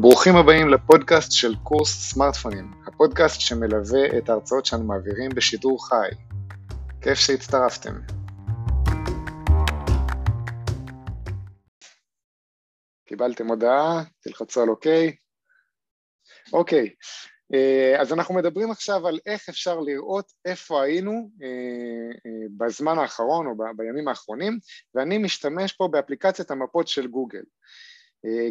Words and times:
ברוכים 0.00 0.36
הבאים 0.36 0.68
לפודקאסט 0.68 1.32
של 1.32 1.54
קורס 1.62 2.10
סמארטפונים, 2.12 2.70
הפודקאסט 2.86 3.40
שמלווה 3.40 4.18
את 4.18 4.28
ההרצאות 4.28 4.66
שאנו 4.66 4.84
מעבירים 4.84 5.30
בשידור 5.34 5.88
חי. 5.88 6.08
כיף 7.00 7.18
שהצטרפתם. 7.18 7.94
קיבלתם 13.08 13.46
הודעה, 13.46 14.02
תלחצו 14.20 14.62
על 14.62 14.68
אוקיי. 14.68 15.16
אוקיי, 16.52 16.90
אה, 17.54 18.00
אז 18.00 18.12
אנחנו 18.12 18.34
מדברים 18.34 18.70
עכשיו 18.70 19.06
על 19.06 19.18
איך 19.26 19.48
אפשר 19.48 19.80
לראות 19.80 20.32
איפה 20.44 20.82
היינו 20.82 21.12
אה, 21.42 21.48
אה, 22.26 22.46
בזמן 22.56 22.98
האחרון 22.98 23.46
או 23.46 23.52
בימים 23.76 24.08
האחרונים, 24.08 24.58
ואני 24.94 25.18
משתמש 25.18 25.72
פה 25.72 25.88
באפליקציית 25.88 26.50
המפות 26.50 26.88
של 26.88 27.06
גוגל. 27.06 27.42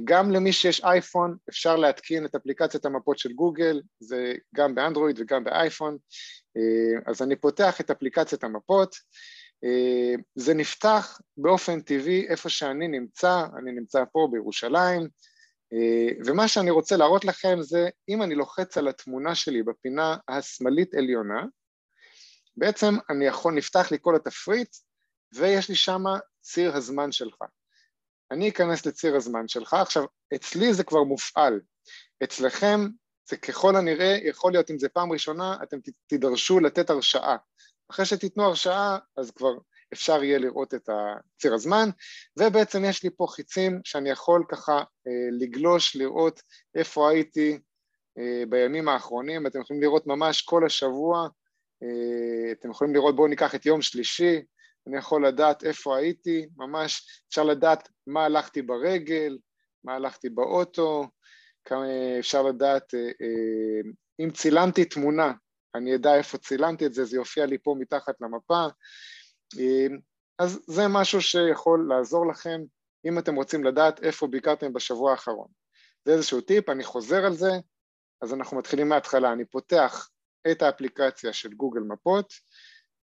גם 0.04 0.32
למי 0.32 0.54
שיש 0.54 0.84
אייפון 0.84 1.38
אפשר 1.50 1.76
להתקין 1.76 2.26
את 2.26 2.36
אפליקציית 2.36 2.86
המפות 2.86 3.18
של 3.18 3.34
גוגל, 3.34 3.82
זה 4.00 4.34
גם 4.56 4.76
באנדרואיד 4.76 5.20
וגם 5.20 5.44
באייפון, 5.44 5.98
אז 7.06 7.22
אני 7.22 7.36
פותח 7.36 7.82
את 7.82 7.92
אפליקציית 7.92 8.44
המפות, 8.44 8.96
זה 10.36 10.54
נפתח 10.54 11.20
באופן 11.38 11.82
טבעי 11.82 12.28
איפה 12.28 12.50
שאני 12.50 12.88
נמצא, 12.88 13.46
אני 13.58 13.72
נמצא 13.72 14.04
פה 14.12 14.28
בירושלים, 14.32 15.08
ומה 16.26 16.48
שאני 16.48 16.72
רוצה 16.72 16.98
להראות 16.98 17.26
לכם 17.26 17.58
זה 17.62 17.90
אם 18.10 18.24
אני 18.24 18.36
לוחץ 18.36 18.78
על 18.78 18.88
התמונה 18.88 19.36
שלי 19.36 19.64
בפינה 19.64 20.18
השמאלית 20.28 20.96
עליונה, 20.96 21.46
בעצם 22.58 22.96
אני 23.10 23.26
יכול, 23.26 23.54
נפתח 23.54 23.92
לי 23.92 23.98
כל 24.02 24.16
התפריט 24.16 24.76
ויש 25.36 25.70
לי 25.70 25.76
שם 25.76 26.04
ציר 26.42 26.76
הזמן 26.76 27.12
שלך. 27.12 27.38
אני 28.34 28.50
אכנס 28.50 28.86
לציר 28.86 29.16
הזמן 29.16 29.48
שלך, 29.48 29.74
עכשיו 29.74 30.04
אצלי 30.36 30.74
זה 30.74 30.84
כבר 30.84 31.04
מופעל, 31.04 31.60
אצלכם 32.24 32.88
זה 33.30 33.38
ככל 33.38 33.76
הנראה, 33.76 34.18
יכול 34.24 34.52
להיות 34.52 34.72
אם 34.72 34.80
זה 34.80 34.90
פעם 34.90 35.12
ראשונה, 35.12 35.58
אתם 35.64 35.78
תידרשו 36.08 36.60
לתת 36.60 36.90
הרשאה. 36.90 37.36
אחרי 37.92 38.06
שתיתנו 38.06 38.44
הרשאה, 38.44 38.98
אז 39.18 39.32
כבר 39.32 39.54
אפשר 39.94 40.24
יהיה 40.24 40.38
לראות 40.40 40.74
את 40.74 40.90
ציר 41.40 41.54
הזמן, 41.54 41.90
ובעצם 42.40 42.86
יש 42.86 43.04
לי 43.04 43.10
פה 43.18 43.26
חיצים 43.30 43.82
שאני 43.84 44.10
יכול 44.10 44.44
ככה 44.50 44.78
אה, 44.78 45.12
לגלוש, 45.40 45.96
לראות 45.96 46.42
איפה 46.76 47.10
הייתי 47.10 47.60
אה, 48.18 48.44
בימים 48.50 48.90
האחרונים, 48.90 49.48
אתם 49.48 49.62
יכולים 49.62 49.82
לראות 49.82 50.08
ממש 50.08 50.42
כל 50.42 50.66
השבוע, 50.66 51.28
אה, 51.84 52.52
אתם 52.52 52.72
יכולים 52.72 52.94
לראות, 52.94 53.16
בואו 53.16 53.28
ניקח 53.28 53.56
את 53.56 53.66
יום 53.66 53.82
שלישי, 53.82 54.42
אני 54.88 54.98
יכול 54.98 55.28
לדעת 55.28 55.64
איפה 55.64 55.98
הייתי, 55.98 56.46
ממש 56.58 57.24
אפשר 57.30 57.44
לדעת 57.44 57.90
מה 58.08 58.26
הלכתי 58.26 58.62
ברגל, 58.62 59.38
מה 59.84 59.96
הלכתי 59.96 60.30
באוטו, 60.30 61.08
אפשר 62.20 62.42
לדעת 62.42 62.94
אם 64.20 64.32
צילמתי 64.32 64.86
תמונה, 64.86 65.34
אני 65.76 65.96
אדע 65.96 66.16
איפה 66.16 66.38
צילמתי 66.38 66.86
את 66.86 66.94
זה, 66.94 67.06
זה 67.06 67.18
יופיע 67.18 67.46
לי 67.46 67.58
פה 67.64 67.76
מתחת 67.80 68.16
למפה, 68.22 68.66
אז 70.40 70.60
זה 70.68 70.88
משהו 70.90 71.22
שיכול 71.22 71.88
לעזור 71.90 72.28
לכם 72.28 72.62
אם 73.06 73.20
אתם 73.20 73.36
רוצים 73.36 73.64
לדעת 73.64 74.04
איפה 74.04 74.28
ביקרתם 74.28 74.74
בשבוע 74.74 75.12
האחרון. 75.12 75.48
זה 76.06 76.14
איזשהו 76.14 76.42
טיפ, 76.42 76.70
אני 76.70 76.84
חוזר 76.84 77.26
על 77.26 77.34
זה, 77.34 77.52
אז 78.22 78.34
אנחנו 78.34 78.58
מתחילים 78.58 78.90
מההתחלה, 78.90 79.34
אני 79.34 79.46
פותח 79.46 80.10
את 80.52 80.62
האפליקציה 80.62 81.34
של 81.34 81.54
גוגל 81.54 81.82
מפות, 81.82 82.34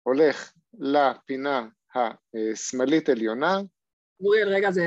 הולך 0.04 0.54
לפינה 0.80 1.68
השמאלית 1.96 3.10
עליונה. 3.10 3.58
אוריאל, 4.20 4.50
רגע, 4.50 4.72
זה... 4.72 4.84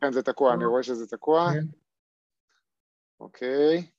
כן, 0.00 0.12
זה 0.12 0.22
תקוע, 0.22 0.54
אני 0.54 0.64
רואה 0.64 0.82
שזה 0.82 1.06
תקוע. 1.06 1.50
כן. 1.52 1.66
אוקיי. 3.20 3.90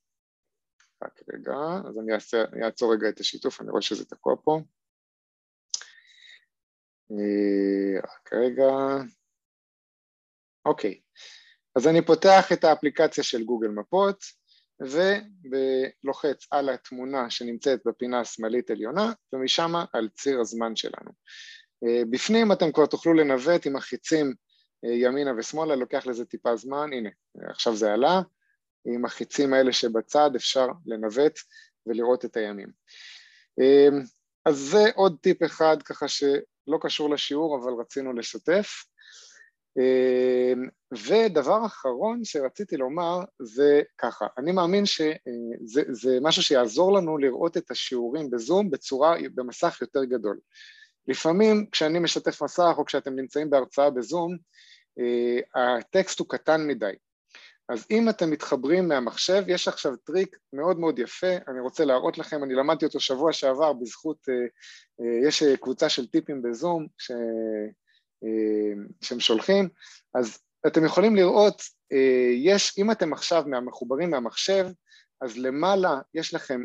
רק 1.03 1.21
רגע, 1.33 1.53
אז 1.89 1.97
אני 1.97 2.65
אעצור 2.65 2.93
רגע 2.93 3.09
את 3.09 3.19
השיתוף, 3.19 3.61
אני 3.61 3.69
רואה 3.69 3.81
שזה 3.81 4.05
תקוע 4.05 4.35
פה. 4.43 4.59
אה, 7.11 8.01
רק 8.03 8.33
רגע. 8.33 8.71
אוקיי, 10.65 11.01
אז 11.75 11.87
אני 11.87 12.05
פותח 12.05 12.51
את 12.53 12.63
האפליקציה 12.63 13.23
של 13.23 13.43
גוגל 13.43 13.67
מפות 13.67 14.23
ולוחץ 14.81 16.47
על 16.51 16.69
התמונה 16.69 17.29
שנמצאת 17.29 17.79
בפינה 17.85 18.19
השמאלית 18.19 18.71
עליונה 18.71 19.13
ומשם 19.33 19.73
על 19.93 20.09
ציר 20.09 20.39
הזמן 20.39 20.75
שלנו. 20.75 21.11
אה, 21.83 22.01
בפנים 22.09 22.51
אתם 22.51 22.71
כבר 22.71 22.85
תוכלו 22.85 23.13
לנווט 23.13 23.65
עם 23.65 23.75
החיצים 23.75 24.33
אה, 24.85 24.93
ימינה 24.93 25.31
ושמאלה, 25.37 25.75
לוקח 25.75 26.07
לזה 26.07 26.25
טיפה 26.25 26.55
זמן, 26.55 26.89
הנה 26.93 27.09
עכשיו 27.49 27.75
זה 27.75 27.93
עלה, 27.93 28.21
עם 28.87 29.05
החיצים 29.05 29.53
האלה 29.53 29.73
שבצד 29.73 30.31
אפשר 30.35 30.67
לנווט 30.85 31.39
ולראות 31.87 32.25
את 32.25 32.37
הימים. 32.37 32.69
אז 34.45 34.57
זה 34.57 34.83
עוד 34.95 35.17
טיפ 35.21 35.43
אחד 35.43 35.83
ככה 35.83 36.05
לא 36.67 36.77
קשור 36.81 37.09
לשיעור 37.09 37.57
אבל 37.57 37.73
רצינו 37.73 38.13
לשתף. 38.13 38.85
אמ, 39.77 40.67
ודבר 40.91 41.65
אחרון 41.65 42.23
שרציתי 42.23 42.77
לומר 42.77 43.19
זה 43.41 43.81
ככה, 43.97 44.25
אני 44.37 44.51
מאמין 44.51 44.85
שזה 44.85 46.11
אה, 46.13 46.19
משהו 46.21 46.43
שיעזור 46.43 46.93
לנו 46.93 47.17
לראות 47.17 47.57
את 47.57 47.71
השיעורים 47.71 48.29
בזום 48.29 48.71
בצורה, 48.71 49.15
במסך 49.35 49.77
יותר 49.81 50.03
גדול. 50.03 50.39
לפעמים 51.07 51.65
כשאני 51.71 51.99
משתף 51.99 52.43
מסך 52.43 52.73
או 52.77 52.85
כשאתם 52.85 53.15
נמצאים 53.15 53.49
בהרצאה 53.49 53.89
בזום, 53.89 54.37
אה, 54.99 55.39
הטקסט 55.77 56.19
הוא 56.19 56.29
קטן 56.29 56.67
מדי. 56.67 56.93
אז 57.69 57.85
אם 57.91 58.09
אתם 58.09 58.31
מתחברים 58.31 58.87
מהמחשב, 58.87 59.43
יש 59.47 59.67
עכשיו 59.67 59.95
טריק 59.95 60.37
מאוד 60.53 60.79
מאוד 60.79 60.99
יפה, 60.99 61.35
אני 61.47 61.59
רוצה 61.59 61.85
להראות 61.85 62.17
לכם, 62.17 62.43
אני 62.43 62.53
למדתי 62.53 62.85
אותו 62.85 62.99
שבוע 62.99 63.33
שעבר 63.33 63.73
בזכות, 63.73 64.17
אה, 64.29 65.27
יש 65.27 65.43
קבוצה 65.43 65.89
של 65.89 66.07
טיפים 66.07 66.41
בזום 66.41 66.87
ש, 66.97 67.11
שהם 69.01 69.19
שולחים, 69.19 69.69
אז 70.15 70.37
אתם 70.67 70.85
יכולים 70.85 71.15
לראות, 71.15 71.61
יש, 72.35 72.73
אם 72.77 72.91
אתם 72.91 73.13
עכשיו 73.13 73.43
מחוברים 73.65 74.09
מהמחשב, 74.09 74.67
אז 75.21 75.37
למעלה 75.37 75.99
יש 76.13 76.33
לכם 76.33 76.61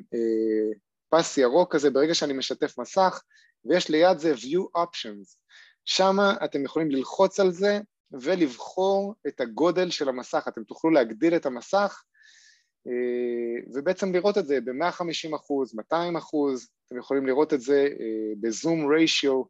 פס 1.10 1.38
ירוק 1.38 1.74
כזה 1.74 1.90
ברגע 1.90 2.14
שאני 2.14 2.32
משתף 2.32 2.78
מסך, 2.78 3.22
ויש 3.64 3.88
ליד 3.88 4.18
זה 4.18 4.34
view 4.34 4.78
options, 4.78 5.36
שם 5.84 6.16
אתם 6.44 6.64
יכולים 6.64 6.90
ללחוץ 6.90 7.40
על 7.40 7.50
זה 7.50 7.80
ולבחור 8.20 9.14
את 9.26 9.40
הגודל 9.40 9.90
של 9.90 10.08
המסך, 10.08 10.44
אתם 10.48 10.64
תוכלו 10.64 10.90
להגדיל 10.90 11.36
את 11.36 11.46
המסך 11.46 12.02
אה, 12.86 13.72
ובעצם 13.74 14.14
לראות 14.14 14.38
את 14.38 14.46
זה 14.46 14.60
ב-150 14.60 15.36
אחוז, 15.36 15.74
200 15.74 16.16
אחוז, 16.16 16.68
אתם 16.86 16.98
יכולים 16.98 17.26
לראות 17.26 17.52
את 17.52 17.60
זה 17.60 17.88
אה, 18.00 18.32
בזום 18.40 18.92
ריישיו, 18.92 19.34
אה, 19.34 19.44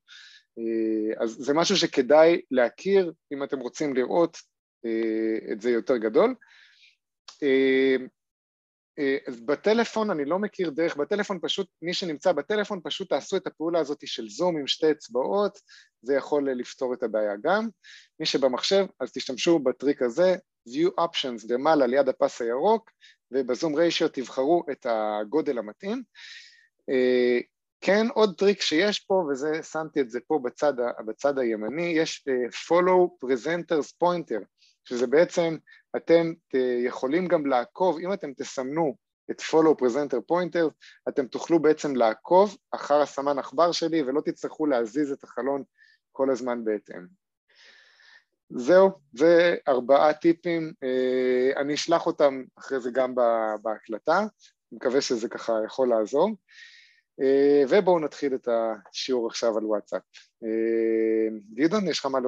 אז 1.20 1.30
זה 1.30 1.54
משהו 1.54 1.76
שכדאי 1.76 2.40
להכיר 2.50 3.12
אם 3.32 3.42
אתם 3.42 3.60
רוצים 3.60 3.94
לראות 3.94 4.38
את 5.52 5.60
זה 5.60 5.70
יותר 5.70 5.96
גדול. 5.96 6.34
אה, 9.00 9.18
אז 9.26 9.40
בטלפון 9.40 10.10
אני 10.10 10.24
לא 10.24 10.38
מכיר 10.38 10.70
דרך, 10.70 10.96
בטלפון 10.96 11.38
פשוט, 11.42 11.68
מי 11.82 11.94
שנמצא 11.94 12.32
בטלפון 12.32 12.80
פשוט 12.84 13.08
תעשו 13.08 13.36
את 13.36 13.46
הפעולה 13.46 13.78
הזאת 13.78 14.06
של 14.06 14.28
זום 14.28 14.56
עם 14.56 14.66
שתי 14.66 14.90
אצבעות, 14.90 15.58
זה 16.02 16.14
יכול 16.14 16.50
לפתור 16.50 16.94
את 16.94 17.02
הבעיה 17.02 17.34
גם. 17.42 17.68
מי 18.20 18.26
שבמחשב 18.26 18.86
אז 19.00 19.12
תשתמשו 19.12 19.58
בטריק 19.58 20.02
הזה, 20.02 20.36
view 20.68 20.90
options 21.00 21.46
למעלה 21.48 21.86
ליד 21.86 22.08
הפס 22.08 22.42
הירוק, 22.42 22.90
ובזום 23.30 23.74
ריישיו 23.74 24.08
תבחרו 24.08 24.62
את 24.72 24.86
הגודל 24.90 25.58
המתאים. 25.58 26.02
כן, 27.80 28.06
עוד 28.14 28.34
טריק 28.38 28.60
שיש 28.60 29.00
פה, 29.00 29.14
וזה, 29.30 29.62
שמתי 29.62 30.00
את 30.00 30.10
זה 30.10 30.20
פה 30.26 30.40
בצד, 30.44 30.72
בצד 31.06 31.38
הימני, 31.38 31.86
יש 31.86 32.24
אה, 32.28 32.34
follow 32.48 33.24
presenters 33.24 34.04
pointer, 34.04 34.44
שזה 34.84 35.06
בעצם 35.06 35.56
אתם 35.96 36.32
יכולים 36.84 37.28
גם 37.28 37.46
לעקוב, 37.46 37.98
אם 37.98 38.12
אתם 38.12 38.32
תסמנו 38.32 38.94
את 39.30 39.40
follow 39.40 39.82
presenter 39.82 40.32
pointer, 40.32 40.70
אתם 41.08 41.26
תוכלו 41.26 41.58
בעצם 41.62 41.96
לעקוב 41.96 42.56
אחר 42.70 43.00
הסמן 43.00 43.38
עכבר 43.38 43.72
שלי 43.72 44.02
ולא 44.02 44.20
תצטרכו 44.20 44.66
להזיז 44.66 45.12
את 45.12 45.24
החלון 45.24 45.62
כל 46.12 46.30
הזמן 46.30 46.64
בהתאם. 46.64 47.06
זהו, 48.50 48.90
זה 49.12 49.56
ארבעה 49.68 50.12
טיפים, 50.12 50.72
אה, 50.82 51.60
אני 51.60 51.74
אשלח 51.74 52.06
אותם 52.06 52.42
אחרי 52.58 52.80
זה 52.80 52.90
גם 52.90 53.14
בהקלטה, 53.62 54.24
מקווה 54.72 55.00
שזה 55.00 55.28
ככה 55.28 55.52
יכול 55.66 55.88
לעזור. 55.88 56.30
אה, 57.20 57.64
ובואו 57.68 57.98
נתחיל 57.98 58.34
את 58.34 58.48
השיעור 58.48 59.26
עכשיו 59.26 59.58
על 59.58 59.64
וואטסאפ. 59.64 60.02
אה, 60.44 61.38
גדעון, 61.54 61.88
יש 61.88 61.98
לך 61.98 62.06
מה 62.06 62.18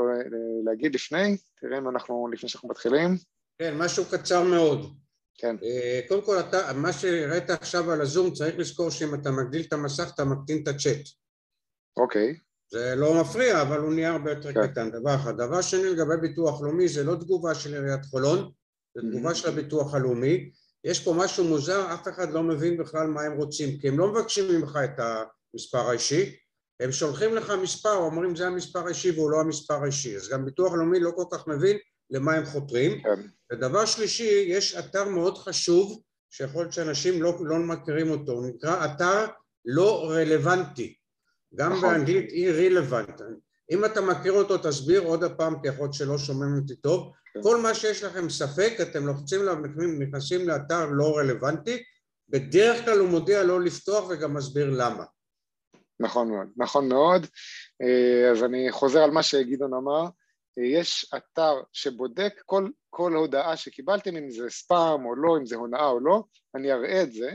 להגיד 0.64 0.94
לפני? 0.94 1.36
תראה 1.60 1.78
אם 1.78 1.88
אנחנו, 1.88 2.28
לפני 2.32 2.48
שאנחנו 2.48 2.68
מתחילים. 2.68 3.16
כן, 3.58 3.78
משהו 3.78 4.04
קצר 4.04 4.44
מאוד. 4.44 4.94
כן. 5.38 5.56
אה, 5.62 6.00
קודם 6.08 6.22
כל, 6.22 6.40
אתה, 6.40 6.72
מה 6.74 6.92
שהראית 6.92 7.50
עכשיו 7.50 7.90
על 7.90 8.00
הזום, 8.00 8.32
צריך 8.32 8.58
לזכור 8.58 8.90
שאם 8.90 9.14
אתה 9.14 9.30
מגדיל 9.30 9.62
את 9.68 9.72
המסך, 9.72 10.10
אתה 10.14 10.24
מקטין 10.24 10.62
את 10.62 10.68
הצ'אט. 10.68 11.08
אוקיי. 11.96 12.34
זה 12.70 12.94
לא 12.96 13.20
מפריע, 13.20 13.62
אבל 13.62 13.78
הוא 13.78 13.92
נהיה 13.92 14.10
הרבה 14.10 14.30
יותר 14.30 14.52
כן. 14.52 14.66
קטן, 14.66 14.90
דבר 14.90 15.14
אחד. 15.14 15.36
דבר 15.36 15.60
שני, 15.60 15.84
לגבי 15.84 16.16
ביטוח 16.20 16.62
לאומי, 16.62 16.88
זה 16.88 17.04
לא 17.04 17.14
תגובה 17.14 17.54
של 17.54 17.74
עיריית 17.74 18.04
חולון, 18.04 18.50
זו 18.94 19.02
תגובה 19.10 19.34
של 19.34 19.48
הביטוח 19.48 19.94
הלאומי, 19.94 20.50
יש 20.84 21.04
פה 21.04 21.14
משהו 21.18 21.44
מוזר, 21.44 21.94
אף 21.94 22.08
אחד 22.08 22.32
לא 22.32 22.42
מבין 22.42 22.76
בכלל 22.76 23.06
מה 23.06 23.22
הם 23.22 23.32
רוצים, 23.32 23.78
כי 23.78 23.88
הם 23.88 23.98
לא 23.98 24.12
מבקשים 24.12 24.44
ממך 24.48 24.78
את 24.84 25.00
המספר 25.54 25.88
האישי, 25.88 26.36
הם 26.80 26.92
שולחים 26.92 27.34
לך 27.34 27.52
מספר, 27.62 27.94
אומרים 27.94 28.36
זה 28.36 28.46
המספר 28.46 28.86
האישי 28.86 29.10
והוא 29.10 29.30
לא 29.30 29.40
המספר 29.40 29.82
האישי, 29.82 30.16
אז 30.16 30.28
גם 30.28 30.44
ביטוח 30.44 30.72
לאומי 30.72 31.00
לא 31.00 31.10
כל 31.16 31.24
כך 31.32 31.46
מבין 31.48 31.76
למה 32.10 32.34
הם 32.34 32.44
חותרים. 32.44 33.02
כן. 33.02 33.28
ודבר 33.52 33.86
שלישי, 33.86 34.44
יש 34.48 34.76
אתר 34.76 35.08
מאוד 35.08 35.38
חשוב, 35.38 36.02
שיכול 36.30 36.62
להיות 36.62 36.72
שאנשים 36.72 37.22
לא, 37.22 37.38
לא 37.40 37.58
מכירים 37.58 38.10
אותו, 38.10 38.32
הוא 38.32 38.46
נקרא 38.46 38.84
אתר 38.84 39.26
לא 39.64 40.10
רלוונטי, 40.10 40.94
גם 41.54 41.72
נכון. 41.72 41.94
באנגלית 41.94 42.30
אי-רלוונט. 42.30 43.20
אם 43.70 43.84
אתה 43.84 44.00
מכיר 44.00 44.32
אותו 44.32 44.58
תסביר 44.58 45.00
עוד 45.00 45.24
הפעם, 45.24 45.62
כי 45.62 45.68
יכול 45.68 45.84
להיות 45.84 45.94
שלא 45.94 46.18
שומעים 46.18 46.58
אותי 46.60 46.76
טוב. 46.76 47.12
כן. 47.34 47.42
כל 47.42 47.60
מה 47.60 47.74
שיש 47.74 48.04
לכם 48.04 48.30
ספק, 48.30 48.72
אתם 48.82 49.06
לוחצים 49.06 49.40
עליו, 49.40 49.56
נכנסים 49.98 50.48
לאתר 50.48 50.86
לא 50.86 51.16
רלוונטי, 51.18 51.82
בדרך 52.28 52.84
כלל 52.84 52.98
הוא 52.98 53.08
מודיע 53.08 53.42
לא 53.42 53.60
לפתוח 53.60 54.08
וגם 54.08 54.34
מסביר 54.34 54.70
למה. 54.70 55.04
נכון 56.00 56.28
מאוד, 56.28 56.48
נכון 56.56 56.88
מאוד. 56.88 57.26
אה, 57.82 58.30
אז 58.30 58.44
אני 58.44 58.72
חוזר 58.72 59.02
על 59.02 59.10
מה 59.10 59.22
שגדעון 59.22 59.74
אמר. 59.74 60.04
אה, 60.58 60.64
יש 60.64 61.12
אתר 61.16 61.62
שבודק 61.72 62.42
כל, 62.46 62.68
כל 62.90 63.14
הודעה 63.14 63.56
שקיבלתם, 63.56 64.16
אם 64.16 64.30
זה 64.30 64.50
ספאם 64.50 65.04
או 65.04 65.14
לא, 65.16 65.36
אם 65.38 65.46
זה 65.46 65.56
הונאה 65.56 65.86
או 65.86 66.00
לא, 66.00 66.24
אני 66.54 66.72
אראה 66.72 67.02
את 67.02 67.12
זה. 67.12 67.30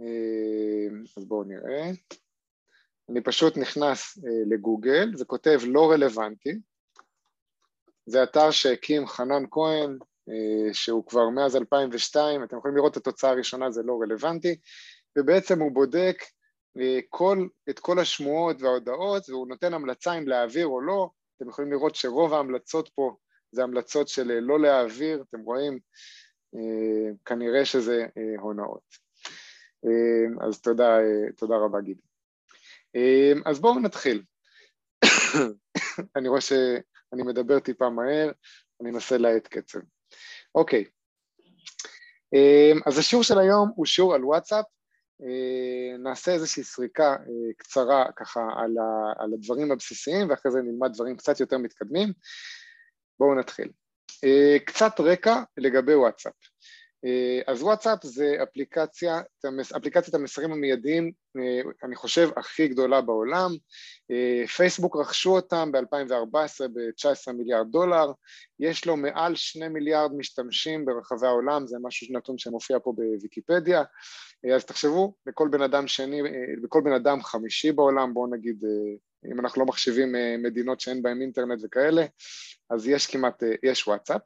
אה, 0.00 0.96
אז 1.16 1.24
בואו 1.24 1.44
נראה. 1.44 1.90
אני 3.10 3.20
פשוט 3.20 3.56
נכנס 3.56 4.18
לגוגל, 4.46 5.10
זה 5.16 5.24
כותב 5.24 5.58
לא 5.66 5.90
רלוונטי. 5.90 6.58
זה 8.06 8.22
אתר 8.22 8.50
שהקים 8.50 9.06
חנן 9.06 9.42
כהן, 9.50 9.98
שהוא 10.72 11.06
כבר 11.06 11.28
מאז 11.28 11.56
2002, 11.56 12.44
אתם 12.44 12.56
יכולים 12.56 12.76
לראות 12.76 12.92
את 12.92 12.96
התוצאה 12.96 13.30
הראשונה, 13.30 13.70
זה 13.70 13.82
לא 13.82 13.98
רלוונטי, 14.02 14.56
ובעצם 15.18 15.60
הוא 15.60 15.72
בודק 15.72 16.22
כל, 17.08 17.46
את 17.70 17.78
כל 17.78 17.98
השמועות 17.98 18.62
וההודעות 18.62 19.28
והוא 19.28 19.48
נותן 19.48 19.74
המלצה 19.74 20.18
אם 20.18 20.28
להעביר 20.28 20.66
או 20.66 20.80
לא, 20.80 21.10
אתם 21.36 21.48
יכולים 21.48 21.72
לראות 21.72 21.94
שרוב 21.94 22.34
ההמלצות 22.34 22.88
פה 22.94 23.16
זה 23.52 23.62
המלצות 23.62 24.08
של 24.08 24.30
אה, 24.30 24.40
לא 24.40 24.60
להעביר, 24.60 25.24
אתם 25.28 25.40
רואים, 25.40 25.78
אה, 26.54 27.12
כנראה 27.24 27.64
שזה 27.64 28.06
אה, 28.16 28.40
הונאות. 28.40 29.10
אז 30.40 30.60
תודה, 30.60 30.98
תודה 31.36 31.56
רבה 31.56 31.80
גידי. 31.80 32.09
אז 33.46 33.60
בואו 33.60 33.80
נתחיל. 33.80 34.22
אני 36.16 36.28
רואה 36.28 36.40
שאני 36.40 37.22
מדבר 37.22 37.58
טיפה 37.58 37.90
מהר, 37.90 38.30
אני 38.80 38.90
אנסה 38.90 39.18
להאט 39.18 39.46
קצב. 39.46 39.78
אוקיי, 40.54 40.84
אז 42.86 42.98
השיעור 42.98 43.24
של 43.24 43.38
היום 43.38 43.72
הוא 43.74 43.86
שיעור 43.86 44.14
על 44.14 44.24
וואטסאפ, 44.24 44.64
אה, 45.22 45.98
נעשה 45.98 46.32
איזושהי 46.32 46.64
סריקה 46.64 47.12
אה, 47.12 47.52
קצרה 47.56 48.04
ככה 48.16 48.40
על, 48.40 48.78
ה, 48.78 49.22
על 49.22 49.34
הדברים 49.34 49.72
הבסיסיים 49.72 50.30
ואחרי 50.30 50.52
זה 50.52 50.58
נלמד 50.62 50.92
דברים 50.94 51.16
קצת 51.16 51.40
יותר 51.40 51.58
מתקדמים. 51.58 52.12
בואו 53.18 53.34
נתחיל. 53.34 53.70
קצת 54.66 55.00
רקע 55.00 55.42
לגבי 55.56 55.94
וואטסאפ. 55.94 56.32
אז 57.46 57.62
וואטסאפ 57.62 57.98
זה 58.04 58.36
אפליקציה, 58.42 59.20
אפליקציית 59.76 60.14
המסרים 60.14 60.52
המיידיים, 60.52 61.12
אני 61.84 61.96
חושב, 61.96 62.28
הכי 62.36 62.68
גדולה 62.68 63.00
בעולם. 63.00 63.50
פייסבוק 64.56 64.96
רכשו 64.96 65.36
אותם 65.36 65.72
ב-2014 65.72 66.68
ב-19 66.72 67.32
מיליארד 67.32 67.66
דולר, 67.70 68.12
יש 68.60 68.86
לו 68.86 68.96
מעל 68.96 69.34
שני 69.34 69.68
מיליארד 69.68 70.14
משתמשים 70.14 70.84
ברחבי 70.84 71.26
העולם, 71.26 71.66
זה 71.66 71.76
משהו 71.82 72.06
נתון 72.10 72.38
שמופיע 72.38 72.78
פה 72.84 72.92
בוויקיפדיה. 72.96 73.82
אז 74.54 74.64
תחשבו, 74.64 75.14
לכל 75.26 75.48
בן 75.50 75.62
אדם 75.62 75.86
שני, 75.86 76.22
לכל 76.62 76.80
בן 76.84 76.92
אדם 76.92 77.22
חמישי 77.22 77.72
בעולם, 77.72 78.14
בואו 78.14 78.26
נגיד, 78.26 78.64
אם 79.32 79.40
אנחנו 79.40 79.60
לא 79.60 79.66
מחשיבים 79.66 80.14
מדינות 80.42 80.80
שאין 80.80 81.02
בהן 81.02 81.22
אינטרנט 81.22 81.60
וכאלה, 81.64 82.04
אז 82.70 82.88
יש 82.88 83.06
כמעט, 83.06 83.42
יש 83.62 83.88
וואטסאפ. 83.88 84.20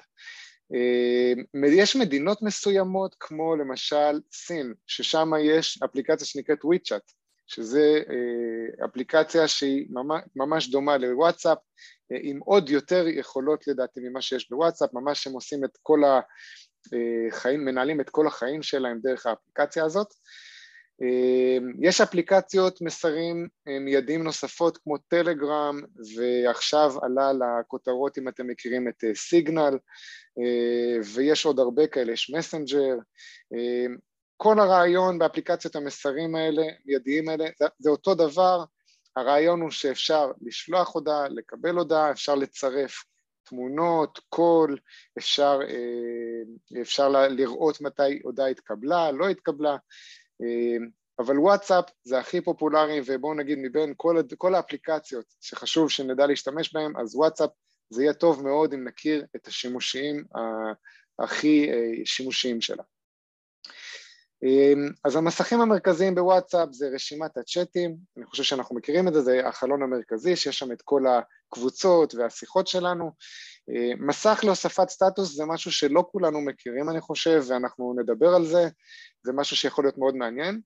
יש 1.73 1.97
מדינות 1.97 2.43
מסוימות 2.43 3.17
כמו 3.21 3.56
למשל 3.56 4.21
סין, 4.32 4.75
ששם 4.87 5.31
יש 5.43 5.82
אפליקציה 5.85 6.26
שנקראת 6.26 6.65
וויצ'אט, 6.65 7.12
שזה 7.47 8.03
אפליקציה 8.85 9.49
שהיא 9.49 9.87
ממש 10.37 10.71
דומה 10.71 10.97
לוואטסאפ, 10.97 11.59
עם 12.23 12.38
עוד 12.38 12.71
יותר 12.71 13.05
יכולות 13.09 13.67
לדעתי 13.67 14.00
ממה 14.00 14.23
שיש 14.23 14.50
בוואטסאפ, 14.50 14.91
ממש 14.93 15.26
הם 15.26 15.32
עושים 15.32 15.65
את 15.65 15.79
כל 15.82 16.05
ה... 16.05 16.21
חיים, 17.31 17.65
מנהלים 17.65 18.00
את 18.00 18.11
כל 18.11 18.27
החיים 18.27 18.62
שלהם 18.62 19.00
דרך 19.03 19.27
האפליקציה 19.27 19.85
הזאת. 19.85 20.15
יש 21.81 22.00
אפליקציות 22.00 22.81
מסרים 22.81 23.49
מיידיים 23.67 24.23
נוספות 24.23 24.76
כמו 24.76 24.99
טלגרם 24.99 25.81
ועכשיו 26.17 26.93
עלה 27.02 27.32
לכותרות 27.32 28.19
אם 28.19 28.29
אתם 28.29 28.46
מכירים 28.46 28.88
את 28.88 29.05
סיגנל 29.14 29.79
ויש 31.14 31.44
עוד 31.44 31.58
הרבה 31.58 31.87
כאלה, 31.87 32.12
יש 32.12 32.31
מסנג'ר. 32.37 32.96
כל 34.37 34.61
הרעיון 34.61 35.19
באפליקציות 35.19 35.76
המסרים 35.76 36.35
האלה, 36.35 36.62
מיידיים 36.85 37.29
האלה, 37.29 37.44
זה, 37.58 37.64
זה 37.79 37.91
אותו 37.91 38.14
דבר, 38.14 38.64
הרעיון 39.17 39.61
הוא 39.61 39.70
שאפשר 39.70 40.32
לשלוח 40.43 40.94
הודעה, 40.94 41.29
לקבל 41.29 41.75
הודעה, 41.75 42.11
אפשר 42.11 42.35
לצרף 42.35 43.05
תמונות, 43.44 44.20
קול, 44.29 44.79
אפשר, 45.19 45.61
אה, 45.69 46.81
אפשר 46.81 47.08
לראות 47.08 47.81
מתי 47.81 48.20
הודעה 48.23 48.46
התקבלה, 48.46 49.12
לא 49.12 49.29
התקבלה, 49.29 49.70
אה, 49.73 49.76
אבל 51.19 51.38
וואטסאפ 51.38 51.84
זה 52.04 52.19
הכי 52.19 52.40
פופולרי 52.40 53.00
ובואו 53.06 53.34
נגיד 53.34 53.58
מבין 53.62 53.94
כל, 53.96 54.20
כל 54.38 54.54
האפליקציות 54.54 55.26
שחשוב 55.40 55.90
שנדע 55.90 56.26
להשתמש 56.26 56.75
בהן, 56.75 56.92
אז 56.96 57.16
וואטסאפ 57.16 57.50
זה 57.90 58.02
יהיה 58.02 58.14
טוב 58.14 58.42
מאוד 58.42 58.75
אם 58.75 58.88
נכיר 58.88 59.26
את 59.36 59.46
השימושים 59.46 60.25
הכי 61.19 61.70
אה, 61.70 62.04
שימושיים 62.04 62.60
שלה. 62.60 62.82
אמ, 64.42 64.88
אז 65.04 65.16
המסכים 65.16 65.60
המרכזיים 65.60 66.14
בוואטסאפ 66.14 66.69
זה 66.72 66.88
רשימת 66.94 67.36
הצ'אטים, 67.36 67.96
אני 68.16 68.26
חושב 68.26 68.42
שאנחנו 68.42 68.76
מכירים 68.76 69.08
את 69.08 69.14
זה, 69.14 69.20
זה 69.20 69.48
החלון 69.48 69.82
המרכזי 69.82 70.36
שיש 70.36 70.58
שם 70.58 70.72
את 70.72 70.82
כל 70.82 71.04
הקבוצות 71.06 72.14
והשיחות 72.14 72.66
שלנו. 72.66 73.12
מסך 73.98 74.41
להוספת 74.44 74.88
סטטוס 74.88 75.34
זה 75.34 75.44
משהו 75.44 75.72
שלא 75.72 76.05
כולנו 76.12 76.41
מכירים 76.41 76.91
אני 76.91 77.00
חושב 77.00 77.43
ואנחנו 77.48 77.94
נדבר 77.98 78.29
על 78.29 78.44
זה, 78.44 78.69
זה 79.24 79.32
משהו 79.32 79.56
שיכול 79.56 79.84
להיות 79.84 79.98
מאוד 79.98 80.16
מעניין. 80.16 80.60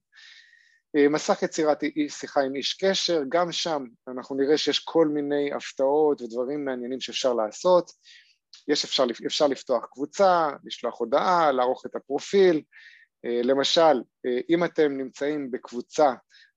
אמ, 0.97 1.13
מסך 1.13 1.43
יצירת 1.43 1.81
שיחה 2.09 2.41
עם 2.41 2.55
איש 2.55 2.75
קשר, 2.75 3.23
גם 3.29 3.53
שם 3.53 3.85
אנחנו 4.09 4.37
נראה 4.37 4.59
שיש 4.59 4.79
כל 4.79 5.09
מיני 5.09 5.53
הפתעות 5.53 6.23
ודברים 6.23 6.65
מעניינים 6.65 7.01
שאפשר 7.01 7.35
לעשות. 7.35 7.91
יש 8.69 8.85
אפשר, 8.85 9.05
אפשר 9.27 9.47
לפתוח 9.47 9.87
קבוצה, 9.93 10.49
לשלוח 10.65 11.01
הודעה, 11.01 11.53
לערוך 11.53 11.87
את 11.87 11.97
הפרופיל, 11.97 12.63
אה, 13.25 13.41
למשל, 13.45 14.03
אה, 14.27 14.41
אם 14.51 14.65
אתם 14.65 14.93
נמצאים 14.93 15.51
בקבוצה 15.51 16.15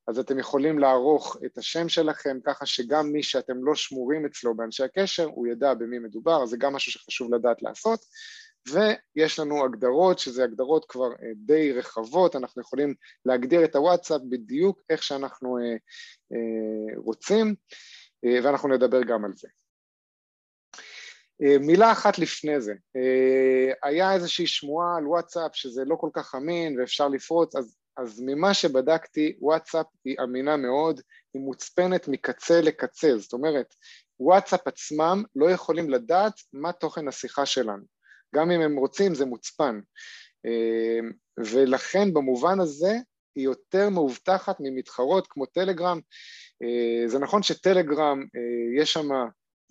אז 0.08 0.20
אתם 0.20 0.39
יכולים 0.39 0.79
לערוך 0.79 1.38
את 1.46 1.58
השם 1.58 1.89
שלכם 1.89 2.38
ככה 2.46 2.65
שגם 2.65 3.12
מי 3.12 3.24
שאתם 3.24 3.63
לא 3.63 3.75
שמורים 3.75 4.25
אצלו 4.25 4.55
באנשי 4.55 4.84
הקשר 4.84 5.25
הוא 5.25 5.48
ידע 5.48 5.74
במי 5.74 6.00
מדובר, 6.00 6.46
זה 6.46 6.58
גם 6.58 6.74
משהו 6.74 6.91
שחשוב 6.91 7.34
לדעת 7.34 7.62
לעשות 7.62 8.00
ויש 8.68 9.39
לנו 9.39 9.65
הגדרות 9.65 10.20
שזה 10.20 10.44
הגדרות 10.44 10.86
כבר 10.89 11.12
אה, 11.12 11.32
די 11.36 11.74
רחבות, 11.74 12.36
אנחנו 12.36 12.62
יכולים 12.62 12.94
להגדיר 13.25 13.65
את 13.65 13.75
הוואטסאפ 13.75 14.22
בדיוק 14.30 14.82
איך 14.89 15.03
שאנחנו 15.03 15.58
רוצים 16.96 17.56
ואנחנו 18.44 18.70
נדבר 18.70 19.03
גם 19.03 19.25
על 19.25 19.32
זה. 19.36 19.48
אה, 21.44 21.58
מילה 21.60 21.91
אחת 21.91 22.20
לפני 22.20 22.62
זה, 22.62 22.74
אה, 22.96 23.74
היה 23.84 24.13
איזושהי 24.13 24.48
שמועה 24.48 24.98
על 24.98 25.08
וואטסאפ 25.08 25.56
שזה 25.56 25.84
לא 25.86 25.96
כל 25.96 26.10
כך 26.13 26.36
אמין 26.36 26.80
ואפשר 26.80 27.08
לפרוץ, 27.08 27.56
אז, 27.56 27.77
אז 27.98 28.22
ממה 28.25 28.53
שבדקתי 28.53 29.38
וואטסאפ 29.39 29.86
היא 30.06 30.15
אמינה 30.24 30.58
מאוד, 30.58 31.01
היא 31.34 31.41
מוצפנת 31.41 32.08
מקצה 32.08 32.62
לקצה, 32.62 33.18
זאת 33.18 33.34
אומרת 33.34 33.75
וואטסאפ 34.20 34.68
עצמם 34.68 35.24
לא 35.36 35.51
יכולים 35.51 35.89
לדעת 35.89 36.34
מה 36.53 36.72
תוכן 36.72 37.08
השיחה 37.08 37.46
שלנו, 37.46 37.84
גם 38.36 38.52
אם 38.52 38.62
הם 38.62 38.78
רוצים 38.78 39.16
זה 39.16 39.26
מוצפן, 39.26 39.80
אה, 40.46 41.00
ולכן 41.40 42.14
במובן 42.14 42.60
הזה 42.60 42.94
היא 43.36 43.46
יותר 43.46 43.90
מאובטחת 43.90 44.58
ממתחרות 44.60 45.28
כמו 45.30 45.46
טלגרם, 45.46 46.00
זה 47.08 47.20
נכון 47.20 47.44
שטלגרם 47.44 48.26
יש 48.78 48.94
שם 48.94 49.10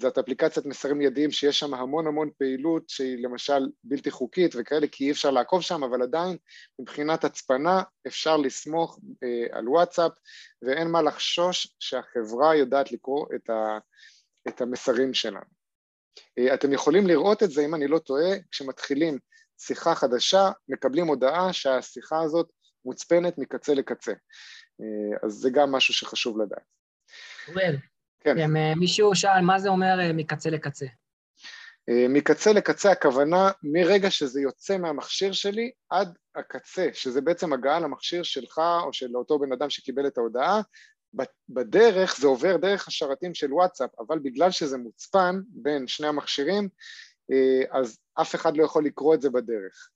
זאת 0.00 0.18
אפליקציית 0.18 0.66
מסרים 0.66 0.98
מיידיים 0.98 1.30
שיש 1.30 1.58
שם 1.58 1.74
המון 1.74 2.06
המון 2.06 2.30
פעילות 2.38 2.88
שהיא 2.88 3.24
למשל 3.24 3.68
בלתי 3.84 4.10
חוקית 4.10 4.54
וכאלה 4.58 4.86
כי 4.86 5.04
אי 5.04 5.10
אפשר 5.10 5.30
לעקוב 5.30 5.62
שם 5.62 5.84
אבל 5.84 6.02
עדיין 6.02 6.36
מבחינת 6.80 7.24
הצפנה 7.24 7.82
אפשר 8.06 8.36
לסמוך 8.36 8.98
אה, 9.22 9.58
על 9.58 9.68
וואטסאפ 9.68 10.12
ואין 10.62 10.88
מה 10.88 11.02
לחשוש 11.02 11.76
שהחברה 11.80 12.56
יודעת 12.56 12.92
לקרוא 12.92 13.26
את 14.48 14.60
המסרים 14.60 15.14
שלנו. 15.14 15.59
אה, 16.38 16.54
אתם 16.54 16.72
יכולים 16.72 17.06
לראות 17.06 17.42
את 17.42 17.50
זה 17.50 17.64
אם 17.64 17.74
אני 17.74 17.88
לא 17.88 17.98
טועה 17.98 18.30
כשמתחילים 18.50 19.18
שיחה 19.58 19.94
חדשה, 19.94 20.50
מקבלים 20.68 21.06
הודעה 21.06 21.52
שהשיחה 21.52 22.22
הזאת 22.22 22.50
מוצפנת 22.84 23.38
מקצה 23.38 23.74
לקצה. 23.74 24.12
אז 25.22 25.32
זה 25.32 25.50
גם 25.50 25.72
משהו 25.72 25.94
שחשוב 25.94 26.40
לדעת. 26.40 26.62
אוריאל, 27.48 27.76
כן. 28.20 28.50
מישהו 28.76 29.14
שאל 29.14 29.40
מה 29.40 29.58
זה 29.58 29.68
אומר 29.68 30.12
מקצה 30.14 30.50
לקצה. 30.50 30.86
אה, 31.88 32.06
מקצה 32.08 32.52
לקצה 32.52 32.90
הכוונה 32.90 33.50
מרגע 33.62 34.10
שזה 34.10 34.40
יוצא 34.40 34.78
מהמכשיר 34.78 35.32
שלי 35.32 35.70
עד 35.90 36.18
הקצה, 36.34 36.88
שזה 36.92 37.20
בעצם 37.20 37.52
הגעה 37.52 37.80
למכשיר 37.80 38.22
שלך 38.22 38.60
או 38.82 38.92
של 38.92 39.16
אותו 39.16 39.38
בן 39.38 39.52
אדם 39.52 39.70
שקיבל 39.70 40.06
את 40.06 40.18
ההודעה, 40.18 40.60
בדרך 41.48 42.16
זה 42.20 42.26
עובר 42.26 42.56
דרך 42.56 42.88
השרתים 42.88 43.34
של 43.34 43.52
וואטסאפ, 43.52 43.90
אבל 43.98 44.18
בגלל 44.18 44.50
שזה 44.50 44.78
מוצפן 44.78 45.40
בין 45.48 45.86
שני 45.86 46.06
המכשירים, 46.06 46.68
אה, 47.32 47.78
אז 47.80 47.98
אף 48.20 48.34
אחד 48.34 48.56
לא 48.56 48.64
יכול 48.64 48.84
לקרוא 48.84 49.14
את 49.14 49.20
זה 49.20 49.30
בדרך. 49.30 49.88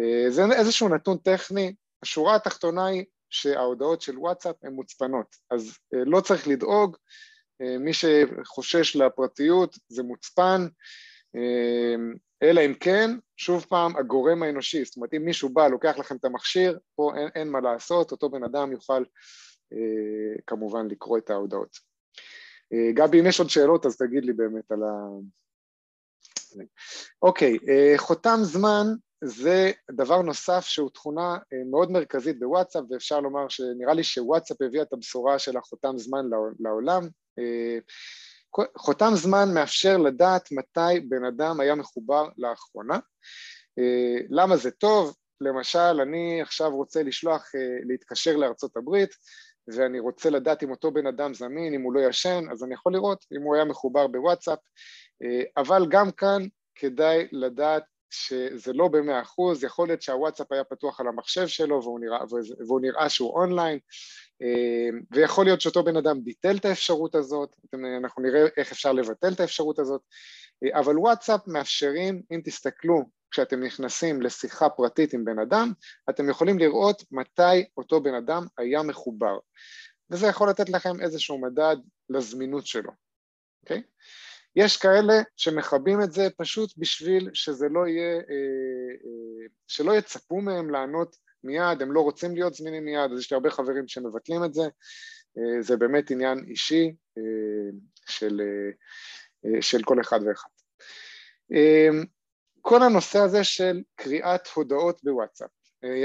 אה, 0.00 0.30
זה 0.30 0.42
איזשהו 0.52 0.88
נתון 0.88 1.18
טכני, 1.18 1.74
השורה 2.02 2.34
התחתונה 2.34 2.86
היא 2.86 3.04
שההודעות 3.30 4.02
של 4.02 4.18
וואטסאפ 4.18 4.56
הן 4.62 4.72
מוצפנות, 4.72 5.36
אז 5.50 5.78
לא 5.92 6.20
צריך 6.20 6.48
לדאוג, 6.48 6.96
מי 7.60 7.90
שחושש 7.92 8.96
לפרטיות 8.96 9.78
זה 9.88 10.02
מוצפן, 10.02 10.66
אלא 12.42 12.60
אם 12.66 12.74
כן, 12.74 13.10
שוב 13.36 13.66
פעם, 13.68 13.96
הגורם 13.96 14.42
האנושי, 14.42 14.84
זאת 14.84 14.96
אומרת 14.96 15.14
אם 15.14 15.24
מישהו 15.24 15.48
בא, 15.48 15.68
לוקח 15.68 15.98
לכם 15.98 16.16
את 16.16 16.24
המכשיר, 16.24 16.78
פה 16.94 17.12
אין, 17.16 17.28
אין 17.34 17.48
מה 17.48 17.60
לעשות, 17.60 18.12
אותו 18.12 18.30
בן 18.30 18.44
אדם 18.44 18.72
יוכל 18.72 18.92
אה, 18.92 19.04
כמובן 20.46 20.88
לקרוא 20.90 21.18
את 21.18 21.30
ההודעות. 21.30 21.78
אה, 22.72 22.92
גבי, 22.94 23.20
אם 23.20 23.26
יש 23.26 23.40
עוד 23.40 23.50
שאלות 23.50 23.86
אז 23.86 23.96
תגיד 23.96 24.24
לי 24.24 24.32
באמת 24.32 24.72
על 24.72 24.82
ה... 24.82 25.08
אוקיי, 27.22 27.58
אה, 27.68 27.94
חותם 27.96 28.38
זמן 28.42 28.86
זה 29.24 29.70
דבר 29.90 30.22
נוסף 30.22 30.64
שהוא 30.64 30.90
תכונה 30.90 31.36
אה, 31.52 31.58
מאוד 31.70 31.90
מרכזית 31.90 32.38
בוואטסאפ 32.38 32.84
ואפשר 32.90 33.20
לומר 33.20 33.48
שנראה 33.48 33.94
לי 33.94 34.04
שוואטסאפ 34.04 34.62
הביאה 34.62 34.82
את 34.82 34.92
הבשורה 34.92 35.38
של 35.38 35.56
החותם 35.56 35.98
זמן 35.98 36.24
לעולם. 36.60 37.08
אה, 37.38 37.78
חותם 38.76 39.10
זמן 39.14 39.54
מאפשר 39.54 39.96
לדעת 39.96 40.52
מתי 40.52 41.00
בן 41.08 41.24
אדם 41.24 41.60
היה 41.60 41.74
מחובר 41.74 42.28
לאחרונה. 42.38 42.98
אה, 43.78 44.16
למה 44.30 44.56
זה 44.56 44.70
טוב? 44.70 45.16
למשל, 45.40 46.00
אני 46.02 46.42
עכשיו 46.42 46.76
רוצה 46.76 47.02
לשלוח, 47.02 47.54
אה, 47.54 47.78
להתקשר 47.84 48.36
לארצות 48.36 48.76
הברית, 48.76 49.10
ואני 49.68 49.98
רוצה 49.98 50.30
לדעת 50.30 50.62
אם 50.62 50.70
אותו 50.70 50.90
בן 50.90 51.06
אדם 51.06 51.34
זמין, 51.34 51.74
אם 51.74 51.82
הוא 51.82 51.94
לא 51.94 52.00
ישן, 52.08 52.44
אז 52.52 52.64
אני 52.64 52.74
יכול 52.74 52.92
לראות 52.92 53.24
אם 53.36 53.42
הוא 53.42 53.54
היה 53.54 53.64
מחובר 53.64 54.06
בוואטסאפ, 54.06 54.58
אה, 55.22 55.42
אבל 55.56 55.86
גם 55.88 56.10
כאן 56.10 56.42
כדאי 56.74 57.28
לדעת 57.32 57.82
שזה 58.10 58.72
לא 58.72 58.88
במאה 58.88 59.22
אחוז, 59.22 59.64
יכול 59.64 59.88
להיות 59.88 60.02
שהוואטסאפ 60.02 60.52
היה 60.52 60.64
פתוח 60.64 61.00
על 61.00 61.08
המחשב 61.08 61.46
שלו 61.46 61.82
והוא 61.82 62.00
נראה, 62.00 62.18
והוא 62.66 62.80
נראה 62.80 63.08
שהוא 63.08 63.30
אונליין, 63.30 63.78
אמ, 64.42 65.00
ויכול 65.10 65.44
להיות 65.44 65.60
שאותו 65.60 65.84
בן 65.84 65.96
אדם 65.96 66.24
ביטל 66.24 66.56
את 66.56 66.64
האפשרות 66.64 67.14
הזאת, 67.14 67.56
אנחנו 68.00 68.22
נראה 68.22 68.46
איך 68.56 68.72
אפשר 68.72 68.92
לבטל 68.92 69.32
את 69.32 69.40
האפשרות 69.40 69.78
הזאת, 69.78 70.00
אה, 70.64 70.78
אבל 70.78 70.98
וואטסאפ 70.98 71.40
מאפשרים, 71.46 72.22
אם 72.32 72.40
תסתכלו 72.44 73.04
כשאתם 73.34 73.62
נכנסים 73.62 74.22
לשיחה 74.22 74.68
פרטית 74.68 75.12
עם 75.12 75.24
בן 75.24 75.38
אדם, 75.38 75.72
אתם 76.10 76.28
יכולים 76.28 76.58
לראות 76.58 77.02
מתי 77.12 77.64
אותו 77.76 78.02
בן 78.02 78.14
אדם 78.14 78.46
היה 78.58 78.82
מחובר, 78.82 79.38
וזה 80.10 80.26
יכול 80.26 80.50
לתת 80.50 80.68
לכם 80.68 81.00
איזשהו 81.00 81.40
מדד 81.40 81.76
לזמינות 82.10 82.66
שלו, 82.66 82.90
אוקיי? 83.62 83.78
Okay? 83.78 83.82
יש 84.56 84.76
כאלה 84.76 85.14
שמכבים 85.36 86.02
את 86.02 86.12
זה 86.12 86.28
פשוט 86.36 86.70
בשביל 86.76 87.30
שזה 87.32 87.66
לא 87.70 87.86
יהיה, 87.86 88.14
אה, 88.14 88.20
אה, 89.04 89.46
שלא 89.66 89.92
יצפו 89.92 90.40
מהם 90.40 90.70
לענות 90.70 91.16
מיד, 91.44 91.82
הם 91.82 91.92
לא 91.92 92.00
רוצים 92.00 92.34
להיות 92.34 92.54
זמינים 92.54 92.84
מיד, 92.84 93.12
אז 93.12 93.18
יש 93.18 93.30
לי 93.30 93.34
הרבה 93.34 93.50
חברים 93.50 93.88
שמבטלים 93.88 94.44
את 94.44 94.54
זה, 94.54 94.62
אה, 95.38 95.62
זה 95.62 95.76
באמת 95.76 96.10
עניין 96.10 96.44
אישי 96.48 96.94
של, 98.06 98.40
של 99.60 99.82
כל 99.82 100.00
אחד 100.00 100.20
ואחד. 100.26 100.48
כל 102.66 102.82
הנושא 102.82 103.18
הזה 103.18 103.44
של 103.44 103.82
קריאת 103.96 104.48
הודעות 104.54 105.00
בוואטסאפ. 105.04 105.50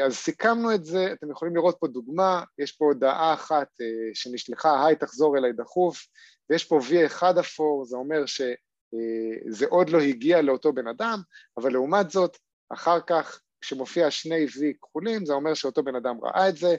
אז 0.06 0.16
סיכמנו 0.16 0.76
את 0.76 0.86
זה, 0.86 1.14
אתם 1.14 1.32
יכולים 1.32 1.56
לראות 1.56 1.78
פה 1.80 1.88
דוגמה, 1.88 2.44
יש 2.58 2.72
פה 2.72 2.86
הודעה 2.86 3.34
אחת 3.34 3.68
שנשלחה, 4.14 4.86
היי 4.86 4.96
תחזור 4.96 5.38
אליי 5.38 5.54
דחוף, 5.54 6.08
ויש 6.50 6.66
פה 6.66 6.80
V1 6.80 7.40
אפור, 7.40 7.86
זה 7.86 7.98
אומר 7.98 8.26
שזה 8.26 9.66
עוד 9.70 9.90
לא 9.90 10.00
הגיע 10.00 10.42
לאותו 10.42 10.74
בן 10.74 10.88
אדם, 10.88 11.22
אבל 11.58 11.72
לעומת 11.72 12.10
זאת, 12.10 12.38
אחר 12.74 13.00
כך 13.08 13.42
כשמופיע 13.62 14.12
שני 14.12 14.46
V 14.46 14.60
כחולים 14.82 15.26
זה 15.26 15.34
אומר 15.34 15.54
שאותו 15.54 15.84
בן 15.84 15.96
אדם 15.96 16.16
ראה 16.24 16.50
את 16.50 16.58
זה 16.58 16.76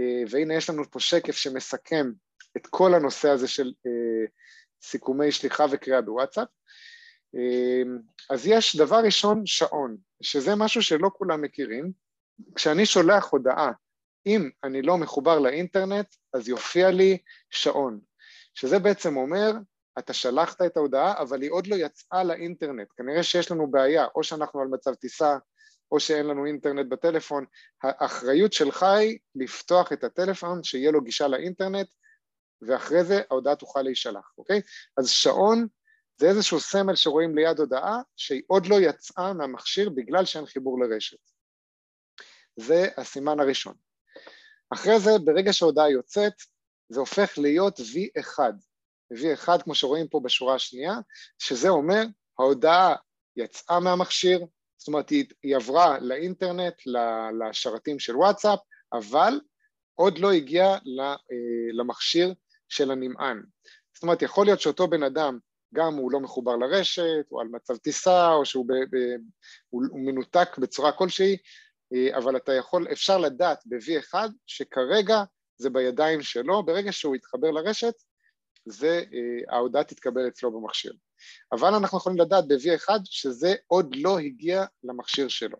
אה, 0.00 0.22
והנה 0.30 0.54
יש 0.54 0.70
לנו 0.70 0.90
פה 0.90 1.00
שקף 1.00 1.36
שמסכם 1.36 2.12
את 2.56 2.66
כל 2.66 2.94
הנושא 2.94 3.28
הזה 3.28 3.48
של 3.48 3.72
אה, 3.86 4.26
סיכומי 4.82 5.32
שליחה 5.32 5.66
וקריאה 5.70 6.00
בוואטסאפ 6.00 6.48
אה, 6.48 6.52
אז 8.30 8.46
יש 8.46 8.76
דבר 8.76 9.00
ראשון 9.04 9.46
שעון 9.46 9.96
שזה 10.22 10.54
משהו 10.54 10.82
שלא 10.82 11.10
כולם 11.14 11.42
מכירים. 11.42 11.92
כשאני 12.54 12.86
שולח 12.86 13.28
הודעה 13.30 13.72
אם 14.26 14.50
אני 14.64 14.82
לא 14.82 14.98
מחובר 14.98 15.38
לאינטרנט 15.38 16.06
אז 16.32 16.48
יופיע 16.48 16.90
לי 16.90 17.18
שעון. 17.50 18.00
שזה 18.54 18.78
בעצם 18.78 19.16
אומר 19.16 19.52
אתה 19.98 20.12
שלחת 20.12 20.62
את 20.62 20.76
ההודעה 20.76 21.20
אבל 21.22 21.42
היא 21.42 21.50
עוד 21.50 21.66
לא 21.66 21.76
יצאה 21.76 22.24
לאינטרנט. 22.24 22.88
כנראה 22.96 23.22
שיש 23.22 23.50
לנו 23.50 23.70
בעיה 23.70 24.06
או 24.14 24.24
שאנחנו 24.24 24.60
על 24.60 24.68
מצב 24.68 24.94
טיסה 24.94 25.36
או 25.92 26.00
שאין 26.00 26.26
לנו 26.26 26.46
אינטרנט 26.46 26.86
בטלפון, 26.88 27.44
האחריות 27.82 28.52
שלך 28.52 28.82
היא 28.82 29.18
לפתוח 29.34 29.92
את 29.92 30.04
הטלפון, 30.04 30.64
שיהיה 30.64 30.90
לו 30.90 31.00
גישה 31.00 31.28
לאינטרנט, 31.28 31.88
ואחרי 32.62 33.04
זה 33.04 33.22
ההודעה 33.30 33.56
תוכל 33.56 33.82
להישלח, 33.82 34.32
אוקיי? 34.38 34.60
אז 34.96 35.08
שעון 35.08 35.66
זה 36.16 36.28
איזשהו 36.28 36.60
סמל 36.60 36.94
שרואים 36.94 37.36
ליד 37.36 37.58
הודעה 37.58 38.00
שהיא 38.16 38.42
עוד 38.46 38.66
לא 38.66 38.76
יצאה 38.80 39.32
מהמכשיר 39.32 39.90
בגלל 39.90 40.24
שאין 40.24 40.46
חיבור 40.46 40.80
לרשת. 40.80 41.18
זה 42.56 42.88
הסימן 42.96 43.40
הראשון. 43.40 43.74
אחרי 44.70 45.00
זה, 45.00 45.10
ברגע 45.24 45.52
שההודעה 45.52 45.90
יוצאת, 45.90 46.32
זה 46.88 47.00
הופך 47.00 47.38
להיות 47.38 47.80
V1. 47.80 48.38
V1, 49.14 49.62
כמו 49.62 49.74
שרואים 49.74 50.08
פה 50.08 50.20
בשורה 50.24 50.54
השנייה, 50.54 50.94
שזה 51.38 51.68
אומר, 51.68 52.02
ההודעה 52.38 52.94
יצאה 53.36 53.80
מהמכשיר, 53.80 54.46
זאת 54.76 54.88
אומרת 54.88 55.10
היא, 55.10 55.24
היא 55.42 55.56
עברה 55.56 55.98
לאינטרנט, 55.98 56.74
לשרתים 57.40 57.98
של 57.98 58.16
וואטסאפ, 58.16 58.58
אבל 58.92 59.40
עוד 59.94 60.18
לא 60.18 60.32
הגיעה 60.32 60.72
אה, 60.72 61.16
למכשיר 61.72 62.34
של 62.68 62.90
הנמען. 62.90 63.42
זאת 63.94 64.02
אומרת 64.02 64.22
יכול 64.22 64.46
להיות 64.46 64.60
שאותו 64.60 64.88
בן 64.88 65.02
אדם 65.02 65.38
גם 65.74 65.94
הוא 65.94 66.12
לא 66.12 66.20
מחובר 66.20 66.56
לרשת, 66.56 67.26
או 67.32 67.40
על 67.40 67.48
מצב 67.48 67.76
טיסה, 67.76 68.32
או 68.32 68.44
שהוא 68.44 68.66
ב, 68.68 68.72
ב, 68.72 68.96
הוא, 69.70 69.82
הוא 69.90 70.00
מנותק 70.00 70.48
בצורה 70.58 70.92
כלשהי, 70.92 71.36
אה, 71.94 72.16
אבל 72.18 72.36
אתה 72.36 72.52
יכול, 72.52 72.86
אפשר 72.92 73.18
לדעת 73.18 73.62
ב-V1 73.66 74.14
שכרגע 74.46 75.22
זה 75.56 75.70
בידיים 75.70 76.22
שלו, 76.22 76.62
ברגע 76.62 76.92
שהוא 76.92 77.16
יתחבר 77.16 77.50
לרשת, 77.50 77.94
זה, 78.66 79.04
אה, 79.12 79.56
ההודעה 79.56 79.84
תתקבל 79.84 80.28
אצלו 80.28 80.60
במכשיר. 80.60 80.92
אבל 81.52 81.74
אנחנו 81.74 81.98
יכולים 81.98 82.18
לדעת 82.18 82.44
ב-V1 82.48 82.88
שזה 83.04 83.54
עוד 83.66 83.96
לא 83.96 84.18
הגיע 84.18 84.64
למכשיר 84.84 85.28
שלו. 85.28 85.58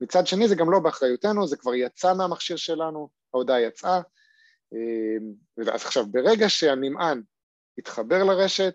מצד 0.00 0.26
שני 0.26 0.48
זה 0.48 0.54
גם 0.54 0.70
לא 0.70 0.78
באחריותנו, 0.78 1.46
זה 1.46 1.56
כבר 1.56 1.74
יצא 1.74 2.14
מהמכשיר 2.14 2.56
שלנו, 2.56 3.08
ההודעה 3.34 3.60
יצאה, 3.60 4.00
אה, 4.74 5.64
אז 5.74 5.84
עכשיו 5.84 6.06
ברגע 6.06 6.48
שהנמען 6.48 7.22
יתחבר 7.78 8.24
לרשת, 8.24 8.74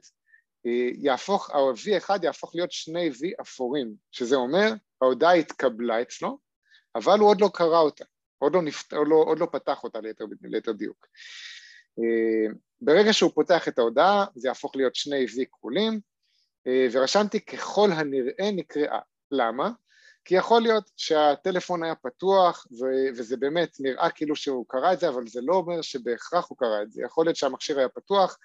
אה, 0.69 0.89
יהפוך, 0.97 1.49
ה-V1 1.49 2.09
יהפוך 2.23 2.55
להיות 2.55 2.71
שני 2.71 3.09
V 3.09 3.41
אפורים, 3.41 3.93
שזה 4.11 4.35
אומר 4.35 4.73
ההודעה 5.01 5.33
התקבלה 5.33 6.01
אצלו, 6.01 6.37
אבל 6.95 7.19
הוא 7.19 7.29
עוד 7.29 7.41
לא 7.41 7.49
קרא 7.53 7.79
אותה, 7.79 8.05
עוד 8.37 8.53
לא, 8.53 8.61
נפת... 8.61 8.93
עוד 8.93 9.07
לא, 9.07 9.15
עוד 9.15 9.39
לא 9.39 9.47
פתח 9.51 9.83
אותה 9.83 9.99
ליתר, 9.99 10.25
ליתר 10.41 10.71
דיוק. 10.71 11.07
אה, 11.99 12.53
ברגע 12.81 13.13
שהוא 13.13 13.31
פותח 13.35 13.67
את 13.67 13.79
ההודעה 13.79 14.25
זה 14.35 14.47
יהפוך 14.47 14.75
להיות 14.75 14.95
שני 14.95 15.25
V 15.25 15.45
כחולים 15.51 15.99
אה, 16.67 16.87
ורשמתי 16.91 17.45
ככל 17.45 17.91
הנראה 17.91 18.51
נקראה. 18.51 18.99
למה? 19.31 19.69
כי 20.25 20.35
יכול 20.35 20.61
להיות 20.61 20.91
שהטלפון 20.97 21.83
היה 21.83 21.95
פתוח 21.95 22.67
וזה 23.15 23.37
באמת 23.37 23.77
נראה 23.79 24.09
כאילו 24.09 24.35
שהוא 24.35 24.65
קרא 24.67 24.93
את 24.93 24.99
זה 24.99 25.09
אבל 25.09 25.27
זה 25.27 25.41
לא 25.43 25.55
אומר 25.55 25.81
שבהכרח 25.81 26.49
הוא 26.49 26.57
קרא 26.57 26.81
את 26.81 26.91
זה, 26.91 27.01
יכול 27.01 27.25
להיות 27.25 27.35
שהמכשיר 27.35 27.79
היה 27.79 27.89
פתוח 27.89 28.37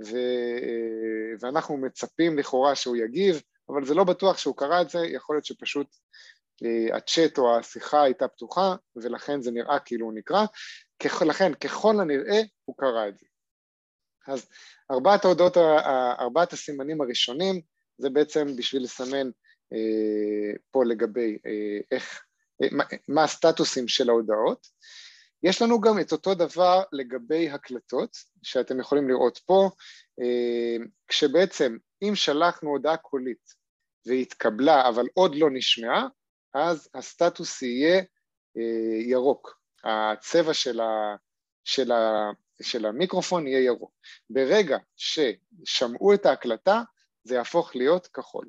ו... 0.00 0.16
אה, 0.62 1.34
ואנחנו 1.40 1.76
מצפים 1.76 2.38
לכאורה 2.38 2.74
שהוא 2.74 2.96
יגיב 2.96 3.42
אבל 3.68 3.84
זה 3.84 3.94
לא 3.94 4.04
בטוח 4.04 4.38
שהוא 4.38 4.56
קרא 4.56 4.82
את 4.82 4.90
זה, 4.90 4.98
יכול 4.98 5.36
להיות 5.36 5.44
שפשוט 5.44 5.86
הצ'אט 6.92 7.38
או 7.38 7.58
השיחה 7.58 8.02
הייתה 8.02 8.28
פתוחה 8.28 8.74
ולכן 8.96 9.42
זה 9.42 9.50
נראה 9.50 9.78
כאילו 9.78 10.06
הוא 10.06 10.14
נקרא, 10.14 10.44
לכן 11.26 11.54
ככל 11.54 12.00
הנראה 12.00 12.40
הוא 12.64 12.76
קרא 12.78 13.08
את 13.08 13.18
זה. 13.18 13.26
אז 14.26 14.48
ארבעת 14.90 15.24
ההודעות, 15.24 15.56
ארבעת 16.18 16.52
הסימנים 16.52 17.00
הראשונים 17.00 17.60
זה 17.98 18.10
בעצם 18.10 18.56
בשביל 18.56 18.82
לסמן 18.82 19.30
פה 20.70 20.84
לגבי 20.84 21.38
איך, 21.90 22.24
מה 23.08 23.24
הסטטוסים 23.24 23.88
של 23.88 24.08
ההודעות. 24.08 24.66
יש 25.42 25.62
לנו 25.62 25.80
גם 25.80 26.00
את 26.00 26.12
אותו 26.12 26.34
דבר 26.34 26.82
לגבי 26.92 27.50
הקלטות, 27.50 28.16
שאתם 28.42 28.80
יכולים 28.80 29.08
לראות 29.08 29.38
פה, 29.38 29.70
כשבעצם 31.08 31.76
אם 32.02 32.14
שלחנו 32.14 32.70
הודעה 32.70 32.96
קולית 32.96 33.54
והתקבלה 34.06 34.88
אבל 34.88 35.06
עוד 35.14 35.34
לא 35.34 35.48
נשמעה, 35.52 36.06
אז 36.54 36.88
הסטטוס 36.94 37.62
יהיה 37.62 38.02
ירוק, 39.06 39.58
הצבע 39.84 40.54
של, 40.54 40.80
ה, 40.80 41.16
של, 41.64 41.92
ה, 41.92 42.30
של 42.62 42.86
המיקרופון 42.86 43.46
יהיה 43.46 43.64
ירוק. 43.64 43.92
ברגע 44.30 44.78
ששמעו 44.96 46.14
את 46.14 46.26
ההקלטה 46.26 46.82
זה 47.24 47.34
יהפוך 47.34 47.76
להיות 47.76 48.06
כחול. 48.06 48.48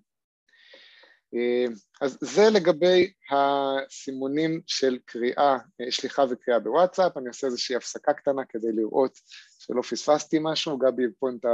אז 2.01 2.17
זה 2.21 2.41
לגבי 2.53 3.11
הסימונים 3.31 4.61
של 4.67 4.97
קריאה, 5.05 5.57
שליחה 5.89 6.23
וקריאה 6.29 6.59
בוואטסאפ, 6.59 7.17
אני 7.17 7.27
עושה 7.27 7.47
איזושהי 7.47 7.75
הפסקה 7.75 8.13
קטנה 8.13 8.41
כדי 8.49 8.71
לראות 8.73 9.19
שלא 9.59 9.81
פספסתי 9.81 10.37
משהו, 10.41 10.77
גבי 10.77 11.03
פה 11.19 11.29
אם 11.29 11.37
אתה 11.39 11.47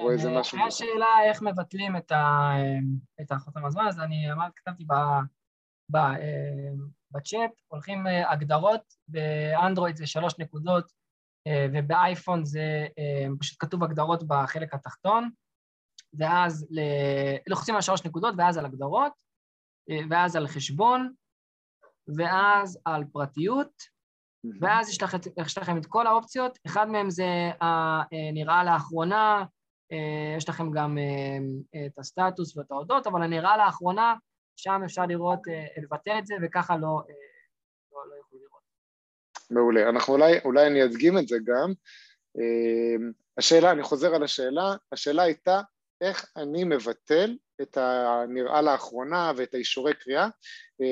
רואה 0.00 0.14
איזה 0.14 0.30
משהו. 0.30 0.58
היה 0.58 0.70
שאלה 0.70 1.06
איך 1.24 1.42
מבטלים 1.42 1.96
את 1.96 3.32
החותם. 3.32 3.66
הזמן, 3.66 3.86
אז 3.88 3.98
אני 3.98 4.32
אמרתי, 4.32 4.52
כתבתי 4.56 4.84
בצ'אט, 7.10 7.50
הולכים 7.68 8.06
הגדרות, 8.06 8.82
באנדרואיד 9.08 9.96
זה 9.96 10.06
שלוש 10.06 10.34
נקודות 10.38 10.92
ובאייפון 11.48 12.44
זה 12.44 12.86
פשוט 13.40 13.56
כתוב 13.58 13.84
הגדרות 13.84 14.22
בחלק 14.26 14.74
התחתון, 14.74 15.30
ואז 16.18 16.66
לוחצים 17.46 17.74
על 17.74 17.80
שלוש 17.80 18.04
נקודות, 18.04 18.34
ואז 18.38 18.58
על 18.58 18.66
הגדרות, 18.66 19.12
ואז 20.10 20.36
על 20.36 20.46
חשבון, 20.46 21.12
ואז 22.16 22.78
על 22.84 23.04
פרטיות, 23.12 23.72
ואז 24.60 24.88
יש, 24.88 25.02
לכם, 25.02 25.18
יש 25.46 25.58
לכם 25.58 25.78
את 25.78 25.86
כל 25.86 26.06
האופציות, 26.06 26.58
אחד 26.66 26.88
מהם 26.88 27.10
זה 27.10 27.50
הנראה 27.60 28.64
לאחרונה, 28.64 29.44
יש 30.36 30.48
לכם 30.48 30.70
גם 30.70 30.98
את 31.86 31.98
הסטטוס 31.98 32.56
ואת 32.56 32.70
ההודות, 32.70 33.06
אבל 33.06 33.22
הנראה 33.22 33.56
לאחרונה, 33.56 34.14
שם 34.56 34.80
אפשר 34.84 35.06
לראות, 35.06 35.40
לבטל 35.82 36.18
את 36.18 36.26
זה, 36.26 36.34
וככה 36.42 36.76
לא, 36.76 37.02
לא, 37.92 38.08
לא 38.10 38.14
יוכלו 38.14 38.38
לראות. 38.38 38.62
מעולה. 39.50 39.88
אנחנו 39.88 40.14
אולי, 40.14 40.40
אולי 40.44 40.66
אני 40.66 40.84
אדגים 40.84 41.18
את 41.18 41.28
זה 41.28 41.36
גם. 41.44 41.72
השאלה, 43.38 43.70
אני 43.70 43.82
חוזר 43.82 44.14
על 44.14 44.22
השאלה, 44.22 44.74
השאלה 44.92 45.22
הייתה 45.22 45.60
איך 46.00 46.26
אני 46.36 46.64
מבטל 46.64 47.36
את 47.62 47.76
הנראה 47.76 48.62
לאחרונה 48.62 49.32
ואת 49.36 49.54
האישורי 49.54 49.94
קריאה. 49.94 50.28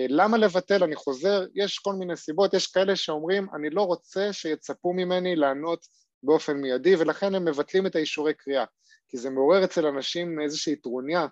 למה 0.08 0.36
לבטל? 0.36 0.84
אני 0.84 0.96
חוזר, 0.96 1.46
יש 1.54 1.78
כל 1.78 1.94
מיני 1.94 2.16
סיבות, 2.16 2.54
יש 2.54 2.66
כאלה 2.66 2.96
שאומרים 2.96 3.46
אני 3.54 3.70
לא 3.70 3.82
רוצה 3.82 4.32
שיצפו 4.32 4.92
ממני 4.92 5.36
לענות 5.36 5.86
באופן 6.22 6.56
מיידי 6.56 6.96
ולכן 6.96 7.34
הם 7.34 7.44
מבטלים 7.44 7.86
את 7.86 7.96
האישורי 7.96 8.34
קריאה 8.34 8.64
כי 9.08 9.18
זה 9.18 9.30
מעורר 9.30 9.64
אצל 9.64 9.86
אנשים 9.86 10.40
איזושהי 10.40 10.76
טרוניה, 10.76 11.26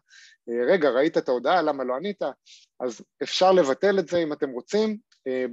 רגע 0.69 0.91
ראית 0.91 1.19
את 1.19 1.29
ההודעה 1.29 1.63
למה 1.63 1.85
לא 1.85 1.97
ענית? 1.97 2.23
אז 2.81 3.01
אפשר 3.23 3.53
לבטל 3.53 3.99
את 3.99 4.09
זה 4.09 4.19
אם 4.19 4.33
אתם 4.33 4.51
רוצים, 4.51 4.99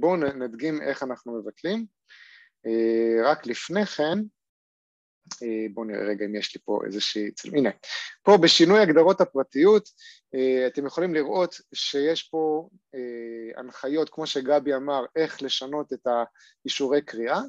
בואו 0.00 0.16
נדגים 0.16 0.82
איך 0.82 1.02
אנחנו 1.02 1.38
מבטלים. 1.38 1.86
רק 3.24 3.46
לפני 3.46 3.86
כן 3.86 4.02
אה, 4.02 4.22
בואו 5.74 5.86
נראה 5.86 6.04
רגע 6.04 6.26
אם 6.26 6.36
יש 6.36 6.54
לי 6.54 6.60
פה 6.64 6.80
איזושהי 6.86 7.30
צלם, 7.30 7.56
הנה, 7.56 7.70
פה 8.22 8.36
בשינוי 8.36 8.80
הגדרות 8.80 9.20
הפרטיות 9.20 9.88
אה, 10.34 10.66
אתם 10.66 10.86
יכולים 10.86 11.14
לראות 11.14 11.54
שיש 11.74 12.22
פה 12.22 12.68
אה, 12.94 13.60
הנחיות, 13.60 14.10
כמו 14.10 14.26
שגבי 14.26 14.74
אמר, 14.74 15.04
איך 15.16 15.42
לשנות 15.42 15.92
את 15.92 16.06
האישורי 16.06 17.02
קריאה, 17.02 17.40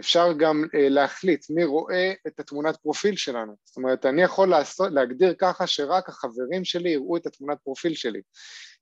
אפשר 0.00 0.32
גם 0.32 0.64
להחליט 0.72 1.50
מי 1.50 1.64
רואה 1.64 2.12
את 2.26 2.40
התמונת 2.40 2.76
פרופיל 2.76 3.16
שלנו, 3.16 3.56
זאת 3.64 3.76
אומרת 3.76 4.06
אני 4.06 4.22
יכול 4.22 4.52
להגדיר 4.90 5.34
ככה 5.38 5.66
שרק 5.66 6.08
החברים 6.08 6.64
שלי 6.64 6.90
יראו 6.90 7.16
את 7.16 7.26
התמונת 7.26 7.58
פרופיל 7.64 7.94
שלי, 7.94 8.20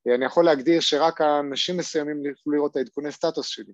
אני 0.06 0.24
יכול 0.24 0.44
להגדיר 0.44 0.80
שרק 0.80 1.20
האנשים 1.20 1.76
מסוימים 1.76 2.26
יוכלו 2.26 2.52
לראות 2.52 2.70
את 2.70 2.76
העדכוני 2.76 3.12
סטטוס 3.12 3.46
שלי. 3.46 3.72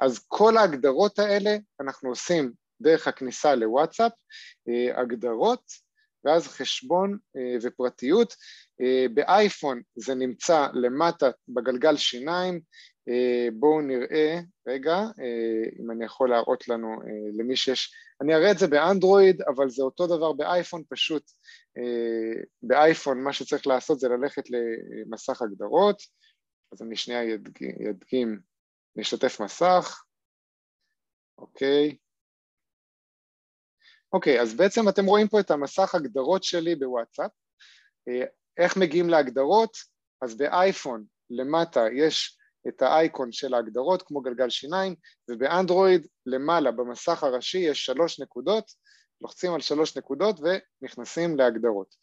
אז 0.00 0.24
כל 0.28 0.56
ההגדרות 0.56 1.18
האלה 1.18 1.56
אנחנו 1.80 2.08
עושים 2.08 2.52
דרך 2.80 3.08
הכניסה 3.08 3.54
לוואטסאפ, 3.54 4.12
הגדרות 4.94 5.62
ואז 6.24 6.48
חשבון 6.48 7.18
ופרטיות. 7.62 8.34
באייפון 9.14 9.82
זה 9.96 10.14
נמצא 10.14 10.66
למטה 10.74 11.30
בגלגל 11.48 11.96
שיניים, 11.96 12.60
בואו 13.52 13.80
נראה, 13.80 14.40
רגע, 14.68 14.96
אם 15.80 15.90
אני 15.90 16.04
יכול 16.04 16.30
להראות 16.30 16.68
לנו 16.68 16.88
למי 17.38 17.56
שיש, 17.56 17.94
אני 18.20 18.34
אראה 18.34 18.50
את 18.50 18.58
זה 18.58 18.66
באנדרואיד, 18.66 19.42
אבל 19.42 19.70
זה 19.70 19.82
אותו 19.82 20.06
דבר 20.06 20.32
באייפון, 20.32 20.82
פשוט 20.88 21.30
באייפון 22.62 23.24
מה 23.24 23.32
שצריך 23.32 23.66
לעשות 23.66 24.00
זה 24.00 24.08
ללכת 24.08 24.42
למסך 24.50 25.42
הגדרות, 25.42 26.02
אז 26.72 26.82
אני 26.82 26.96
שנייה 26.96 27.22
ידגים 27.80 28.40
נשתף 28.96 29.40
מסך, 29.40 30.02
אוקיי. 31.38 31.96
אוקיי, 34.12 34.40
אז 34.40 34.54
בעצם 34.54 34.88
אתם 34.88 35.06
רואים 35.06 35.28
פה 35.28 35.40
את 35.40 35.50
המסך 35.50 35.94
הגדרות 35.94 36.44
שלי 36.44 36.74
בוואטסאפ. 36.76 37.30
איך 38.58 38.76
מגיעים 38.76 39.08
להגדרות? 39.08 39.76
אז 40.22 40.36
באייפון 40.36 41.04
למטה 41.30 41.80
יש 41.96 42.39
את 42.68 42.82
האייקון 42.82 43.32
של 43.32 43.54
ההגדרות 43.54 44.02
כמו 44.02 44.20
גלגל 44.20 44.50
שיניים, 44.50 44.94
ובאנדרואיד 45.30 46.06
למעלה 46.26 46.70
במסך 46.70 47.24
הראשי 47.24 47.58
יש 47.58 47.86
שלוש 47.86 48.20
נקודות, 48.20 48.64
לוחצים 49.20 49.54
על 49.54 49.60
שלוש 49.60 49.96
נקודות 49.96 50.36
ונכנסים 50.40 51.36
להגדרות. 51.36 51.94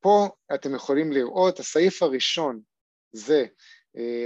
פה 0.00 0.28
אתם 0.54 0.74
יכולים 0.74 1.12
לראות, 1.12 1.60
הסעיף 1.60 2.02
הראשון 2.02 2.60
זה 3.12 3.46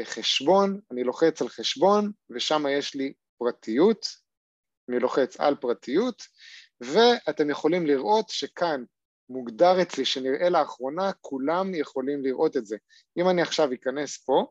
חשבון, 0.05 0.81
אני 0.93 1.05
לוחץ 1.05 1.43
על 1.43 1.49
חשבון 1.49 2.13
ושם 2.31 2.65
יש 2.71 2.95
לי 2.95 3.13
פרטיות, 3.39 4.07
אני 4.89 4.99
לוחץ 4.99 5.41
על 5.41 5.57
פרטיות 5.57 6.23
ואתם 6.81 7.51
יכולים 7.51 7.87
לראות 7.87 8.29
שכאן 8.29 8.85
מוגדר 9.29 9.83
אצלי 9.83 10.05
שנראה 10.05 10.49
לאחרונה, 10.51 11.11
כולם 11.21 11.75
יכולים 11.75 12.25
לראות 12.25 12.57
את 12.57 12.67
זה. 12.67 12.77
אם 13.19 13.29
אני 13.29 13.43
עכשיו 13.43 13.73
אכנס 13.73 14.19
פה, 14.19 14.47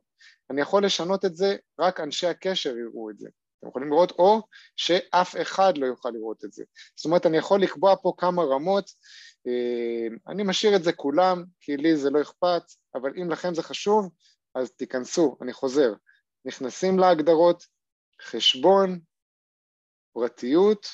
אני 0.49 0.61
יכול 0.61 0.85
לשנות 0.85 1.25
את 1.25 1.35
זה, 1.35 1.55
רק 1.79 1.99
אנשי 1.99 2.27
הקשר 2.27 2.77
יראו 2.77 3.09
את 3.09 3.19
זה. 3.19 3.29
אתם 3.59 3.69
יכולים 3.69 3.89
לראות, 3.89 4.11
או 4.11 4.41
שאף 4.75 5.35
אחד 5.41 5.77
לא 5.77 5.85
יוכל 5.85 6.09
לראות 6.09 6.45
את 6.45 6.53
זה. 6.53 6.63
זאת 6.95 7.05
אומרת, 7.05 7.25
אני 7.25 7.37
יכול 7.37 7.61
לקבוע 7.61 7.95
פה 8.01 8.13
כמה 8.17 8.43
רמות, 8.43 8.91
אני 10.27 10.43
משאיר 10.43 10.75
את 10.75 10.83
זה 10.83 10.93
כולם, 10.93 11.43
כי 11.59 11.77
לי 11.77 11.97
זה 11.97 12.09
לא 12.09 12.21
אכפת, 12.21 12.63
אבל 12.95 13.11
אם 13.21 13.31
לכם 13.31 13.53
זה 13.53 13.63
חשוב, 13.63 14.09
אז 14.55 14.71
תיכנסו, 14.71 15.37
אני 15.41 15.53
חוזר, 15.53 15.93
נכנסים 16.45 16.99
להגדרות, 16.99 17.65
חשבון, 18.21 18.99
פרטיות, 20.13 20.87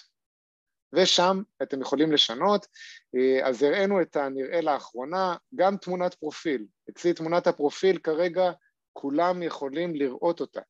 ושם 0.93 1.41
אתם 1.63 1.81
יכולים 1.81 2.11
לשנות. 2.11 2.67
אז 3.43 3.63
הראינו 3.63 4.01
את 4.01 4.15
הנראה 4.15 4.61
לאחרונה, 4.61 5.35
גם 5.55 5.77
תמונת 5.77 6.13
פרופיל. 6.13 6.65
אצלי 6.89 7.13
תמונת 7.13 7.47
הפרופיל 7.47 7.97
כרגע 7.97 8.51
כולם 8.97 9.43
יכולים 9.43 9.95
לראות 9.95 10.39
אותה. 10.39 10.61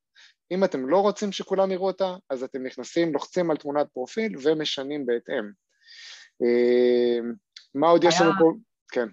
אם 0.52 0.64
אתם 0.64 0.90
לא 0.90 1.02
רוצים 1.02 1.32
שכולם 1.32 1.72
יראו 1.72 1.88
אותה, 1.88 2.16
אז 2.30 2.44
אתם 2.44 2.64
נכנסים, 2.64 3.14
לוחצים 3.14 3.52
על 3.52 3.58
תמונת 3.58 3.88
פרופיל 3.94 4.36
ומשנים 4.44 5.06
בהתאם. 5.06 5.52
מה 7.76 7.88
עוד 7.88 8.04
היה, 8.04 8.10
יש 8.10 8.22
לנו 8.22 8.32
פה? 8.40 8.54
כן. 8.92 9.08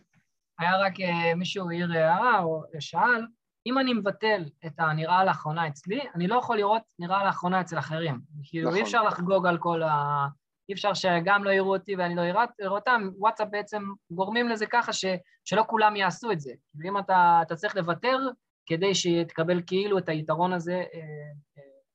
היה 0.59 0.79
רק 0.79 0.92
מישהו 1.37 1.70
העיר 1.70 1.92
הערה 1.92 2.42
או 2.42 2.62
שאל, 2.81 3.27
אם 3.66 3.79
אני 3.79 3.94
מבטל 3.94 4.44
את 4.66 4.72
הנראה 4.79 5.24
לאחרונה 5.24 5.68
אצלי, 5.68 6.00
אני 6.14 6.27
לא 6.27 6.38
יכול 6.38 6.57
לראות 6.57 6.83
נראה 6.98 7.24
לאחרונה 7.24 7.61
אצל 7.61 7.79
אחרים. 7.79 8.20
כאילו, 8.42 8.68
נכון. 8.68 8.79
אי 8.79 8.83
אפשר 8.83 9.03
לחגוג 9.03 9.46
על 9.46 9.59
כל 9.59 9.83
ה... 9.83 10.27
אי 10.68 10.74
אפשר 10.74 10.94
שגם 10.94 11.44
לא 11.44 11.50
יראו 11.50 11.77
אותי 11.77 11.96
ואני 11.96 12.14
לא 12.14 12.20
אראה 12.20 12.44
אותם, 12.66 13.09
וואטסאפ 13.16 13.48
בעצם 13.50 13.83
גורמים 14.11 14.48
לזה 14.48 14.66
ככה 14.66 14.92
ש, 14.92 15.05
שלא 15.44 15.64
כולם 15.66 15.96
יעשו 15.96 16.33
את 16.33 16.40
זה. 16.40 16.53
ואם 16.74 16.98
אתה, 16.98 17.40
אתה 17.42 17.57
צריך 17.57 17.77
לוותר 17.77 18.18
כדי 18.66 18.94
שתקבל 18.94 19.62
כאילו 19.66 19.98
את 19.98 20.09
היתרון 20.09 20.53
הזה, 20.53 20.83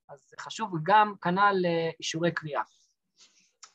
אז 0.10 0.20
זה 0.30 0.36
חשוב 0.40 0.70
גם 0.84 1.14
כנ"ל 1.22 1.66
אישורי 2.00 2.32
קריאה. 2.32 2.62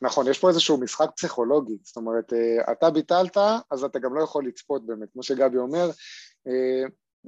נכון, 0.02 0.30
יש 0.30 0.38
פה 0.38 0.48
איזשהו 0.48 0.80
משחק 0.80 1.11
פסיכולוגי, 1.16 1.76
זאת 1.83 1.96
אומרת, 1.96 2.33
אתה 2.72 2.90
ביטלת, 2.90 3.37
אז 3.70 3.85
אתה 3.85 3.98
גם 3.98 4.14
לא 4.14 4.22
יכול 4.22 4.46
לצפות 4.46 4.87
באמת, 4.87 5.09
כמו 5.12 5.22
שגבי 5.22 5.59
אומר, 5.59 5.90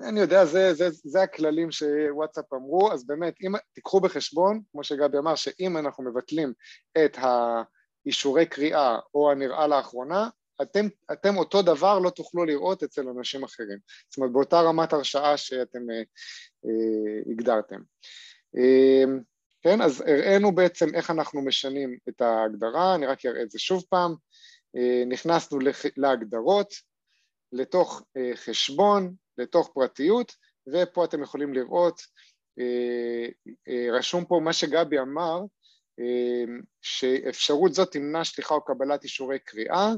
אני 0.02 0.20
יודע, 0.20 0.44
זה, 0.44 0.74
זה, 0.74 0.88
זה 0.90 1.22
הכללים 1.22 1.70
שוואטסאפ 1.70 2.52
אמרו, 2.52 2.92
אז 2.92 3.06
באמת, 3.06 3.34
אם, 3.46 3.52
תיקחו 3.72 4.00
בחשבון, 4.00 4.60
כמו 4.72 4.84
שגבי 4.84 5.18
אמר, 5.18 5.34
שאם 5.34 5.76
אנחנו 5.76 6.04
מבטלים 6.04 6.52
את 7.04 7.16
האישורי 8.06 8.46
קריאה 8.46 8.98
או 9.14 9.30
הנראה 9.30 9.66
לאחרונה, 9.66 10.28
אתם, 10.62 10.86
אתם 11.12 11.36
אותו 11.36 11.62
דבר 11.62 11.98
לא 11.98 12.10
תוכלו 12.10 12.44
לראות 12.44 12.82
אצל 12.82 13.08
אנשים 13.08 13.44
אחרים. 13.44 13.78
זאת 14.08 14.18
אומרת, 14.18 14.32
באותה 14.32 14.60
רמת 14.60 14.92
הרשאה 14.92 15.36
שאתם 15.36 15.90
אה, 15.90 15.96
אה, 16.64 17.32
הגדרתם. 17.32 17.80
אה, 18.56 19.04
כן, 19.62 19.80
אז 19.80 20.00
הראינו 20.00 20.54
בעצם 20.54 20.94
איך 20.94 21.10
אנחנו 21.10 21.44
משנים 21.44 21.98
את 22.08 22.20
ההגדרה, 22.20 22.94
אני 22.94 23.06
רק 23.06 23.26
אראה 23.26 23.42
את 23.42 23.50
זה 23.50 23.58
שוב 23.58 23.84
פעם. 23.88 24.14
אה, 24.76 25.04
נכנסנו 25.06 25.58
להגדרות, 25.96 26.74
לתוך 27.52 28.02
אה, 28.16 28.30
חשבון, 28.34 29.14
לתוך 29.38 29.70
פרטיות, 29.74 30.32
ופה 30.66 31.04
אתם 31.04 31.22
יכולים 31.22 31.54
לראות, 31.54 32.00
אה, 32.58 33.90
רשום 33.92 34.24
פה 34.24 34.40
מה 34.44 34.52
שגבי 34.52 34.98
אמר, 34.98 35.40
שאפשרות 36.82 37.74
זאת 37.74 37.92
תמנע 37.92 38.24
שליחה 38.24 38.54
או 38.54 38.64
קבלת 38.64 39.04
אישורי 39.04 39.38
קריאה, 39.38 39.88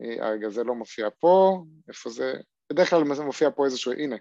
רגע 0.00 0.48
זה 0.48 0.64
לא 0.64 0.74
מופיע 0.74 1.08
פה, 1.20 1.64
איפה 1.88 2.10
זה, 2.10 2.34
בדרך 2.72 2.90
כלל 2.90 3.04
מופיע 3.04 3.50
פה 3.50 3.64
איזשהו, 3.64 3.92
הנה, 3.92 4.16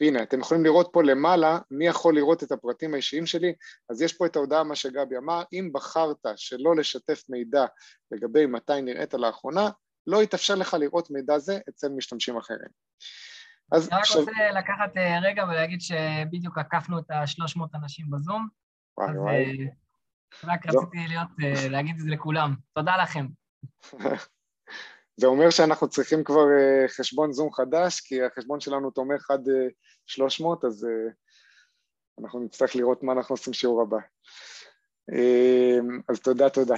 הנה, 0.00 0.22
אתם 0.22 0.40
יכולים 0.40 0.64
לראות 0.64 0.90
פה 0.92 1.02
למעלה 1.02 1.58
מי 1.70 1.86
יכול 1.86 2.14
לראות 2.14 2.42
את 2.42 2.52
הפרטים 2.52 2.94
האישיים 2.94 3.26
שלי, 3.26 3.54
אז 3.90 4.02
יש 4.02 4.12
פה 4.12 4.26
את 4.26 4.36
ההודעה, 4.36 4.64
מה 4.64 4.76
שגבי 4.76 5.16
אמר, 5.16 5.42
אם 5.52 5.70
בחרת 5.72 6.26
שלא 6.36 6.76
לשתף 6.76 7.22
מידע 7.28 7.64
לגבי 8.10 8.46
מתי 8.46 8.82
נראית 8.82 9.14
לאחרונה, 9.14 9.70
לא 10.06 10.22
יתאפשר 10.22 10.54
לך 10.54 10.74
לראות 10.74 11.10
מידע 11.10 11.38
זה 11.38 11.58
אצל 11.68 11.88
משתמשים 11.88 12.36
אחרים. 12.36 12.68
אז 13.72 13.88
אני 13.88 13.96
רק 13.96 14.02
עכשיו... 14.02 14.20
רוצה 14.20 14.32
לקחת 14.58 14.96
אה, 14.96 15.20
רגע 15.22 15.44
ולהגיד 15.44 15.80
שבדיוק 15.80 16.58
עקפנו 16.58 16.98
את 16.98 17.10
ה-300 17.10 17.60
אנשים 17.74 18.10
בזום. 18.10 18.48
וואי 18.98 19.10
אז 19.10 19.16
וואי. 19.16 19.34
אה, 19.34 20.54
רק 20.54 20.66
לא. 20.66 20.80
רציתי 20.80 21.08
להיות, 21.08 21.28
אה, 21.42 21.68
להגיד 21.68 21.94
את 21.94 22.00
זה 22.00 22.10
לכולם. 22.10 22.54
תודה 22.74 22.96
לכם. 23.02 23.26
זה 25.16 25.26
אומר 25.26 25.50
שאנחנו 25.50 25.88
צריכים 25.88 26.24
כבר 26.24 26.46
אה, 26.58 26.88
חשבון 26.88 27.32
זום 27.32 27.52
חדש, 27.52 28.00
כי 28.00 28.22
החשבון 28.22 28.60
שלנו 28.60 28.90
תומך 28.90 29.30
עד 29.30 29.48
300, 30.06 30.64
אה, 30.64 30.68
אז 30.68 30.84
אה, 30.84 31.10
אנחנו 32.20 32.40
נצטרך 32.40 32.76
לראות 32.76 33.02
מה 33.02 33.12
אנחנו 33.12 33.32
עושים 33.32 33.52
שיעור 33.52 33.82
הבא. 33.82 33.98
אז 36.08 36.20
תודה, 36.20 36.50
תודה. 36.50 36.74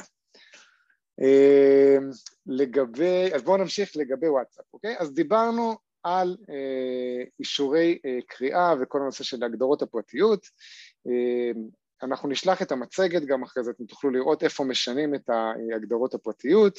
לגבי, 2.47 3.35
אז 3.35 3.43
בואו 3.43 3.57
נמשיך 3.57 3.97
לגבי 3.97 4.29
וואטסאפ, 4.29 4.65
אוקיי? 4.73 4.97
אז 4.99 5.15
דיברנו 5.15 5.77
על 6.03 6.37
אישורי 7.41 7.99
קריאה 8.29 8.75
וכל 8.81 9.01
הנושא 9.01 9.25
של 9.25 9.45
הגדרות 9.45 9.83
הפרטיות. 9.83 10.47
אנחנו 12.03 12.29
נשלח 12.29 12.63
את 12.63 12.73
המצגת 12.73 13.23
גם 13.23 13.43
אחרי 13.43 13.65
זה, 13.65 13.71
אתם 13.71 13.85
תוכלו 13.85 14.11
לראות 14.11 14.43
איפה 14.43 14.65
משנים 14.65 15.15
את 15.15 15.31
הגדרות 15.77 16.15
הפרטיות. 16.15 16.79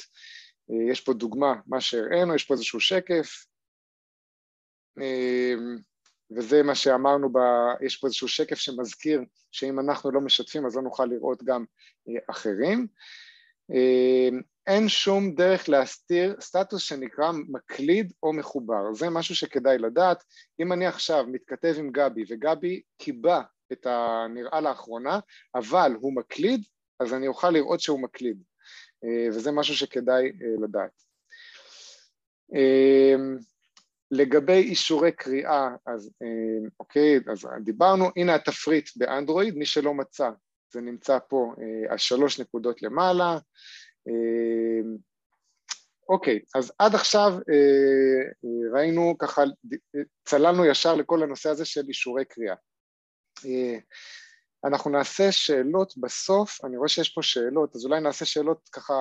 אה, 0.70 0.90
יש 0.90 1.00
פה 1.00 1.12
דוגמה, 1.12 1.54
מה 1.66 1.80
שהראינו, 1.80 2.34
יש 2.34 2.44
פה 2.44 2.54
איזשהו 2.54 2.80
שקף, 2.80 3.44
אה, 5.00 5.54
וזה 6.36 6.62
מה 6.62 6.74
שאמרנו, 6.74 7.32
ב, 7.32 7.38
יש 7.80 7.96
פה 7.96 8.06
איזשהו 8.06 8.28
שקף 8.28 8.56
שמזכיר 8.56 9.20
שאם 9.52 9.80
אנחנו 9.80 10.10
לא 10.10 10.20
משתפים 10.20 10.66
אז 10.66 10.76
לא 10.76 10.82
נוכל 10.82 11.04
לראות 11.04 11.42
גם 11.42 11.64
אה, 12.08 12.20
אחרים. 12.30 12.86
אין 14.66 14.88
שום 14.88 15.34
דרך 15.34 15.68
להסתיר 15.68 16.36
סטטוס 16.40 16.82
שנקרא 16.82 17.32
מקליד 17.48 18.12
או 18.22 18.32
מחובר, 18.32 18.94
זה 18.94 19.10
משהו 19.10 19.34
שכדאי 19.34 19.78
לדעת. 19.78 20.24
אם 20.60 20.72
אני 20.72 20.86
עכשיו 20.86 21.24
מתכתב 21.26 21.74
עם 21.78 21.90
גבי 21.90 22.24
וגבי 22.28 22.82
קיבע 22.98 23.40
את 23.72 23.86
הנראה 23.86 24.60
לאחרונה, 24.60 25.18
אבל 25.54 25.92
הוא 26.00 26.16
מקליד, 26.16 26.60
אז 27.00 27.14
אני 27.14 27.28
אוכל 27.28 27.50
לראות 27.50 27.80
שהוא 27.80 28.02
מקליד. 28.02 28.42
אה, 29.04 29.28
וזה 29.28 29.52
משהו 29.52 29.74
שכדאי 29.74 30.24
אה, 30.24 30.54
לדעת. 30.62 31.02
אה, 32.54 33.14
לגבי 34.10 34.52
אישורי 34.52 35.12
קריאה, 35.12 35.68
אז 35.86 36.10
אוקיי, 36.80 37.20
אז 37.32 37.48
דיברנו, 37.64 38.10
הנה 38.16 38.34
התפריט 38.34 38.90
באנדרואיד, 38.96 39.54
מי 39.54 39.66
שלא 39.66 39.94
מצא, 39.94 40.30
זה 40.72 40.80
נמצא 40.80 41.18
פה, 41.28 41.54
השלוש 41.90 42.40
נקודות 42.40 42.82
למעלה. 42.82 43.38
אוקיי, 46.08 46.40
אז 46.54 46.72
עד 46.78 46.94
עכשיו 46.94 47.32
ראינו 48.72 49.14
ככה, 49.18 49.42
צללנו 50.24 50.66
ישר 50.66 50.94
לכל 50.94 51.22
הנושא 51.22 51.50
הזה 51.50 51.64
של 51.64 51.84
אישורי 51.88 52.24
קריאה. 52.24 52.54
אנחנו 54.64 54.90
נעשה 54.90 55.32
שאלות 55.32 55.94
בסוף, 55.96 56.64
אני 56.64 56.76
רואה 56.76 56.88
שיש 56.88 57.08
פה 57.08 57.22
שאלות, 57.22 57.76
אז 57.76 57.84
אולי 57.84 58.00
נעשה 58.00 58.24
שאלות 58.24 58.68
ככה, 58.72 58.94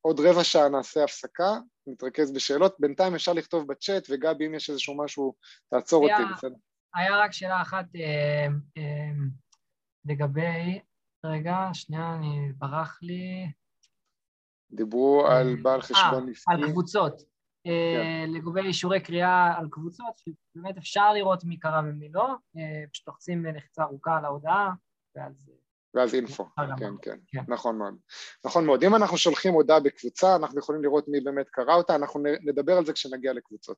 עוד 0.00 0.20
רבע 0.20 0.44
שעה 0.44 0.68
נעשה 0.68 1.04
הפסקה, 1.04 1.58
נתרכז 1.86 2.32
בשאלות, 2.32 2.76
בינתיים 2.78 3.14
אפשר 3.14 3.32
לכתוב 3.32 3.66
בצ'אט, 3.66 4.06
וגבי, 4.10 4.46
אם 4.46 4.54
יש 4.54 4.70
איזשהו 4.70 4.96
משהו, 4.96 5.34
תעצור 5.70 6.06
היה, 6.06 6.20
אותי, 6.20 6.32
בסדר? 6.34 6.54
היה 6.94 7.16
רק 7.16 7.32
שאלה 7.32 7.62
אחת 7.62 7.84
אה, 7.96 8.46
אה, 8.76 9.10
לגבי, 10.04 10.80
רגע, 11.24 11.56
שנייה, 11.72 12.14
אני 12.14 12.52
ברח 12.58 12.98
לי. 13.02 13.52
דיברו 14.70 15.26
אה, 15.26 15.38
על 15.38 15.56
בעל 15.62 15.82
חשבון 15.82 16.28
עסקי. 16.30 16.52
על 16.52 16.70
קבוצות. 16.70 17.22
אה, 17.66 17.94
כן. 17.96 18.30
לגבי 18.30 18.60
אישורי 18.60 19.00
קריאה 19.00 19.58
על 19.58 19.68
קבוצות, 19.70 20.18
שבאמת 20.18 20.76
אפשר 20.76 21.12
לראות 21.12 21.44
מי 21.44 21.58
קרא 21.58 21.80
ומי 21.84 22.08
לא, 22.08 22.34
אה, 22.56 22.84
פשוט 22.92 23.08
לוחצים 23.08 23.46
לחיצה 23.46 23.82
ארוכה 23.82 24.16
על 24.16 24.24
ההודעה, 24.24 24.70
ואז... 25.18 25.50
ואז 25.94 26.14
אינפו, 26.14 26.46
כן, 26.78 26.92
כן, 27.02 27.16
כן, 27.26 27.40
נכון 27.48 27.78
מאוד. 27.78 27.94
נכון 28.44 28.66
מאוד. 28.66 28.84
אם 28.84 28.94
אנחנו 28.94 29.18
שולחים 29.18 29.54
הודעה 29.54 29.80
בקבוצה, 29.80 30.36
אנחנו 30.36 30.58
יכולים 30.58 30.82
לראות 30.82 31.08
מי 31.08 31.20
באמת 31.20 31.48
קרא 31.48 31.74
אותה, 31.74 31.94
אנחנו 31.94 32.20
נדבר 32.44 32.78
על 32.78 32.86
זה 32.86 32.92
כשנגיע 32.92 33.32
לקבוצות. 33.32 33.76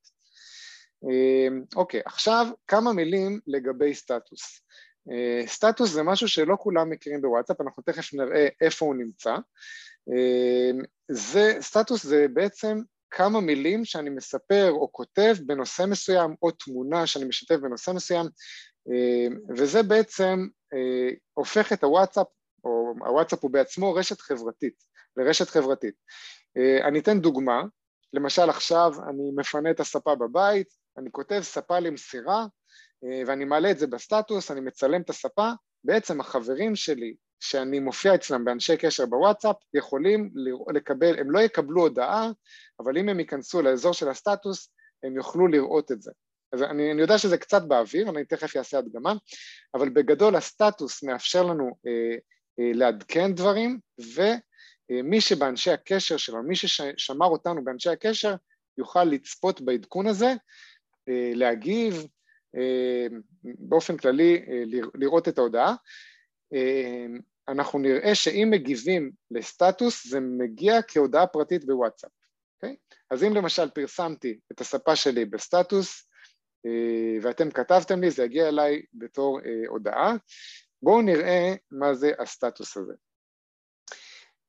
אמ, 1.05 1.63
אוקיי, 1.77 2.01
עכשיו 2.05 2.47
כמה 2.67 2.93
מילים 2.93 3.41
לגבי 3.47 3.95
סטטוס. 3.95 4.63
אה, 5.11 5.47
סטטוס 5.47 5.91
זה 5.91 6.03
משהו 6.03 6.29
שלא 6.29 6.57
כולם 6.61 6.91
מכירים 6.91 7.23
בוואטסאפ, 7.23 7.61
אנחנו 7.61 7.83
תכף 7.83 8.15
נראה 8.15 8.49
איפה 8.61 8.87
הוא 8.87 8.95
נמצא. 8.95 9.37
אמ, 10.09 10.83
זה, 11.09 11.57
סטטוס 11.61 12.07
זה 12.07 12.27
בעצם 12.33 12.81
כמה 13.11 13.41
מילים 13.41 13.85
שאני 13.85 14.11
מספר 14.11 14.71
או 14.71 14.93
כותב 14.93 15.37
בנושא 15.47 15.85
מסוים, 15.89 16.35
או 16.43 16.51
תמונה 16.51 17.07
שאני 17.07 17.25
משתף 17.25 17.57
בנושא 17.57 17.91
מסוים, 17.91 18.27
אה, 18.91 19.27
וזה 19.57 19.83
בעצם 19.83 20.47
אה, 20.75 21.11
הופך 21.35 21.73
את 21.73 21.85
הוואטסאפ, 21.85 22.27
או 22.65 22.95
הוואטסאפ 23.07 23.43
הוא 23.43 23.51
בעצמו 23.51 23.95
רשת 23.95 24.21
חברתית, 24.21 24.85
לרשת 25.17 25.49
חברתית. 25.49 25.95
אה, 26.57 26.89
אני 26.89 26.99
אתן 26.99 27.21
דוגמה, 27.21 27.63
למשל 28.13 28.51
עכשיו 28.51 28.93
אני 29.09 29.31
מפנה 29.37 29.71
את 29.71 29.81
הספה 29.81 30.15
בבית, 30.15 30.69
אני 30.99 31.09
כותב 31.13 31.41
ספה 31.43 31.79
למסירה, 31.79 32.47
ואני 33.27 33.45
מעלה 33.45 33.71
את 33.71 33.79
זה 33.79 33.87
בסטטוס, 33.87 34.51
אני 34.51 34.61
מצלם 34.61 35.01
את 35.01 35.11
הספה, 35.11 35.51
בעצם 35.85 36.21
החברים 36.21 36.77
שלי 36.77 37.15
שאני 37.41 37.81
מופיע 37.81 38.15
אצלם 38.15 38.45
באנשי 38.45 38.77
קשר 38.77 39.07
בוואטסאפ 39.07 39.57
יכולים 39.75 40.31
לקבל, 40.75 41.19
הם 41.19 41.31
לא 41.31 41.41
יקבלו 41.41 41.83
הודעה, 41.83 42.31
אבל 42.81 42.99
אם 42.99 43.09
הם 43.09 43.21
ייכנסו 43.21 43.63
לאזור 43.63 43.93
של 43.93 44.09
הסטטוס, 44.09 44.73
הם 45.03 45.17
יוכלו 45.17 45.47
לראות 45.47 45.93
את 45.93 46.03
זה. 46.03 46.11
אז 46.53 46.63
אני, 46.63 46.93
אני 46.93 47.01
יודע 47.01 47.19
שזה 47.19 47.39
קצת 47.39 47.63
באוויר, 47.63 48.11
אני 48.11 48.25
תכף 48.25 48.57
אעשה 48.57 48.79
הדגמה, 48.79 49.15
אבל 49.75 49.89
בגדול 49.89 50.37
הסטטוס 50.37 51.03
מאפשר 51.03 51.43
לנו 51.43 51.71
אה, 51.87 52.17
אה, 52.61 52.71
לעדכן 52.75 53.35
דברים, 53.35 53.79
ומי 53.99 55.17
אה, 55.17 55.21
שבאנשי 55.21 55.71
הקשר 55.71 56.17
שלנו, 56.17 56.43
מי 56.43 56.57
ששמר 56.57 57.27
אותנו 57.27 57.65
באנשי 57.65 57.91
הקשר, 57.91 58.35
יוכל 58.79 59.05
לצפות 59.05 59.61
בעדכון 59.61 60.07
הזה, 60.07 60.35
אה, 61.09 61.33
להגיב, 61.35 62.07
אה, 62.57 63.07
באופן 63.45 63.97
כללי 63.97 64.45
אה, 64.49 64.63
לראות 64.95 65.29
את 65.29 65.39
ההודעה. 65.39 65.75
אה, 66.55 67.07
אנחנו 67.49 67.79
נראה 67.79 68.15
שאם 68.15 68.49
מגיבים 68.51 69.11
לסטטוס 69.31 70.07
זה 70.07 70.21
מגיע 70.21 70.83
כהודעה 70.89 71.27
פרטית 71.27 71.65
בוואטסאפ, 71.65 72.11
אוקיי? 72.57 72.77
אז 73.11 73.25
אם 73.25 73.35
למשל 73.35 73.71
פרסמתי 73.71 74.39
את 74.53 74.61
הספה 74.61 74.97
שלי 74.97 75.25
בסטטוס 75.25 76.10
ואתם 77.23 77.51
כתבתם 77.51 78.01
לי, 78.01 78.11
זה 78.11 78.25
יגיע 78.25 78.49
אליי 78.49 78.83
בתור 78.95 79.41
אה, 79.41 79.69
הודעה. 79.69 80.15
בואו 80.83 81.03
נראה 81.03 81.55
מה 81.71 81.95
זה 81.95 82.13
הסטטוס 82.19 82.77
הזה. 82.77 82.93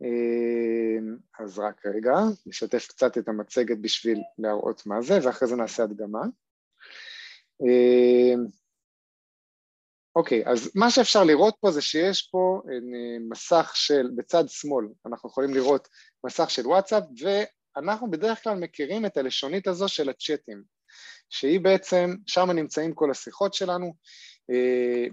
אה, 0.03 1.13
אז 1.39 1.59
רק 1.59 1.85
רגע, 1.85 2.13
נשתף 2.45 2.87
קצת 2.87 3.17
את 3.17 3.27
המצגת 3.27 3.77
בשביל 3.77 4.19
להראות 4.39 4.85
מה 4.85 5.01
זה, 5.01 5.19
ואחרי 5.23 5.47
זה 5.47 5.55
נעשה 5.55 5.83
הדגמה. 5.83 6.21
אוקיי, 10.15 10.43
אז 10.45 10.71
מה 10.75 10.91
שאפשר 10.91 11.23
לראות 11.23 11.55
פה 11.59 11.71
זה 11.71 11.81
שיש 11.81 12.29
פה 12.31 12.61
מסך 13.29 13.71
של, 13.75 14.11
בצד 14.15 14.43
שמאל, 14.47 14.87
אנחנו 15.05 15.29
יכולים 15.29 15.53
לראות 15.53 15.87
מסך 16.25 16.49
של 16.49 16.67
וואטסאפ, 16.67 17.03
ואנחנו 17.21 18.11
בדרך 18.11 18.43
כלל 18.43 18.59
מכירים 18.59 19.05
את 19.05 19.17
הלשונית 19.17 19.67
הזו 19.67 19.87
של 19.87 20.09
הצ'אטים. 20.09 20.63
שהיא 21.31 21.59
בעצם, 21.59 22.15
שם 22.27 22.51
נמצאים 22.51 22.93
כל 22.93 23.11
השיחות 23.11 23.53
שלנו. 23.53 23.93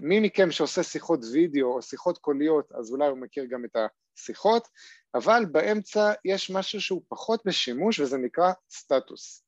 מי 0.01 0.19
מכם 0.19 0.51
שעושה 0.51 0.83
שיחות 0.83 1.19
וידאו 1.33 1.75
או 1.75 1.81
שיחות 1.81 2.17
קוליות, 2.17 2.71
אז 2.79 2.91
אולי 2.91 3.07
הוא 3.07 3.17
מכיר 3.17 3.45
גם 3.45 3.65
את 3.65 3.75
שיחות, 4.15 4.67
אבל 5.15 5.45
באמצע 5.51 6.11
יש 6.25 6.49
משהו 6.49 6.81
שהוא 6.81 7.01
פחות 7.07 7.41
בשימוש 7.45 7.99
וזה 7.99 8.17
נקרא 8.17 8.51
סטטוס. 8.71 9.43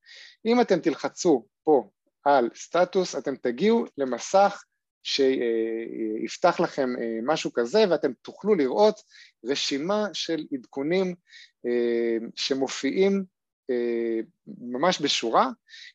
אם 0.46 0.62
אתם 0.62 0.80
תלחצו 0.80 1.46
פה 1.64 1.90
על 2.24 2.50
סטטוס, 2.56 3.16
אתם 3.16 3.36
תגיעו 3.36 3.86
למסך 3.98 4.64
שיפתח 5.04 6.60
לכם 6.60 6.90
אה, 7.00 7.20
משהו 7.24 7.54
כזה 7.54 7.84
ואתם 7.90 8.12
תוכלו 8.22 8.56
לראות 8.56 9.02
רשימה 9.46 10.08
של 10.14 10.46
עדכונים 10.54 11.16
אה, 11.66 12.28
שמופיעים 12.36 13.14
אה, 13.14 13.41
ממש 14.48 15.02
בשורה, 15.02 15.50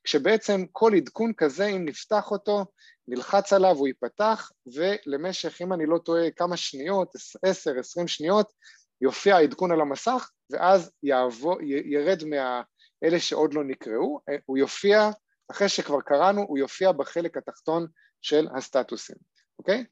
כשבעצם 0.04 0.64
כל 0.72 0.94
עדכון 0.96 1.32
כזה, 1.36 1.66
אם 1.66 1.84
נפתח 1.84 2.30
אותו, 2.30 2.64
נלחץ 3.08 3.52
עליו, 3.52 3.76
הוא 3.76 3.88
ייפתח, 3.88 4.50
ולמשך, 4.74 5.62
אם 5.62 5.72
אני 5.72 5.86
לא 5.86 5.98
טועה, 5.98 6.30
כמה 6.30 6.56
שניות, 6.56 7.12
עשר, 7.42 7.78
עשרים 7.78 8.08
שניות, 8.08 8.52
יופיע 9.00 9.36
העדכון 9.36 9.72
על 9.72 9.80
המסך, 9.80 10.30
ואז 10.50 10.90
יעבור, 11.02 11.62
ירד 11.62 12.22
מאלה 12.24 13.20
שעוד 13.20 13.54
לא 13.54 13.64
נקראו, 13.64 14.20
הוא 14.46 14.58
יופיע, 14.58 15.10
אחרי 15.50 15.68
שכבר 15.68 16.00
קראנו, 16.00 16.42
הוא 16.42 16.58
יופיע 16.58 16.92
בחלק 16.92 17.36
התחתון 17.36 17.86
של 18.22 18.48
הסטטוסים, 18.56 19.16
אוקיי? 19.58 19.84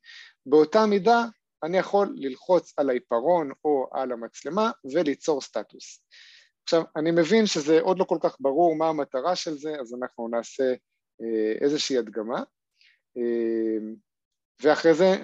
באותה 0.46 0.86
מידה 0.86 1.24
אני 1.64 1.78
יכול 1.78 2.14
ללחוץ 2.16 2.72
על 2.76 2.90
העיפרון 2.90 3.50
או 3.64 3.88
על 3.92 4.12
המצלמה 4.12 4.70
וליצור 4.94 5.40
סטטוס. 5.40 6.00
עכשיו, 6.64 6.82
אני 6.96 7.10
מבין 7.10 7.46
שזה 7.46 7.80
עוד 7.80 7.98
לא 7.98 8.04
כל 8.04 8.18
כך 8.20 8.36
ברור 8.40 8.76
מה 8.76 8.88
המטרה 8.88 9.36
של 9.36 9.58
זה, 9.58 9.74
אז 9.80 9.94
אנחנו 9.94 10.28
נעשה 10.28 10.74
אה, 11.22 11.52
איזושהי 11.60 11.98
הדגמה, 11.98 12.42
אה, 13.16 13.78
ואחרי 14.62 14.94
זה 14.94 15.16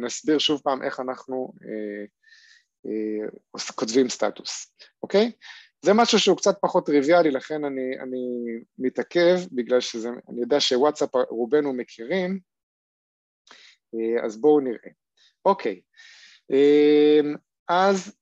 נסביר 0.00 0.38
שוב 0.38 0.60
פעם 0.64 0.82
איך 0.82 1.00
אנחנו 1.00 1.52
אה, 1.64 2.04
כותבים 3.74 4.08
סטטוס, 4.08 4.74
אוקיי? 5.02 5.32
זה 5.84 5.92
משהו 5.94 6.18
שהוא 6.18 6.36
קצת 6.36 6.54
פחות 6.60 6.86
טריוויאלי, 6.86 7.30
לכן 7.30 7.64
אני, 7.64 7.98
אני 8.00 8.18
מתעכב, 8.78 9.36
בגלל 9.52 9.80
שאני 9.80 10.40
יודע 10.40 10.60
שוואטסאפ 10.60 11.14
רובנו 11.30 11.72
מכירים, 11.72 12.40
אז 14.24 14.40
בואו 14.40 14.60
נראה. 14.60 14.90
אוקיי, 15.44 15.80
אז 17.68 18.12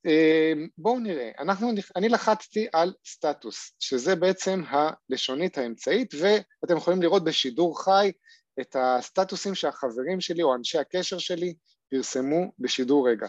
בואו 0.79 0.99
נראה, 0.99 1.31
אנחנו, 1.39 1.71
אני 1.97 2.09
לחצתי 2.09 2.67
על 2.73 2.93
סטטוס, 3.07 3.73
שזה 3.79 4.17
בעצם 4.17 4.63
הלשונית 4.69 5.59
האמצעית, 5.59 6.15
ואתם 6.15 6.77
יכולים 6.77 7.03
לראות 7.03 7.25
בשידור 7.25 7.85
חי 7.85 8.13
את 8.61 8.77
הסטטוסים 8.79 9.55
שהחברים 9.55 10.21
שלי 10.21 10.43
או 10.43 10.55
אנשי 10.55 10.79
הקשר 10.79 11.19
שלי 11.19 11.55
פרסמו 11.91 12.53
בשידור 12.59 13.09
רגע. 13.09 13.27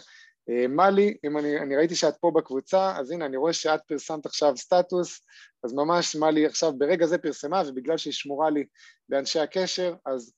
מלי, 0.68 1.16
אם 1.24 1.38
אני, 1.38 1.58
אני 1.58 1.76
ראיתי 1.76 1.94
שאת 1.94 2.16
פה 2.20 2.30
בקבוצה, 2.36 2.96
אז 2.96 3.10
הנה, 3.10 3.26
אני 3.26 3.36
רואה 3.36 3.52
שאת 3.52 3.80
פרסמת 3.86 4.26
עכשיו 4.26 4.56
סטטוס, 4.56 5.20
אז 5.64 5.72
ממש 5.72 6.16
מלי 6.16 6.46
עכשיו 6.46 6.72
ברגע 6.78 7.06
זה 7.06 7.18
פרסמה, 7.18 7.62
ובגלל 7.66 7.96
שהיא 7.96 8.12
שמורה 8.12 8.50
לי 8.50 8.64
באנשי 9.08 9.38
הקשר, 9.38 9.94
אז 10.06 10.32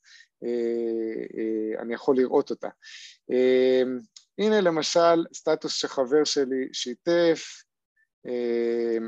אה, 0.44 0.48
אה, 1.38 1.82
אני 1.82 1.94
יכול 1.94 2.16
לראות 2.16 2.50
אותה. 2.50 2.68
אה, 3.32 3.82
הנה 4.40 4.60
למשל 4.60 5.24
סטטוס 5.34 5.72
שחבר 5.74 6.24
שלי 6.24 6.68
שיתף, 6.72 7.62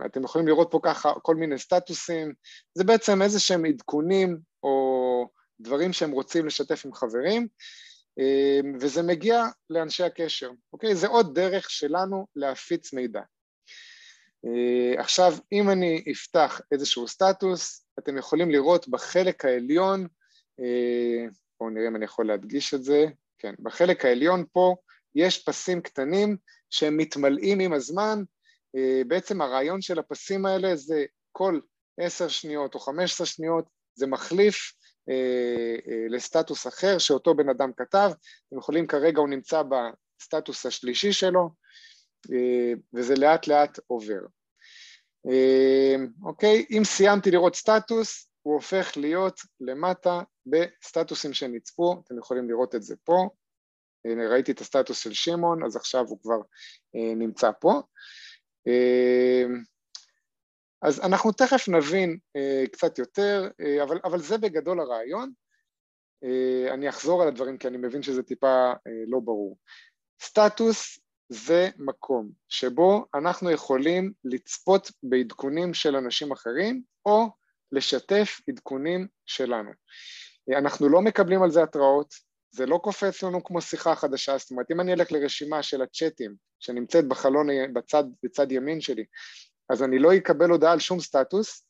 אתם 0.06 0.24
יכולים 0.24 0.48
לראות 0.48 0.68
פה 0.70 0.80
ככה 0.82 1.12
כל 1.22 1.36
מיני 1.36 1.58
סטטוסים, 1.58 2.32
זה 2.74 2.84
בעצם 2.84 3.22
איזה 3.22 3.40
שהם 3.40 3.64
עדכונים 3.64 4.38
או 4.62 5.28
דברים 5.60 5.92
שהם 5.92 6.10
רוצים 6.10 6.46
לשתף 6.46 6.82
עם 6.86 6.92
חברים, 6.92 7.48
וזה 8.80 9.02
מגיע 9.02 9.44
לאנשי 9.70 10.02
הקשר, 10.02 10.50
אוקיי? 10.72 10.94
זה 10.94 11.06
עוד 11.06 11.34
דרך 11.34 11.70
שלנו 11.70 12.26
להפיץ 12.36 12.92
מידע. 12.92 13.20
עכשיו, 14.98 15.34
אם 15.52 15.70
אני 15.70 16.04
אפתח 16.12 16.60
איזשהו 16.72 17.08
סטטוס, 17.08 17.86
אתם 17.98 18.18
יכולים 18.18 18.50
לראות 18.50 18.88
בחלק 18.88 19.44
העליון, 19.44 20.06
בואו 21.60 21.70
נראה 21.70 21.88
אם 21.88 21.96
אני 21.96 22.04
יכול 22.04 22.26
להדגיש 22.26 22.74
את 22.74 22.84
זה, 22.84 23.06
כן, 23.38 23.54
בחלק 23.58 24.04
העליון 24.04 24.44
פה 24.52 24.76
יש 25.14 25.44
פסים 25.44 25.82
קטנים 25.82 26.36
שהם 26.70 26.96
מתמלאים 26.96 27.60
עם 27.60 27.72
הזמן, 27.72 28.22
אה, 28.76 29.02
בעצם 29.06 29.40
הרעיון 29.40 29.82
של 29.82 29.98
הפסים 29.98 30.46
האלה 30.46 30.76
זה 30.76 31.04
כל 31.32 31.60
עשר 32.00 32.28
שניות 32.28 32.74
או 32.74 32.80
חמש 32.80 33.12
עשרה 33.12 33.26
שניות 33.26 33.64
זה 33.94 34.06
מחליף 34.06 34.72
אה, 35.08 35.14
אה, 35.92 36.06
לסטטוס 36.08 36.66
אחר 36.66 36.98
שאותו 36.98 37.34
בן 37.34 37.48
אדם 37.48 37.70
כתב, 37.76 38.10
אתם 38.48 38.58
יכולים 38.58 38.86
כרגע 38.86 39.20
הוא 39.20 39.28
נמצא 39.28 39.62
בסטטוס 39.62 40.66
השלישי 40.66 41.12
שלו 41.12 41.50
וזה 42.94 43.14
לאט 43.14 43.46
לאט 43.46 43.78
עובר. 43.86 44.20
אוקיי, 46.22 46.66
אם 46.70 46.82
סיימתי 46.84 47.30
לראות 47.30 47.54
סטטוס 47.54 48.28
הוא 48.42 48.54
הופך 48.54 48.96
להיות 48.96 49.40
למטה 49.60 50.20
בסטטוסים 50.46 51.32
שנצפו, 51.32 52.02
אתם 52.04 52.18
יכולים 52.18 52.48
לראות 52.50 52.74
את 52.74 52.82
זה 52.82 52.94
פה, 53.04 53.28
ראיתי 54.06 54.52
את 54.52 54.60
הסטטוס 54.60 54.98
של 54.98 55.12
שמעון, 55.12 55.64
אז 55.64 55.76
עכשיו 55.76 56.04
הוא 56.08 56.20
כבר 56.22 56.40
אה, 56.96 57.14
נמצא 57.14 57.50
פה. 57.60 57.82
אה, 58.66 59.44
אז 60.82 61.00
אנחנו 61.00 61.32
תכף 61.32 61.68
נבין 61.68 62.18
אה, 62.36 62.64
קצת 62.72 62.98
יותר, 62.98 63.48
אבל, 63.82 63.98
אבל 64.04 64.20
זה 64.20 64.38
בגדול 64.38 64.80
הרעיון. 64.80 65.32
אני 66.74 66.88
אחזור 66.88 67.22
על 67.22 67.28
הדברים 67.28 67.58
כי 67.58 67.68
אני 67.68 67.76
מבין 67.76 68.02
שזה 68.02 68.22
טיפה 68.22 68.72
לא 69.06 69.20
ברור. 69.20 69.58
סטטוס 70.22 70.98
זה 71.28 71.68
מקום 71.78 72.30
שבו 72.48 73.06
אנחנו 73.14 73.50
יכולים 73.50 74.12
לצפות 74.24 74.90
בעדכונים 75.02 75.74
של 75.74 75.96
אנשים 75.96 76.32
אחרים 76.32 76.82
או 77.06 77.30
לשתף 77.72 78.40
עדכונים 78.48 79.06
שלנו. 79.26 79.70
אנחנו 80.58 80.88
לא 80.88 81.00
מקבלים 81.00 81.42
על 81.42 81.50
זה 81.50 81.62
התראות, 81.62 82.14
זה 82.52 82.66
לא 82.66 82.78
קופץ 82.82 83.22
לנו 83.22 83.44
כמו 83.44 83.60
שיחה 83.60 83.94
חדשה, 83.94 84.38
זאת 84.38 84.50
אומרת 84.50 84.70
אם 84.70 84.80
אני 84.80 84.92
אלך 84.92 85.12
לרשימה 85.12 85.62
של 85.62 85.82
הצ'אטים 85.82 86.34
שנמצאת 86.60 87.08
בחלון 87.08 87.46
בצד, 87.74 88.04
בצד 88.22 88.52
ימין 88.52 88.80
שלי, 88.80 89.04
אז 89.70 89.82
אני 89.82 89.98
לא 89.98 90.16
אקבל 90.16 90.50
הודעה 90.50 90.72
על 90.72 90.80
שום 90.80 91.00
סטטוס, 91.00 91.66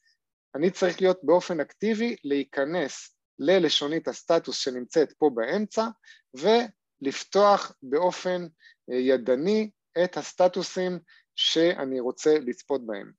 אני 0.54 0.70
צריך 0.70 1.00
להיות 1.00 1.18
באופן 1.22 1.60
אקטיבי 1.60 2.16
להיכנס 2.24 3.16
ללשונית 3.38 4.08
הסטטוס 4.08 4.56
שנמצאת 4.58 5.12
פה 5.12 5.30
באמצע 5.34 5.86
ולפתוח 6.34 7.72
באופן 7.82 8.46
אה, 8.90 8.96
ידני 8.96 9.70
את 10.04 10.16
הסטטוסים 10.16 10.98
שאני 11.36 12.00
רוצה 12.00 12.38
לצפות 12.38 12.86
בהם. 12.86 13.12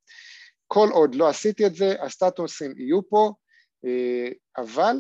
כל 0.67 0.89
עוד 0.91 1.15
לא 1.15 1.29
עשיתי 1.29 1.65
את 1.65 1.75
זה, 1.75 1.95
הסטטוסים 2.01 2.73
יהיו 2.77 3.09
פה, 3.09 3.33
אה, 3.85 4.29
אבל 4.57 4.95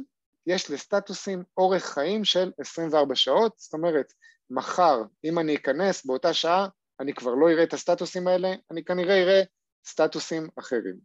יש 0.47 0.71
לסטטוסים 0.71 1.43
אורך 1.57 1.85
חיים 1.85 2.25
של 2.25 2.51
24 2.59 3.15
שעות, 3.15 3.53
זאת 3.57 3.73
אומרת, 3.73 4.13
מחר, 4.49 5.03
אם 5.23 5.39
אני 5.39 5.55
אכנס 5.55 6.05
באותה 6.05 6.33
שעה, 6.33 6.67
אני 6.99 7.13
כבר 7.13 7.31
לא 7.33 7.49
אראה 7.49 7.63
את 7.63 7.73
הסטטוסים 7.73 8.27
האלה, 8.27 8.53
אני 8.71 8.83
כנראה 8.83 9.21
אראה 9.21 9.41
סטטוסים 9.87 10.47
אחרים. 10.59 10.95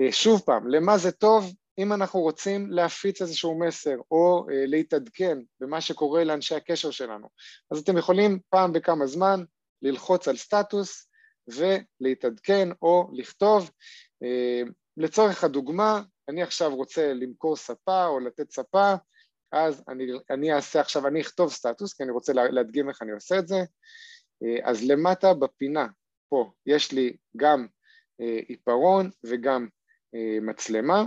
אה, 0.00 0.12
שוב 0.12 0.42
פעם, 0.46 0.68
למה 0.68 0.98
זה 0.98 1.12
טוב? 1.12 1.52
אם 1.78 1.92
אנחנו 1.92 2.20
רוצים 2.20 2.70
להפיץ 2.70 3.22
איזשהו 3.22 3.58
מסר 3.58 3.96
או 4.10 4.46
אה, 4.50 4.66
להתעדכן 4.66 5.38
במה 5.60 5.80
שקורה 5.80 6.24
לאנשי 6.24 6.54
הקשר 6.54 6.90
שלנו, 6.90 7.28
אז 7.70 7.78
אתם 7.78 7.98
יכולים 7.98 8.38
פעם 8.50 8.72
בכמה 8.72 9.06
זמן 9.06 9.44
ללחוץ 9.82 10.28
על 10.28 10.36
סטטוס 10.36 11.08
ולהתעדכן 11.48 12.68
או 12.82 13.10
לכתוב. 13.12 13.70
אה, 14.22 14.62
לצורך 14.96 15.44
הדוגמה, 15.44 16.02
אני 16.28 16.42
עכשיו 16.42 16.74
רוצה 16.74 17.12
למכור 17.12 17.56
ספה 17.56 18.06
או 18.06 18.20
לתת 18.20 18.50
ספה, 18.50 18.94
אז 19.52 19.84
אני, 19.88 20.04
אני 20.30 20.52
אעשה 20.52 20.80
עכשיו, 20.80 21.06
אני 21.06 21.20
אכתוב 21.20 21.52
סטטוס, 21.52 21.94
כי 21.94 22.02
אני 22.02 22.12
רוצה 22.12 22.32
להדגים 22.32 22.88
איך 22.88 23.02
אני 23.02 23.12
עושה 23.12 23.38
את 23.38 23.48
זה. 23.48 23.56
אה, 24.42 24.70
אז 24.70 24.84
למטה 24.90 25.34
בפינה, 25.34 25.86
פה, 26.28 26.52
יש 26.66 26.92
לי 26.92 27.16
גם 27.36 27.66
אה, 28.20 28.40
עיפרון 28.48 29.10
וגם 29.24 29.68
מצלמה, 30.42 31.04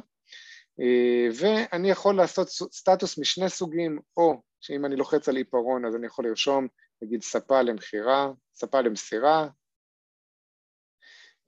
ואני 1.36 1.90
יכול 1.90 2.18
לעשות 2.18 2.48
סטטוס 2.50 3.18
משני 3.18 3.50
סוגים, 3.50 4.00
או 4.18 4.42
שאם 4.62 4.86
אני 4.86 4.96
לוחץ 4.96 5.30
על 5.30 5.36
עיפרון 5.36 5.86
אז 5.86 5.96
אני 5.96 6.08
יכול 6.08 6.28
לרשום, 6.28 6.68
נגיד 7.02 7.22
ספה 7.22 7.62
למכירה, 7.62 8.32
ספה 8.56 8.82
למסירה, 8.82 9.48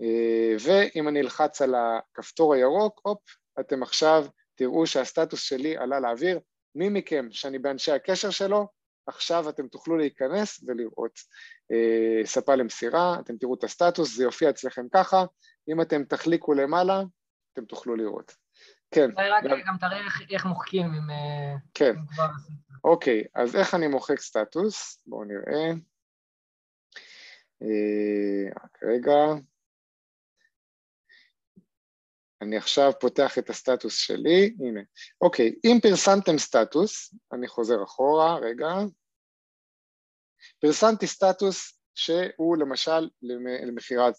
אה, 0.01 0.55
ואם 0.63 1.07
אני 1.07 1.21
אלחץ 1.21 1.61
על 1.61 1.75
הכפתור 1.75 2.53
הירוק, 2.53 3.01
הופ, 3.03 3.19
אתם 3.59 3.83
עכשיו 3.83 4.25
תראו 4.55 4.87
שהסטטוס 4.87 5.41
שלי 5.41 5.77
עלה 5.77 5.99
לאוויר. 5.99 6.39
מי 6.75 6.89
מכם 6.89 7.27
שאני 7.31 7.59
באנשי 7.59 7.91
הקשר 7.91 8.29
שלו, 8.29 8.67
עכשיו 9.07 9.49
אתם 9.49 9.67
תוכלו 9.67 9.97
להיכנס 9.97 10.63
ולראות 10.67 11.19
אה, 11.71 12.25
ספה 12.25 12.55
למסירה, 12.55 13.19
אתם 13.19 13.37
תראו 13.37 13.53
את 13.53 13.63
הסטטוס, 13.63 14.15
זה 14.15 14.23
יופיע 14.23 14.49
אצלכם 14.49 14.85
ככה, 14.93 15.23
אם 15.69 15.81
אתם 15.81 16.03
תחליקו 16.03 16.53
למעלה, 16.53 17.01
אתם 17.53 17.65
תוכלו 17.65 17.95
לראות. 17.95 18.35
כן. 18.91 19.09
רק 19.17 19.43
גם, 19.43 19.57
גם 19.67 19.75
תראה 19.79 20.05
איך, 20.05 20.21
איך 20.29 20.45
מוחקים 20.45 20.85
אם... 20.85 21.09
אה, 21.09 21.55
כן. 21.73 21.95
אם 21.97 22.05
כבר... 22.13 22.27
אוקיי, 22.83 23.23
אז 23.35 23.55
איך 23.55 23.75
אני 23.75 23.87
מוחק 23.87 24.19
סטטוס? 24.19 25.03
בואו 25.05 25.23
נראה. 25.23 25.71
רק 28.55 28.83
רגע. 28.83 29.13
אני 32.43 32.57
עכשיו 32.57 32.91
פותח 32.99 33.37
את 33.37 33.49
הסטטוס 33.49 33.95
שלי, 33.95 34.55
הנה. 34.59 34.81
אוקיי, 35.21 35.55
אם 35.65 35.79
פרסמתם 35.81 36.37
סטטוס, 36.37 37.13
אני 37.33 37.47
חוזר 37.47 37.83
אחורה, 37.83 38.35
רגע. 38.39 38.67
פרסמתי 40.59 41.07
סטטוס 41.07 41.79
שהוא 41.95 42.57
למשל 42.57 43.09
למחירת, 43.67 44.13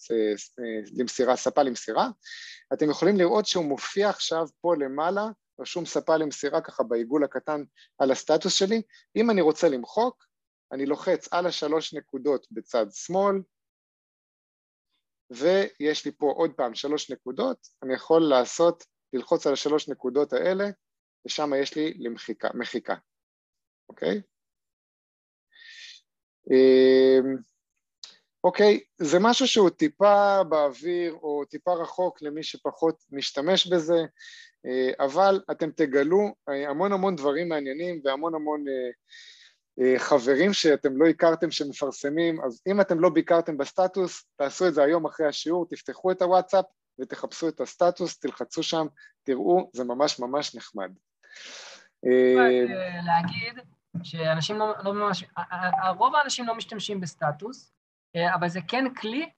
למסירה, 0.98 1.36
ספה 1.36 1.62
למסירה, 1.62 2.08
אתם 2.72 2.90
יכולים 2.90 3.16
לראות 3.16 3.46
שהוא 3.46 3.64
מופיע 3.64 4.08
עכשיו 4.08 4.46
פה 4.60 4.74
למעלה, 4.76 5.26
רשום 5.60 5.86
ספה 5.86 6.16
למסירה 6.16 6.60
ככה 6.60 6.82
בעיגול 6.82 7.24
הקטן 7.24 7.64
על 7.98 8.10
הסטטוס 8.10 8.54
שלי, 8.54 8.82
אם 9.16 9.30
אני 9.30 9.40
רוצה 9.40 9.68
למחוק, 9.68 10.24
אני 10.72 10.86
לוחץ 10.86 11.28
על 11.32 11.46
השלוש 11.46 11.94
נקודות 11.94 12.46
בצד 12.50 12.86
שמאל, 12.92 13.36
ויש 15.30 16.04
לי 16.04 16.12
פה 16.12 16.32
עוד 16.36 16.50
פעם 16.56 16.74
שלוש 16.74 17.10
נקודות, 17.10 17.68
אני 17.82 17.94
יכול 17.94 18.22
לעשות, 18.22 18.84
ללחוץ 19.12 19.46
על 19.46 19.52
השלוש 19.52 19.88
נקודות 19.88 20.32
האלה, 20.32 20.64
ושם 21.26 21.52
יש 21.62 21.76
לי 21.76 21.94
למחיקה, 21.98 22.48
מחיקה, 22.54 22.94
אוקיי? 23.88 24.20
אמ, 26.50 27.36
אוקיי, 28.44 28.80
זה 28.98 29.18
משהו 29.20 29.48
שהוא 29.48 29.70
טיפה 29.70 30.44
באוויר 30.48 31.12
או 31.12 31.44
טיפה 31.44 31.72
רחוק 31.74 32.22
למי 32.22 32.42
שפחות 32.42 33.04
משתמש 33.10 33.66
בזה, 33.66 33.98
אה, 34.66 35.04
אבל 35.04 35.40
אתם 35.50 35.70
תגלו 35.70 36.34
אה, 36.48 36.70
המון 36.70 36.92
המון 36.92 37.16
דברים 37.16 37.48
מעניינים 37.48 38.00
והמון 38.04 38.34
המון 38.34 38.64
אה, 38.68 38.90
חברים 39.98 40.52
שאתם 40.52 40.96
לא 40.96 41.06
הכרתם 41.06 41.50
שמפרסמים, 41.50 42.40
אז 42.44 42.62
אם 42.66 42.80
אתם 42.80 43.00
לא 43.00 43.08
ביקרתם 43.08 43.56
בסטטוס, 43.56 44.24
תעשו 44.36 44.68
את 44.68 44.74
זה 44.74 44.82
היום 44.82 45.06
אחרי 45.06 45.26
השיעור, 45.26 45.66
תפתחו 45.70 46.10
את 46.10 46.22
הוואטסאפ 46.22 46.64
ותחפשו 47.00 47.48
את 47.48 47.60
הסטטוס, 47.60 48.18
תלחצו 48.18 48.62
שם, 48.62 48.86
תראו, 49.22 49.70
זה 49.72 49.84
ממש 49.84 50.20
ממש 50.20 50.56
נחמד. 50.56 50.90
להגיד 53.06 53.58
שאנשים 54.02 54.58
לא, 54.58 54.74
לא 54.84 54.94
ממש, 54.94 55.24
רוב 55.98 56.14
האנשים 56.14 56.46
לא 56.46 56.54
משתמשים 56.54 57.00
בסטטוס, 57.00 57.72
אבל 58.34 58.48
זה 58.48 58.60
כן 58.68 58.84
כלי 58.94 59.30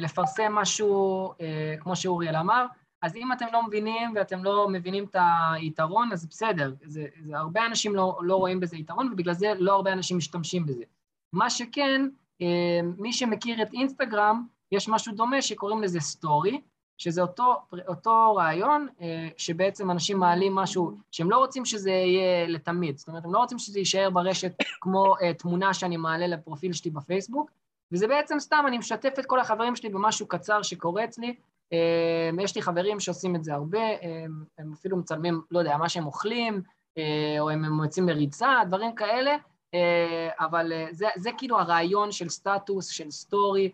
לפרסם 0.00 0.52
משהו, 0.52 1.32
כמו 1.80 1.96
שאוריאל 1.96 2.36
אמר, 2.36 2.66
אז 3.02 3.16
אם 3.16 3.32
אתם 3.32 3.46
לא 3.52 3.66
מבינים 3.66 4.12
ואתם 4.14 4.44
לא 4.44 4.68
מבינים 4.68 5.04
את 5.04 5.16
היתרון, 5.52 6.12
אז 6.12 6.26
בסדר, 6.26 6.74
זה, 6.84 7.06
זה 7.20 7.38
הרבה 7.38 7.66
אנשים 7.66 7.94
לא, 7.94 8.18
לא 8.22 8.36
רואים 8.36 8.60
בזה 8.60 8.76
יתרון, 8.76 9.12
ובגלל 9.12 9.34
זה 9.34 9.52
לא 9.58 9.74
הרבה 9.74 9.92
אנשים 9.92 10.16
משתמשים 10.16 10.66
בזה. 10.66 10.84
מה 11.32 11.50
שכן, 11.50 12.08
אה, 12.42 12.80
מי 12.98 13.12
שמכיר 13.12 13.62
את 13.62 13.72
אינסטגרם, 13.72 14.46
יש 14.72 14.88
משהו 14.88 15.14
דומה 15.14 15.42
שקוראים 15.42 15.82
לזה 15.82 16.00
סטורי, 16.00 16.60
שזה 16.98 17.22
אותו, 17.22 17.56
אותו 17.88 18.34
רעיון, 18.34 18.88
אה, 19.00 19.28
שבעצם 19.36 19.90
אנשים 19.90 20.18
מעלים 20.18 20.54
משהו 20.54 20.92
שהם 21.10 21.30
לא 21.30 21.38
רוצים 21.38 21.64
שזה 21.64 21.90
יהיה 21.90 22.46
לתמיד, 22.46 22.98
זאת 22.98 23.08
אומרת, 23.08 23.24
הם 23.24 23.34
לא 23.34 23.38
רוצים 23.38 23.58
שזה 23.58 23.78
יישאר 23.78 24.10
ברשת 24.10 24.52
כמו 24.80 25.14
אה, 25.22 25.34
תמונה 25.34 25.74
שאני 25.74 25.96
מעלה 25.96 26.26
לפרופיל 26.26 26.72
שלי 26.72 26.90
בפייסבוק, 26.90 27.50
וזה 27.92 28.06
בעצם 28.06 28.38
סתם, 28.38 28.64
אני 28.66 28.78
משתף 28.78 29.18
את 29.18 29.26
כל 29.26 29.40
החברים 29.40 29.76
שלי 29.76 29.88
במשהו 29.88 30.26
קצר 30.26 30.62
שקורה 30.62 31.04
אצלי, 31.04 31.34
יש 32.40 32.56
לי 32.56 32.62
חברים 32.62 33.00
שעושים 33.00 33.36
את 33.36 33.44
זה 33.44 33.54
הרבה, 33.54 33.80
הם, 34.02 34.44
הם 34.58 34.72
אפילו 34.72 34.96
מצלמים, 34.96 35.40
לא 35.50 35.58
יודע, 35.58 35.76
מה 35.76 35.88
שהם 35.88 36.06
אוכלים, 36.06 36.62
אה, 36.98 37.40
או 37.40 37.50
הם 37.50 37.82
יוצאים 37.84 38.06
מריצה, 38.06 38.48
דברים 38.68 38.94
כאלה, 38.94 39.36
אה, 39.74 40.28
אבל 40.40 40.72
אה, 40.72 40.86
זה, 40.90 41.06
זה 41.16 41.30
כאילו 41.38 41.58
הרעיון 41.58 42.12
של 42.12 42.28
סטטוס, 42.28 42.88
של 42.88 43.10
סטורי, 43.10 43.72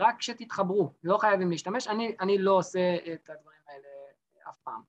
רק 0.00 0.22
שתתחברו, 0.22 0.92
לא 1.04 1.18
חייבים 1.18 1.50
להשתמש, 1.50 1.88
אני, 1.88 2.16
אני 2.20 2.38
לא 2.38 2.52
עושה 2.52 2.94
את 2.94 3.30
הדברים 3.30 3.58
האלה 3.68 3.88
אף 4.50 4.56
פעם. 4.64 4.80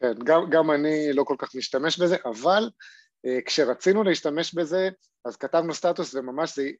כן, 0.00 0.12
גם, 0.24 0.50
גם 0.50 0.70
אני 0.70 1.12
לא 1.12 1.24
כל 1.24 1.34
כך 1.38 1.54
משתמש 1.54 2.00
בזה, 2.00 2.16
אבל 2.24 2.70
כשרצינו 3.46 4.02
להשתמש 4.02 4.54
בזה, 4.54 4.88
אז 5.24 5.36
כתבנו 5.36 5.74
סטטוס 5.74 6.14
וממש 6.14 6.56
זה, 6.56 6.70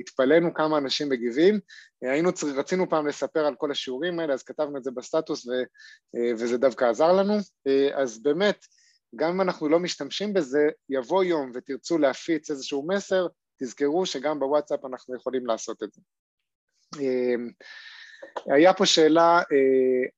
התפלאנו 0.00 0.54
כמה 0.54 0.78
אנשים 0.78 1.08
מגיבים, 1.08 1.60
היינו, 2.02 2.30
רצינו 2.56 2.90
פעם 2.90 3.06
לספר 3.06 3.46
על 3.46 3.54
כל 3.54 3.70
השיעורים 3.70 4.20
האלה, 4.20 4.34
אז 4.34 4.42
כתבנו 4.42 4.76
את 4.76 4.84
זה 4.84 4.90
בסטטוס 4.90 5.46
ו, 5.46 5.50
וזה 6.32 6.58
דווקא 6.58 6.84
עזר 6.84 7.12
לנו, 7.12 7.34
אז 7.94 8.22
באמת, 8.22 8.64
גם 9.16 9.30
אם 9.30 9.40
אנחנו 9.40 9.68
לא 9.68 9.78
משתמשים 9.78 10.32
בזה, 10.32 10.68
יבוא 10.88 11.24
יום 11.24 11.50
ותרצו 11.54 11.98
להפיץ 11.98 12.50
איזשהו 12.50 12.88
מסר, 12.88 13.26
תזכרו 13.62 14.06
שגם 14.06 14.40
בוואטסאפ 14.40 14.84
אנחנו 14.84 15.16
יכולים 15.16 15.46
לעשות 15.46 15.82
את 15.82 15.92
זה. 15.92 16.00
היה 18.46 18.74
פה 18.74 18.86
שאלה, 18.86 19.42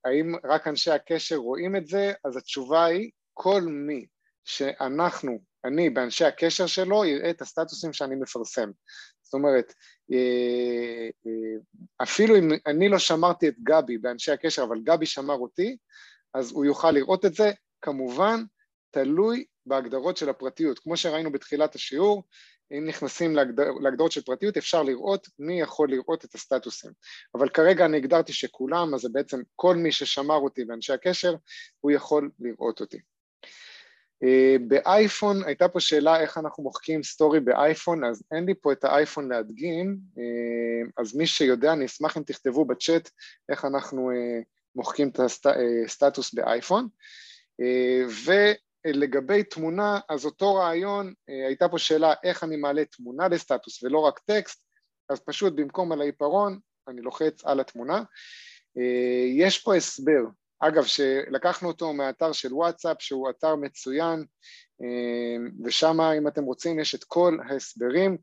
האם 0.05 0.35
רק 0.43 0.67
אנשי 0.67 0.91
הקשר 0.91 1.35
רואים 1.35 1.75
את 1.75 1.87
זה? 1.87 2.13
אז 2.25 2.37
התשובה 2.37 2.85
היא, 2.85 3.11
כל 3.33 3.61
מי 3.61 4.05
שאנחנו 4.45 5.39
אני 5.65 5.89
באנשי 5.89 6.25
הקשר 6.25 6.67
שלו 6.67 7.05
יראה 7.05 7.29
את 7.29 7.41
הסטטוסים 7.41 7.93
שאני 7.93 8.15
מפרסם. 8.15 8.71
זאת 9.23 9.33
אומרת, 9.33 9.73
אה, 10.11 11.09
אה, 11.27 11.57
אפילו 12.03 12.37
אם 12.37 12.49
אני 12.67 12.89
לא 12.89 12.99
שמרתי 12.99 13.47
את 13.47 13.55
גבי 13.63 13.97
באנשי 13.97 14.31
הקשר, 14.31 14.63
אבל 14.63 14.79
גבי 14.83 15.05
שמר 15.05 15.35
אותי, 15.35 15.77
אז 16.33 16.51
הוא 16.51 16.65
יוכל 16.65 16.91
לראות 16.91 17.25
את 17.25 17.33
זה, 17.33 17.51
כמובן, 17.81 18.43
תלוי 18.91 19.45
בהגדרות 19.65 20.17
של 20.17 20.29
הפרטיות. 20.29 20.79
כמו 20.79 20.97
שראינו 20.97 21.31
בתחילת 21.31 21.75
השיעור, 21.75 22.23
אם 22.71 22.85
נכנסים 22.85 23.35
להגדר, 23.35 23.71
להגדרות 23.71 24.11
של 24.11 24.21
פרטיות, 24.21 24.57
אפשר 24.57 24.83
לראות 24.83 25.27
מי 25.39 25.61
יכול 25.61 25.91
לראות 25.91 26.25
את 26.25 26.35
הסטטוסים. 26.35 26.91
אבל 27.35 27.49
כרגע 27.49 27.85
אני 27.85 27.97
הגדרתי 27.97 28.33
שכולם, 28.33 28.93
אז 28.93 29.01
זה 29.01 29.09
בעצם 29.11 29.41
כל 29.55 29.75
מי 29.75 29.91
ששמר 29.91 30.35
אותי 30.35 30.65
באנשי 30.65 30.93
הקשר, 30.93 31.35
הוא 31.79 31.91
יכול 31.91 32.31
לראות 32.39 32.81
אותי. 32.81 32.97
אה, 34.23 34.55
באייפון, 34.67 35.43
הייתה 35.43 35.67
פה 35.67 35.79
שאלה 35.79 36.21
איך 36.21 36.37
אנחנו 36.37 36.63
מוחקים 36.63 37.03
סטורי 37.03 37.39
באייפון, 37.39 38.03
אז 38.03 38.23
אין 38.31 38.45
לי 38.45 38.53
פה 38.61 38.71
את 38.71 38.83
האייפון 38.83 39.31
להדגים, 39.31 39.97
אה, 40.17 40.87
אז 40.97 41.15
מי 41.15 41.27
שיודע, 41.27 41.73
אני 41.73 41.85
אשמח 41.85 42.17
אם 42.17 42.23
תכתבו 42.23 42.65
בצ'אט 42.65 43.09
איך 43.49 43.65
אנחנו 43.65 44.11
אה, 44.11 44.39
מוחקים 44.75 45.09
את 45.09 45.19
הסטטוס 45.19 46.33
באייפון. 46.33 46.87
ולגבי 48.85 49.43
תמונה, 49.43 49.99
אז 50.09 50.25
אותו 50.25 50.55
רעיון, 50.55 51.13
הייתה 51.27 51.69
פה 51.69 51.77
שאלה 51.77 52.13
איך 52.23 52.43
אני 52.43 52.55
מעלה 52.55 52.85
תמונה 52.85 53.27
לסטטוס 53.27 53.83
ולא 53.83 53.99
רק 53.99 54.19
טקסט, 54.19 54.63
אז 55.09 55.19
פשוט 55.19 55.53
במקום 55.53 55.91
על 55.91 56.01
העיפרון, 56.01 56.59
אני 56.87 57.01
לוחץ 57.01 57.45
על 57.45 57.59
התמונה. 57.59 58.03
יש 59.35 59.59
פה 59.59 59.75
הסבר, 59.75 60.21
אגב, 60.67 60.83
שלקחנו 60.83 61.67
אותו 61.67 61.93
מהאתר 61.93 62.31
של 62.31 62.53
וואטסאפ, 62.53 62.97
שהוא 62.99 63.29
אתר 63.29 63.55
מצוין, 63.55 64.25
אה, 64.81 65.65
ושם 65.65 66.01
אם 66.01 66.27
אתם 66.27 66.43
רוצים 66.43 66.79
יש 66.79 66.95
את 66.95 67.03
כל 67.03 67.37
ההסברים. 67.49 68.17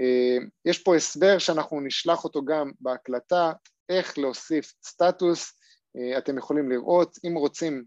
אה, 0.00 0.46
יש 0.64 0.78
פה 0.78 0.96
הסבר 0.96 1.38
שאנחנו 1.38 1.80
נשלח 1.80 2.24
אותו 2.24 2.44
גם 2.44 2.72
בהקלטה, 2.80 3.52
איך 3.88 4.18
להוסיף 4.18 4.72
סטטוס, 4.84 5.52
אה, 5.96 6.18
אתם 6.18 6.38
יכולים 6.38 6.70
לראות, 6.70 7.18
אם 7.26 7.34
רוצים, 7.34 7.84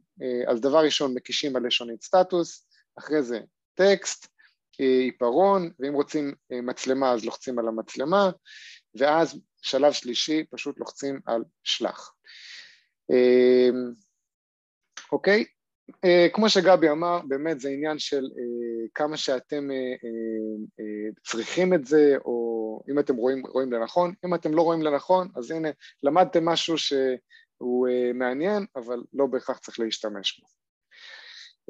אז 0.47 0.61
דבר 0.61 0.83
ראשון 0.83 1.13
מקישים 1.13 1.55
על 1.55 1.67
לשונית 1.67 2.03
סטטוס, 2.03 2.67
אחרי 2.99 3.23
זה 3.23 3.39
טקסט, 3.73 4.27
עיפרון, 4.77 5.71
ואם 5.79 5.93
רוצים 5.93 6.33
מצלמה 6.49 7.11
אז 7.11 7.25
לוחצים 7.25 7.59
על 7.59 7.67
המצלמה, 7.67 8.29
ואז 8.95 9.39
שלב 9.61 9.91
שלישי 9.91 10.43
פשוט 10.51 10.79
לוחצים 10.79 11.19
על 11.25 11.43
שלח. 11.63 12.16
אמ, 13.09 13.93
אוקיי? 15.11 15.45
אה, 16.05 16.27
כמו 16.33 16.49
שגבי 16.49 16.89
אמר, 16.89 17.19
באמת 17.27 17.59
זה 17.59 17.69
עניין 17.69 17.99
של 17.99 18.23
אה, 18.23 18.87
כמה 18.93 19.17
שאתם 19.17 19.71
אה, 19.71 21.09
צריכים 21.23 21.73
את 21.73 21.85
זה, 21.85 22.15
או 22.25 22.81
אם 22.91 22.99
אתם 22.99 23.15
רואים, 23.15 23.43
רואים 23.47 23.73
לנכון. 23.73 24.13
אם 24.25 24.35
אתם 24.35 24.53
לא 24.53 24.61
רואים 24.61 24.81
לנכון, 24.81 25.27
אז 25.35 25.51
הנה, 25.51 25.69
למדתם 26.03 26.45
משהו 26.45 26.77
שהוא 26.77 27.87
מעניין, 28.13 28.65
אבל 28.75 29.03
לא 29.13 29.25
בהכרח 29.25 29.57
צריך 29.57 29.79
להשתמש 29.79 30.39
בו. 30.39 30.47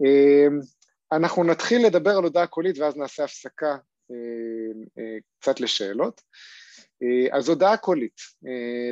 אמ, 0.06 0.60
אנחנו 1.12 1.44
נתחיל 1.44 1.86
לדבר 1.86 2.18
על 2.18 2.24
הודעה 2.24 2.48
קולית 2.48 2.80
ואז 2.80 2.98
נעשה 2.98 3.24
הפסקה 3.24 3.78
קצת 5.40 5.60
לשאלות. 5.60 6.22
אז 7.32 7.50
הודעה 7.50 7.78
קולית. 7.78 8.22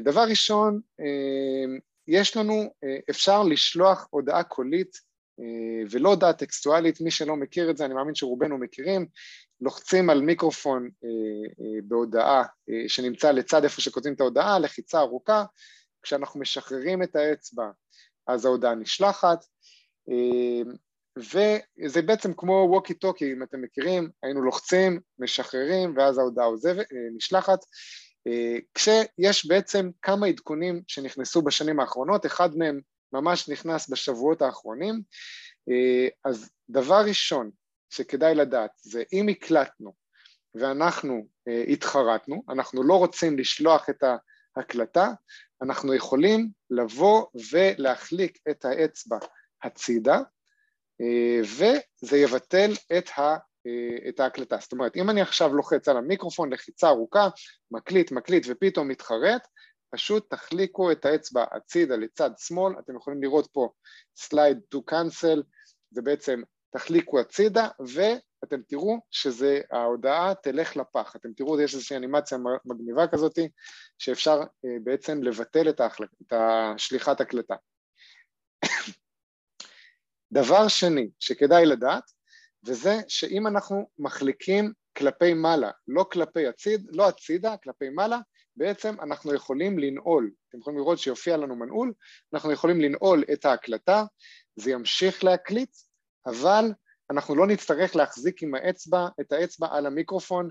דבר 0.04 0.26
ראשון, 0.30 0.80
יש 2.08 2.38
לנו, 2.38 2.74
אה, 2.84 2.98
אפשר 3.10 3.44
לשלוח 3.44 4.08
הודעה 4.10 4.44
קולית 4.44 4.98
אה, 5.40 5.84
ולא 5.92 6.10
הודעה 6.10 6.34
טקסטואלית, 6.34 7.02
מי 7.02 7.12
שלא 7.12 7.36
מכיר 7.36 7.70
את 7.70 7.78
זה, 7.78 7.86
אני 7.86 7.94
מאמין 7.94 8.16
שרובנו 8.16 8.58
מכירים, 8.58 9.08
לוחצים 9.62 10.10
על 10.10 10.22
מיקרופון 10.22 10.90
אה, 11.04 11.82
בהודעה 11.84 12.44
שנמצא 12.88 13.32
לצד 13.32 13.64
איפה 13.64 13.82
שכותבים 13.82 14.14
את 14.14 14.22
ההודעה, 14.22 14.60
לחיצה 14.60 15.00
ארוכה, 15.00 15.46
כשאנחנו 16.02 16.40
משחררים 16.40 17.04
את 17.04 17.16
האצבע 17.16 17.70
אז 18.28 18.46
ההודעה 18.46 18.76
נשלחת, 18.76 19.46
וזה 21.18 22.02
בעצם 22.02 22.34
כמו 22.34 22.68
ווקי 22.72 22.94
טוקי, 22.94 23.34
אם 23.34 23.44
אתם 23.44 23.62
מכירים, 23.62 24.10
היינו 24.24 24.42
לוחצים, 24.42 25.00
משחררים, 25.20 25.94
ואז 25.98 26.18
ההודעה 26.18 26.46
עוזבת, 26.46 26.88
נשלחת. 27.18 27.60
כשיש 28.74 29.46
בעצם 29.46 29.90
כמה 30.02 30.28
עדכונים 30.28 30.82
שנכנסו 30.88 31.42
בשנים 31.42 31.80
האחרונות, 31.80 32.26
אחד 32.26 32.58
מהם 32.58 32.80
ממש 33.14 33.50
נכנס 33.50 33.90
בשבועות 33.90 34.42
האחרונים, 34.42 35.02
אז 36.26 36.50
דבר 36.70 37.02
ראשון 37.08 37.52
שכדאי 37.90 38.36
לדעת 38.36 38.72
זה 38.82 39.04
אם 39.14 39.28
הקלטנו 39.30 39.94
ואנחנו 40.56 41.28
התחרטנו, 41.68 42.44
אנחנו 42.50 42.84
לא 42.84 42.94
רוצים 42.94 43.38
לשלוח 43.38 43.90
את 43.90 44.04
ההקלטה, 44.56 45.12
אנחנו 45.62 45.94
יכולים 45.94 46.50
לבוא 46.70 47.26
ולהחליק 47.52 48.38
את 48.50 48.66
האצבע 48.66 49.18
הצידה 49.64 50.20
וזה 51.42 52.18
יבטל 52.18 52.72
את. 52.98 53.10
אה, 53.20 53.38
את 54.10 54.20
ההקלטה. 54.20 54.58
זאת 54.62 54.72
אומרת, 54.72 54.96
אם 54.96 55.10
אני 55.10 55.22
עכשיו 55.22 55.56
לוחץ 55.56 55.88
על 55.88 55.98
המיקרופון 55.98 56.54
לחיצה 56.54 56.88
ארוכה, 56.88 57.28
מקליט, 57.72 58.12
מקליט 58.12 58.46
ופתאום 58.50 58.88
מתחרט, 58.88 59.48
פשוט 59.96 60.30
תחליקו 60.30 60.92
את 60.92 61.06
האצבע 61.06 61.46
הצידה 61.52 61.96
לצד 61.96 62.30
שמאל, 62.38 62.74
אתם 62.80 62.96
יכולים 62.96 63.24
לראות 63.24 63.48
פה 63.52 63.70
slide 64.20 64.76
to 64.76 64.80
cancel, 64.92 65.42
זה 65.92 66.02
בעצם 66.02 66.42
תחליקו 66.74 67.20
הצידה 67.20 67.68
ואתם 67.80 68.62
תראו 68.68 69.00
שההודעה 69.12 70.34
תלך 70.44 70.76
לפח, 70.78 71.16
אתם 71.16 71.34
תראו 71.34 71.62
יש 71.62 71.74
איזושהי 71.74 71.98
אנימציה 71.98 72.38
מגניבה 72.66 73.08
כזאת 73.08 73.40
שאפשר 73.98 74.40
אה, 74.40 74.70
בעצם 74.84 75.24
לבטל 75.24 75.70
את, 75.70 75.80
ההחלק, 75.80 76.10
את 76.22 76.34
השליחת 76.34 77.22
הקלטה. 77.22 77.56
דבר 80.34 80.68
שני 80.68 81.10
שכדאי 81.20 81.66
לדעת 81.66 82.04
וזה 82.66 83.00
שאם 83.08 83.48
אנחנו 83.48 83.90
מחליקים 84.00 84.72
כלפי 84.98 85.34
מעלה, 85.34 85.72
לא 85.88 86.06
כלפי 86.12 86.48
הציד, 86.48 86.88
לא 86.92 87.08
הצידה, 87.08 87.58
כלפי 87.58 87.90
מעלה, 87.90 88.20
בעצם 88.58 88.96
אנחנו 89.02 89.34
יכולים 89.34 89.80
לנעול, 89.80 90.32
אתם 90.50 90.58
יכולים 90.58 90.80
לראות 90.80 91.00
שיופיע 91.00 91.38
לנו 91.38 91.56
מנעול, 91.56 91.94
אנחנו 92.34 92.52
יכולים 92.52 92.82
לנעול 92.82 93.24
את 93.34 93.46
ההקלטה, 93.46 94.04
זה 94.56 94.72
ימשיך 94.72 95.24
להקליט, 95.24 95.76
אבל 96.26 96.66
אנחנו 97.12 97.36
לא 97.36 97.48
נצטרך 97.48 97.96
להחזיק 97.96 98.44
עם 98.44 98.56
האצבע, 98.56 99.08
את 99.22 99.32
האצבע 99.32 99.68
על 99.72 99.86
המיקרופון. 99.86 100.50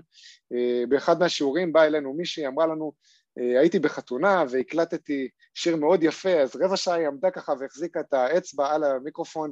אה, 0.53 0.83
באחד 0.89 1.19
מהשיעורים 1.19 1.73
באה 1.73 1.85
אלינו 1.85 2.13
מישהי, 2.13 2.47
אמרה 2.47 2.67
לנו, 2.67 2.93
אה, 3.39 3.59
הייתי 3.59 3.79
בחתונה 3.79 4.43
והקלטתי 4.49 5.29
שיר 5.53 5.75
מאוד 5.75 6.03
יפה, 6.03 6.33
אז 6.33 6.55
רבע 6.55 6.77
שעה 6.77 6.95
היא 6.95 7.07
עמדה 7.07 7.31
ככה 7.31 7.53
והחזיקה 7.59 7.99
את 7.99 8.13
האצבע 8.13 8.73
על 8.73 8.83
המיקרופון, 8.83 9.51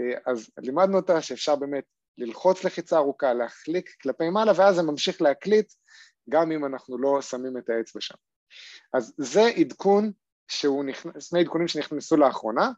אה, 0.00 0.18
אז 0.26 0.50
לימדנו 0.58 0.96
אותה 0.96 1.22
שאפשר 1.22 1.56
באמת 1.56 1.84
ללחוץ 2.18 2.64
לחיצה 2.64 2.96
ארוכה, 2.96 3.34
להחליק 3.34 3.90
כלפי 4.02 4.30
מעלה, 4.30 4.52
ואז 4.56 4.74
זה 4.74 4.82
ממשיך 4.82 5.22
להקליט 5.22 5.72
גם 6.30 6.52
אם 6.52 6.64
אנחנו 6.64 6.98
לא 6.98 7.22
שמים 7.22 7.58
את 7.58 7.70
האצבע 7.70 8.00
שם. 8.00 8.14
אז 8.94 9.14
זה 9.18 9.42
עדכון 9.42 10.12
שהוא 10.48 10.84
נכנס, 10.84 11.28
שני 11.28 11.40
עדכונים 11.40 11.68
שנכנסו 11.68 12.16
לאחרונה, 12.16 12.70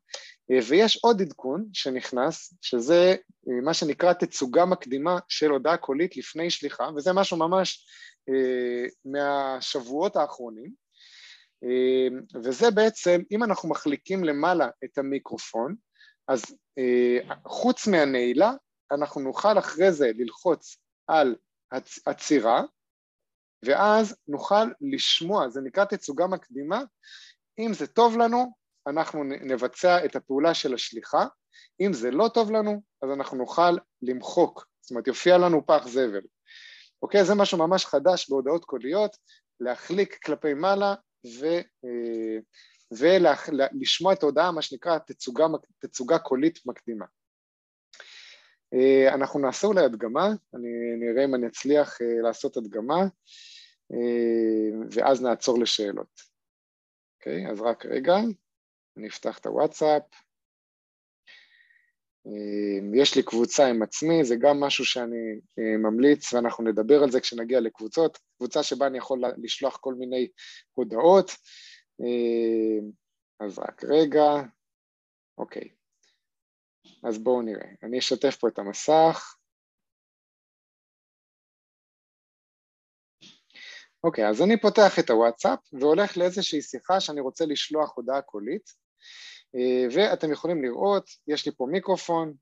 ויש 0.69 0.97
עוד 1.03 1.23
עדכון 1.23 1.67
שנכנס, 1.73 2.55
שזה 2.63 3.17
מה 3.63 3.75
שנקרא 3.75 4.13
תצוגה 4.13 4.65
מקדימה 4.65 5.19
של 5.29 5.51
הודעה 5.51 5.77
קולית 5.77 6.17
לפני 6.17 6.51
שליחה, 6.51 6.89
וזה 6.97 7.13
משהו 7.13 7.37
ממש 7.37 7.87
אה, 8.29 8.89
מהשבועות 9.05 10.17
האחרונים, 10.17 10.73
אה, 11.65 12.41
וזה 12.45 12.71
בעצם, 12.71 13.21
אם 13.33 13.45
אנחנו 13.45 13.69
מחליקים 13.69 14.25
למעלה 14.25 14.69
את 14.85 14.99
המיקרופון, 14.99 15.75
אז 16.29 16.45
אה, 16.79 17.35
חוץ 17.47 17.87
מהנעילה, 17.87 18.53
אנחנו 18.93 19.21
נוכל 19.21 19.59
אחרי 19.59 19.93
זה 19.93 20.11
ללחוץ 20.15 20.77
על 21.07 21.37
עצירה, 22.07 22.63
ואז 23.65 24.17
נוכל 24.29 24.65
לשמוע, 24.81 25.49
זה 25.49 25.61
נקרא 25.61 25.85
תצוגה 25.85 26.27
מקדימה, 26.27 26.83
אם 27.59 27.73
זה 27.75 27.87
טוב 27.87 28.19
לנו, 28.19 28.53
אנחנו 28.87 29.25
נבצע 29.25 30.05
את 30.05 30.17
הפעולה 30.17 30.55
של 30.55 30.75
השליחה, 30.75 31.27
אם 31.81 31.93
זה 31.93 32.11
לא 32.11 32.31
טוב 32.35 32.51
לנו, 32.51 32.83
אז 33.03 33.11
אנחנו 33.11 33.37
נוכל 33.37 33.77
למחוק, 34.03 34.67
זאת 34.81 34.91
אומרת 34.91 35.07
יופיע 35.07 35.39
לנו 35.39 35.67
פח 35.67 35.87
זבל. 35.87 36.23
אוקיי? 37.03 37.25
זה 37.25 37.35
משהו 37.35 37.59
ממש 37.59 37.87
חדש 37.87 38.31
בהודעות 38.31 38.65
קוליות, 38.65 39.17
להחליק 39.61 40.19
כלפי 40.25 40.55
מעלה 40.55 40.95
ו, 41.41 41.47
אה, 41.85 42.39
ולשמוע 42.99 44.13
את 44.13 44.23
ההודעה, 44.23 44.53
מה 44.53 44.63
שנקרא 44.63 44.99
תצוגה, 44.99 45.47
תצוגה 45.79 46.19
קולית 46.19 46.59
מקדימה. 46.67 47.07
אה, 48.75 49.15
אנחנו 49.15 49.41
נעשה 49.41 49.67
אולי 49.67 49.85
הדגמה, 49.85 50.29
אני 50.55 50.69
נראה 50.97 51.25
אם 51.25 51.35
אני 51.35 51.47
אצליח 51.47 52.03
אה, 52.03 52.23
לעשות 52.23 52.57
הדגמה, 52.57 53.05
ואז 54.91 55.23
נעצור 55.23 55.59
לשאלות. 55.59 56.21
אוקיי, 57.17 57.51
אז 57.51 57.61
רק 57.61 57.87
רגע, 57.87 58.17
אני 58.97 59.09
אפתח 59.09 59.39
את 59.39 59.47
הוואטסאפ. 59.47 60.03
יש 62.95 63.17
לי 63.17 63.23
קבוצה 63.23 63.67
עם 63.67 63.83
עצמי, 63.83 64.25
זה 64.25 64.37
גם 64.37 64.61
משהו 64.61 64.85
שאני 64.85 65.41
אה, 65.59 65.77
ממליץ 65.77 66.33
ואנחנו 66.33 66.65
נדבר 66.65 67.03
על 67.03 67.11
זה 67.11 67.21
כשנגיע 67.21 67.61
לקבוצות, 67.61 68.19
קבוצה 68.37 68.63
שבה 68.63 68.87
אני 68.87 68.99
יכול 68.99 69.23
לשלוח 69.43 69.77
כל 69.77 69.95
מיני 69.95 70.29
הודעות, 70.73 71.31
אז 73.41 73.59
רק 73.59 73.85
רגע, 73.85 74.43
אוקיי, 75.39 75.69
אז 77.05 77.19
בואו 77.19 77.43
נראה, 77.43 77.69
אני 77.83 77.99
אשתף 77.99 78.37
פה 78.37 78.49
את 78.49 78.59
המסך. 78.59 79.35
אוקיי, 84.05 84.29
אז 84.29 84.43
אני 84.43 84.61
פותח 84.61 84.99
את 84.99 85.11
הוואטסאפ 85.11 85.59
והולך 85.73 86.17
לאיזושהי 86.17 86.63
שיחה 86.63 87.01
שאני 87.01 87.21
רוצה 87.21 87.47
לשלוח 87.47 87.93
הודעה 87.97 88.23
קולית 88.23 88.71
אה, 89.55 89.87
ואתם 89.95 90.33
יכולים 90.33 90.63
לראות, 90.63 91.11
יש 91.29 91.47
לי 91.47 91.53
פה 91.57 91.67
מיקרופון, 91.71 92.35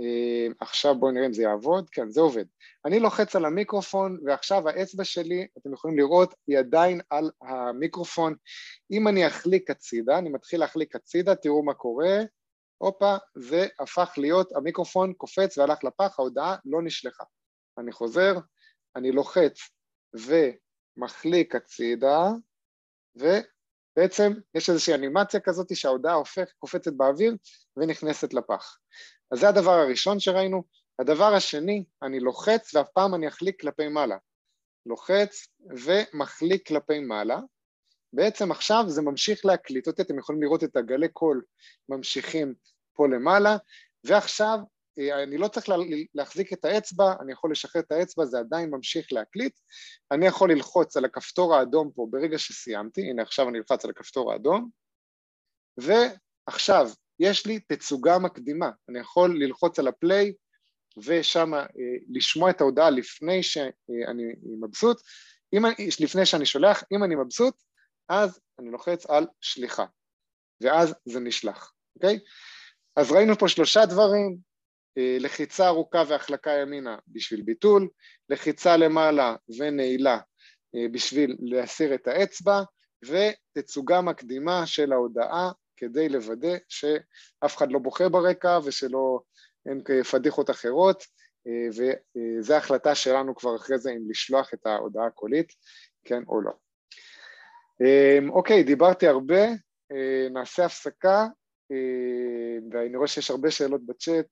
אה, 0.00 0.46
עכשיו 0.60 0.94
בואו 0.98 1.10
נראה 1.10 1.26
אם 1.26 1.32
זה 1.32 1.42
יעבוד, 1.42 1.90
כן 1.90 2.10
זה 2.10 2.20
עובד. 2.20 2.44
אני 2.84 3.00
לוחץ 3.00 3.36
על 3.36 3.44
המיקרופון 3.44 4.18
ועכשיו 4.24 4.68
האצבע 4.68 5.04
שלי, 5.04 5.46
אתם 5.58 5.72
יכולים 5.72 5.98
לראות, 5.98 6.34
היא 6.46 6.58
עדיין 6.58 7.00
על 7.10 7.30
המיקרופון. 7.42 8.34
אם 8.90 9.08
אני 9.08 9.26
אחליק 9.26 9.70
הצידה, 9.70 10.18
אני 10.18 10.30
מתחיל 10.30 10.60
להחליק 10.60 10.96
הצידה, 10.96 11.34
תראו 11.34 11.64
מה 11.64 11.74
קורה, 11.74 12.18
הופה, 12.78 13.16
זה 13.34 13.66
הפך 13.80 14.14
להיות, 14.16 14.52
המיקרופון 14.52 15.12
קופץ 15.12 15.58
והלך 15.58 15.84
לפח, 15.84 16.18
ההודעה 16.18 16.56
לא 16.64 16.82
נשלחה. 16.82 17.24
אני 17.78 17.92
חוזר, 17.92 18.34
אני 18.96 19.12
לוחץ 19.12 19.58
ומחליק 20.14 21.54
הצידה, 21.54 22.28
ו... 23.20 23.26
בעצם 23.96 24.32
יש 24.54 24.70
איזושהי 24.70 24.94
אנימציה 24.94 25.40
כזאת 25.40 25.76
שההודעה 25.76 26.14
הופך, 26.14 26.48
קופצת 26.58 26.92
באוויר 26.92 27.36
ונכנסת 27.76 28.34
לפח. 28.34 28.78
אז 29.30 29.38
זה 29.38 29.48
הדבר 29.48 29.70
הראשון 29.70 30.20
שראינו. 30.20 30.64
הדבר 30.98 31.34
השני, 31.34 31.84
אני 32.02 32.20
לוחץ 32.20 32.74
ואף 32.74 32.88
פעם 32.94 33.14
אני 33.14 33.28
אחליק 33.28 33.60
כלפי 33.60 33.88
מעלה. 33.88 34.16
לוחץ 34.86 35.48
ומחליק 35.86 36.68
כלפי 36.68 37.00
מעלה. 37.00 37.38
בעצם 38.14 38.50
עכשיו 38.50 38.84
זה 38.86 39.02
ממשיך 39.02 39.46
להקליט. 39.46 39.86
אותי, 39.86 40.02
אתם 40.02 40.18
יכולים 40.18 40.42
לראות 40.42 40.64
את 40.64 40.76
הגלי 40.76 41.08
קול 41.08 41.42
ממשיכים 41.88 42.54
פה 42.94 43.08
למעלה, 43.08 43.56
ועכשיו 44.04 44.58
אה, 44.98 45.22
אני 45.22 45.38
לא 45.38 45.48
צריך 45.48 45.66
להחזיק 46.14 46.52
את 46.52 46.64
האצבע, 46.64 47.14
אני 47.20 47.32
יכול 47.32 47.52
לשחרר 47.52 47.82
את 47.82 47.92
האצבע, 47.92 48.24
זה 48.24 48.38
עדיין 48.38 48.70
ממשיך 48.70 49.06
להקליט. 49.12 49.58
אני 50.12 50.26
יכול 50.26 50.52
ללחוץ 50.52 50.96
על 50.96 51.04
הכפתור 51.04 51.54
האדום 51.54 51.90
פה 51.94 52.06
ברגע 52.10 52.38
שסיימתי, 52.38 53.00
הנה 53.10 53.22
עכשיו 53.22 53.48
אני 53.48 53.58
אלחץ 53.58 53.84
על 53.84 53.90
הכפתור 53.90 54.32
האדום, 54.32 54.70
ועכשיו 55.76 56.90
יש 57.20 57.46
לי 57.46 57.60
תצוגה 57.60 58.18
מקדימה, 58.18 58.70
אני 58.88 58.98
יכול 58.98 59.42
ללחוץ 59.42 59.78
על 59.78 59.88
הפליי 59.88 60.32
ושם 61.04 61.54
אה, 61.54 61.66
לשמוע 62.08 62.50
את 62.50 62.60
ההודעה 62.60 62.90
לפני 62.90 63.42
שאני 63.42 64.32
מבסוט, 64.60 65.00
אם 65.52 65.62
לפני 66.00 66.26
שאני 66.26 66.46
שולח, 66.46 66.84
אם 66.92 67.04
אני 67.04 67.14
מבסוט, 67.14 67.54
אז 68.08 68.40
אני 68.58 68.70
לוחץ 68.70 69.06
על 69.06 69.26
שליחה, 69.40 69.84
ואז 70.60 70.94
זה 71.04 71.20
נשלח, 71.20 71.72
אוקיי? 71.96 72.18
אז 72.96 73.12
ראינו 73.12 73.38
פה 73.38 73.48
שלושה 73.48 73.86
דברים, 73.86 74.36
אה, 74.98 75.16
לחיצה 75.20 75.66
ארוכה 75.66 76.02
והחלקה 76.08 76.50
ימינה 76.50 76.96
בשביל 77.08 77.42
ביטול, 77.42 77.88
לחיצה 78.28 78.76
למעלה 78.76 79.36
ונעילה 79.58 80.18
אה, 80.74 80.88
בשביל 80.92 81.36
להסיר 81.40 81.94
את 81.94 82.06
האצבע, 82.06 82.62
ותצוגה 83.04 84.00
מקדימה 84.00 84.66
של 84.66 84.92
ההודעה 84.92 85.50
כדי 85.76 86.08
לוודא 86.08 86.56
שאף 86.68 87.56
אחד 87.56 87.72
לא 87.72 87.78
בוכה 87.78 88.08
ברקע 88.08 88.58
ושלא 88.64 89.20
אין 89.68 89.82
פדיחות 90.10 90.50
אחרות, 90.50 91.04
אה, 91.46 91.68
וזו 91.68 92.54
ההחלטה 92.54 92.94
שלנו 92.94 93.34
כבר 93.34 93.56
אחרי 93.56 93.78
זה 93.78 93.90
אם 93.90 94.10
לשלוח 94.10 94.54
את 94.54 94.66
ההודעה 94.66 95.06
הקולית, 95.06 95.52
כן 96.04 96.22
או 96.28 96.40
לא. 96.40 96.52
אוקיי, 98.28 98.62
דיברתי 98.62 99.08
הרבה, 99.08 99.42
נעשה 100.30 100.64
הפסקה, 100.64 101.26
ואני 102.72 102.96
רואה 102.96 103.08
שיש 103.08 103.30
הרבה 103.30 103.50
שאלות 103.50 103.86
בצ'אט, 103.86 104.26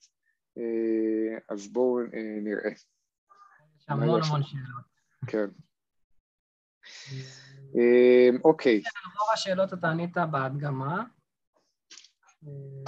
אה, 0.59 1.39
אז 1.49 1.73
בואו 1.73 2.01
אה, 2.01 2.41
נראה. 2.43 2.71
יש 2.71 3.85
המון 3.89 4.09
המון 4.09 4.23
שאלות. 4.23 4.93
כן. 5.27 5.47
אמ, 7.75 8.39
אוקיי. 8.45 8.83
רוב 9.21 9.29
השאלות 9.33 9.73
אתה 9.73 9.89
ענית 9.89 10.17
בהדגמה. 10.31 11.03
אמ, 12.43 12.85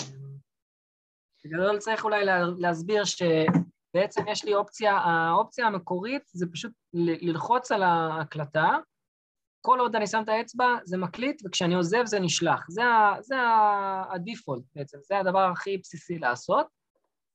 בגדול 1.44 1.78
צריך 1.78 2.05
אולי 2.05 2.24
להסביר 2.59 3.05
שבעצם 3.05 4.28
יש 4.28 4.44
לי 4.44 4.55
אופציה, 4.55 4.92
האופציה 4.92 5.66
המקורית 5.66 6.22
זה 6.32 6.46
פשוט 6.52 6.72
ללחוץ 6.92 7.72
על 7.72 7.82
ההקלטה, 7.82 8.78
כל 9.67 9.81
עוד 9.81 9.97
אני 9.97 10.07
שם 10.07 10.23
את 10.23 10.29
האצבע 10.29 10.77
זה 10.85 10.97
מקליט, 10.97 11.43
וכשאני 11.45 11.75
עוזב 11.75 12.05
זה 12.05 12.21
נשלח. 12.21 12.65
זה, 12.69 12.83
זה 13.21 13.35
הדיפולט 14.11 14.62
בעצם, 14.75 14.99
זה 15.03 15.19
הדבר 15.19 15.51
הכי 15.53 15.79
בסיסי 15.79 16.19
לעשות. 16.19 16.67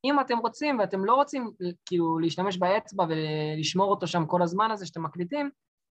אם 0.05 0.19
אתם 0.19 0.37
רוצים 0.37 0.79
ואתם 0.79 1.05
לא 1.05 1.15
רוצים 1.15 1.51
כאילו 1.85 2.19
להשתמש 2.19 2.57
באצבע 2.57 3.05
ולשמור 3.09 3.91
אותו 3.91 4.07
שם 4.07 4.25
כל 4.25 4.41
הזמן 4.41 4.71
הזה 4.71 4.85
שאתם 4.85 5.03
מקליטים, 5.03 5.49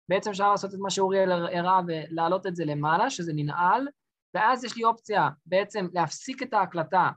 בעצם 0.08 0.30
אפשר 0.30 0.50
לעשות 0.50 0.74
את 0.74 0.78
מה 0.78 0.90
שאוריאל 0.90 1.32
הראה 1.32 1.80
ולהעלות 1.86 2.46
את 2.46 2.56
זה 2.56 2.64
למעלה, 2.64 3.10
שזה 3.10 3.32
ננעל, 3.34 3.88
ואז 4.34 4.64
יש 4.64 4.76
לי 4.76 4.84
אופציה 4.84 5.28
בעצם 5.46 5.88
להפסיק 5.92 6.42
את 6.42 6.54
ההקלטה 6.54 7.10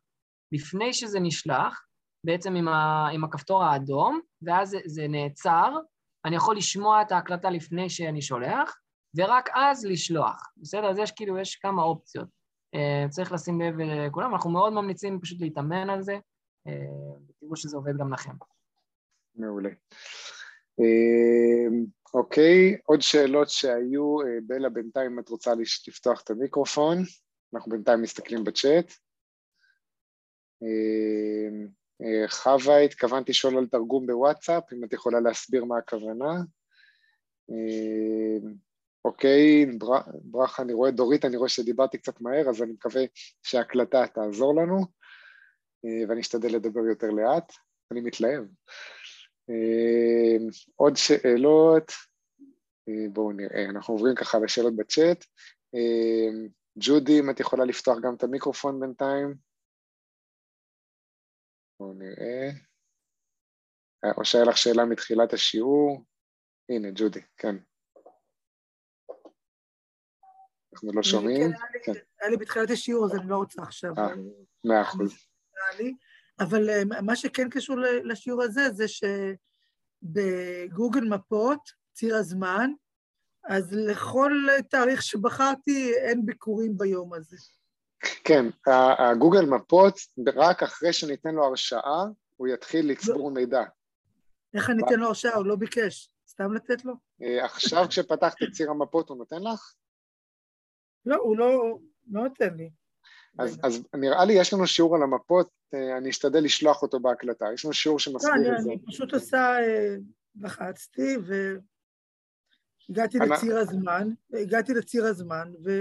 לפני 0.52 0.94
שזה 0.94 1.20
נשלח, 1.20 1.82
בעצם 2.26 2.56
עם, 2.56 2.68
ה, 2.68 3.08
עם 3.14 3.24
הכפתור 3.24 3.64
האדום, 3.64 4.20
ואז 4.42 4.70
זה, 4.70 4.80
זה 4.86 5.08
נעצר, 5.08 5.78
אני 6.26 6.36
יכול 6.36 6.58
לשמוע 6.58 7.02
את 7.02 7.12
ההקלטה 7.12 7.50
לפני 7.50 7.90
שאני 7.90 8.22
שולח, 8.22 8.79
ורק 9.16 9.49
אז 9.55 9.86
לשלוח, 9.86 10.53
בסדר? 10.57 10.89
אז 10.89 10.97
יש 10.97 11.12
כאילו, 11.12 11.39
יש 11.39 11.55
כמה 11.55 11.84
אופציות. 11.84 12.28
Uh, 12.76 13.10
צריך 13.10 13.32
לשים 13.32 13.62
לב 13.62 13.76
לכולם, 13.80 14.34
אנחנו 14.34 14.49
מאוד 14.49 14.74
ממליצים 14.74 15.20
פשוט 15.22 15.41
להתאמן 15.41 15.89
על 15.89 16.01
זה, 16.01 16.18
uh, 16.68 16.72
ותראו 17.30 17.55
שזה 17.55 17.78
עובד 17.78 17.97
גם 17.97 18.14
לכם. 18.14 18.32
מעולה. 19.36 19.70
אוקיי, 22.14 22.78
עוד 22.86 23.01
שאלות 23.01 23.49
שהיו, 23.49 24.18
בלה 24.47 24.70
בינתיים 24.70 25.20
את 25.20 25.30
רוצה 25.30 25.51
לפתוח 25.88 26.22
את 26.22 26.30
המיקרופון, 26.30 26.97
אנחנו 27.53 27.72
בינתיים 27.72 28.01
מסתכלים 28.01 28.43
בצ'אט. 28.43 28.93
חווה, 32.28 32.80
התכוונתי 32.80 33.32
לשאול 33.32 33.57
על 33.57 33.68
תרגום 33.68 34.07
בוואטסאפ, 34.07 34.74
אם 34.74 34.84
את 34.84 34.93
יכולה 34.93 35.20
להסביר 35.20 35.66
מה 35.66 35.78
הכוונה. 35.78 36.34
אוקיי, 39.06 39.66
בר... 39.78 40.00
ברכה, 40.24 40.64
אני 40.64 40.74
רואה, 40.74 40.91
דורית, 40.91 41.26
אני 41.26 41.38
רואה 41.38 41.50
שדיברתי 41.50 41.97
קצת 41.97 42.22
מהר, 42.22 42.50
אז 42.50 42.62
אני 42.62 42.72
מקווה 42.72 43.02
שההקלטה 43.43 44.08
תעזור 44.08 44.56
לנו, 44.56 44.78
אה, 45.86 46.10
ואני 46.10 46.22
אשתדל 46.22 46.56
לדבר 46.56 46.80
יותר 46.80 47.08
לאט, 47.08 47.54
אני 47.91 48.02
מתלהב. 48.02 48.43
אה, 49.50 50.38
עוד 50.76 50.95
שאלות, 50.95 51.91
אה, 52.89 53.10
בואו 53.14 53.32
נראה, 53.32 53.66
אנחנו 53.70 53.93
עוברים 53.93 54.16
ככה 54.16 54.39
לשאלות 54.39 54.76
בצ'אט. 54.76 55.26
ג'ודי, 56.80 57.20
אם 57.20 57.30
את 57.30 57.39
יכולה 57.39 57.66
לפתוח 57.66 57.97
גם 58.04 58.16
את 58.16 58.24
המיקרופון 58.24 58.80
בינתיים. 58.80 59.36
בואו 61.80 61.93
נראה. 61.93 62.50
או 64.18 64.26
שהיה 64.26 64.43
לך 64.43 64.58
שאלה 64.58 64.86
מתחילת 64.86 65.34
השיעור. 65.34 66.06
הנה, 66.70 66.88
ג'ודי, 66.95 67.22
כן. 67.38 67.56
אנחנו 70.74 70.92
לא 70.94 71.04
שומעים. 71.04 71.52
כן, 71.84 71.94
היה 72.22 72.30
לי 72.30 72.38
בתחילת 72.38 72.70
השיעור, 72.70 73.06
אז 73.06 73.16
אני 73.16 73.30
לא 73.30 73.36
רוצה 73.36 73.62
עכשיו. 73.62 73.94
אה, 73.98 74.08
מאה 74.66 74.82
אחוז. 74.82 75.14
אבל 76.40 76.70
אה, 76.70 77.02
מה 77.02 77.16
שכן 77.16 77.50
קשור 77.50 77.78
לשיעור 78.04 78.44
הזה, 78.44 78.70
זה 78.72 78.86
שבגוגל 80.02 81.04
מפות, 81.04 81.60
ציר 81.94 82.16
הזמן, 82.16 82.72
אז 83.44 83.74
לכל 83.74 84.32
תאריך 84.70 85.02
שבחרתי 85.02 85.94
אין 85.94 86.26
ביקורים 86.26 86.78
ביום 86.78 87.14
הזה. 87.14 87.38
כן, 88.24 88.46
הגוגל 88.98 89.46
מפות, 89.46 90.00
רק 90.36 90.64
אחרי 90.64 90.94
שניתן 90.94 91.36
לו 91.36 91.46
הרשאה, 91.46 92.04
הוא 92.38 92.48
יתחיל 92.48 92.92
לצבור 92.92 93.32
מידע. 93.32 93.64
איך 94.54 94.70
אני 94.70 94.84
אתן 94.86 95.00
לו 95.00 95.08
הרשאה? 95.08 95.36
הוא 95.36 95.46
לא 95.46 95.56
ביקש. 95.56 96.10
סתם 96.28 96.54
לתת 96.54 96.86
לו? 96.86 96.94
אה, 97.22 97.46
עכשיו 97.46 97.86
כשפתחת 97.90 98.44
את 98.44 98.52
ציר 98.52 98.70
המפות 98.70 99.10
הוא 99.10 99.18
נותן 99.18 99.44
לך? 99.44 99.74
לא, 101.06 101.16
הוא 101.16 101.38
לא, 101.38 101.80
לא 102.12 102.24
נותן 102.24 102.54
לי. 102.56 102.70
אז, 103.39 103.60
אז 103.64 103.84
נראה 103.95 104.26
לי 104.26 104.34
יש 104.34 104.54
לנו 104.54 104.68
שיעור 104.68 104.95
על 104.95 105.04
המפות, 105.04 105.50
אה, 105.74 105.97
אני 105.97 106.10
אשתדל 106.10 106.43
לשלוח 106.43 106.82
אותו 106.82 107.00
בהקלטה, 107.00 107.45
יש 107.54 107.66
לנו 107.66 107.74
שיעור 107.74 108.00
שמסביר 108.00 108.52
לא, 108.52 108.58
את 108.58 108.64
זה. 108.64 108.70
אני 108.70 108.86
פשוט 108.88 109.14
עושה, 109.14 109.60
אה, 109.60 109.95
לחצתי 110.41 111.18
והגעתי 112.89 113.18
אני... 113.18 113.30
לציר 113.30 113.58
הזמן, 113.58 114.10
הגעתי 114.34 114.74
לציר 114.74 115.06
הזמן 115.06 115.52
ו... 115.66 115.72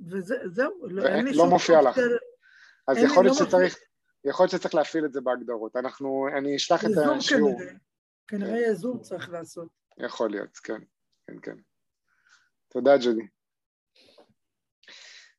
וזהו, 0.00 0.88
לא, 0.88 1.06
אין 1.06 1.24
לי 1.24 1.30
לא 1.30 1.36
שום... 1.36 1.44
לא 1.44 1.50
מופיע 1.50 1.82
לך. 1.82 1.98
אז 2.88 2.96
יכול 2.98 3.24
להיות 3.24 3.40
לא 3.40 3.46
שצריך, 3.46 3.76
יכול 4.24 4.44
להיות 4.44 4.52
שצריך 4.52 4.74
להפעיל 4.74 5.04
את 5.04 5.12
זה 5.12 5.20
בהגדרות. 5.20 5.76
אנחנו, 5.76 6.28
אני 6.38 6.56
אשלח 6.56 6.84
את 6.84 6.90
השיעור. 7.16 7.58
כנראה, 7.58 7.72
כנראה 8.28 8.64
כן. 8.64 8.70
יזום 8.70 9.00
צריך 9.00 9.30
לעשות. 9.30 9.68
יכול 9.98 10.30
להיות, 10.30 10.56
כן, 10.56 10.80
כן, 11.26 11.40
כן. 11.42 11.56
תודה, 12.68 12.96
ג'ודי. 12.96 13.26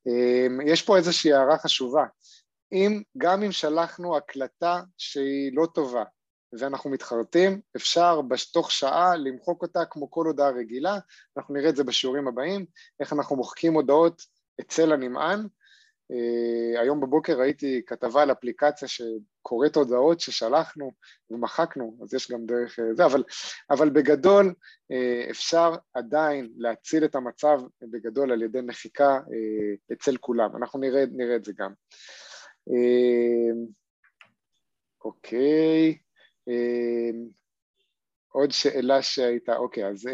אמ, 0.08 0.60
יש 0.66 0.82
פה 0.82 0.96
איזושהי 0.96 1.32
הערה 1.32 1.58
חשובה. 1.58 2.04
אם, 2.72 3.02
גם 3.18 3.42
אם 3.42 3.52
שלחנו 3.52 4.16
הקלטה 4.16 4.80
שהיא 4.96 5.52
לא 5.54 5.66
טובה 5.74 6.04
ואנחנו 6.52 6.90
מתחרטים, 6.90 7.60
אפשר 7.76 8.20
בתוך 8.20 8.70
שעה 8.70 9.16
למחוק 9.16 9.62
אותה 9.62 9.84
כמו 9.84 10.10
כל 10.10 10.26
הודעה 10.26 10.50
רגילה, 10.50 10.98
אנחנו 11.36 11.54
נראה 11.54 11.68
את 11.68 11.76
זה 11.76 11.84
בשיעורים 11.84 12.28
הבאים, 12.28 12.66
איך 13.00 13.12
אנחנו 13.12 13.36
מוחקים 13.36 13.74
הודעות 13.74 14.22
אצל 14.60 14.92
הנמען. 14.92 15.46
Uh, 16.12 16.80
היום 16.80 17.00
בבוקר 17.00 17.38
ראיתי 17.38 17.82
כתבה 17.86 18.22
על 18.22 18.32
אפליקציה 18.32 18.88
שקוראת 18.88 19.76
הודעות 19.76 20.20
ששלחנו 20.20 20.92
ומחקנו, 21.30 21.98
אז 22.02 22.14
יש 22.14 22.30
גם 22.30 22.46
דרך 22.46 22.78
uh, 22.78 22.82
זה, 22.96 23.04
אבל, 23.04 23.24
אבל 23.70 23.90
בגדול 23.90 24.54
uh, 24.92 25.30
אפשר 25.30 25.74
עדיין 25.94 26.52
להציל 26.56 27.04
את 27.04 27.14
המצב 27.14 27.60
בגדול 27.82 28.32
על 28.32 28.42
ידי 28.42 28.60
מחיקה 28.60 29.20
אצל 29.92 30.16
כולם, 30.16 30.56
אנחנו 30.56 30.80
נראה, 30.80 31.04
נראה 31.12 31.36
את 31.36 31.44
זה 31.44 31.52
גם. 31.58 31.72
אוקיי, 35.04 35.98
עוד 38.28 38.50
שאלה 38.50 39.02
שהייתה, 39.02 39.56
אוקיי, 39.56 39.86
אז 39.86 40.08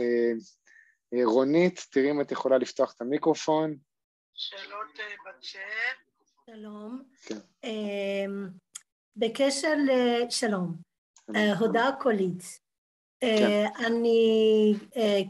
רונית, 1.25 1.87
תראי 1.91 2.11
אם 2.11 2.21
את 2.21 2.33
יכולה 2.33 2.59
לפתוח 2.59 2.93
את 2.97 3.01
המיקרופון. 3.01 3.77
שאלות 4.35 5.01
אה, 5.01 5.05
בצ'אט. 5.27 6.25
שלום. 6.47 7.03
כן. 7.27 7.39
אמ, 7.65 8.49
בקשר 9.17 9.75
לשלום, 9.87 10.77
אה, 11.37 11.59
הודעה 11.59 11.97
קולית. 12.01 12.43
אה, 13.23 13.37
כן. 13.39 13.87
אני 13.87 14.75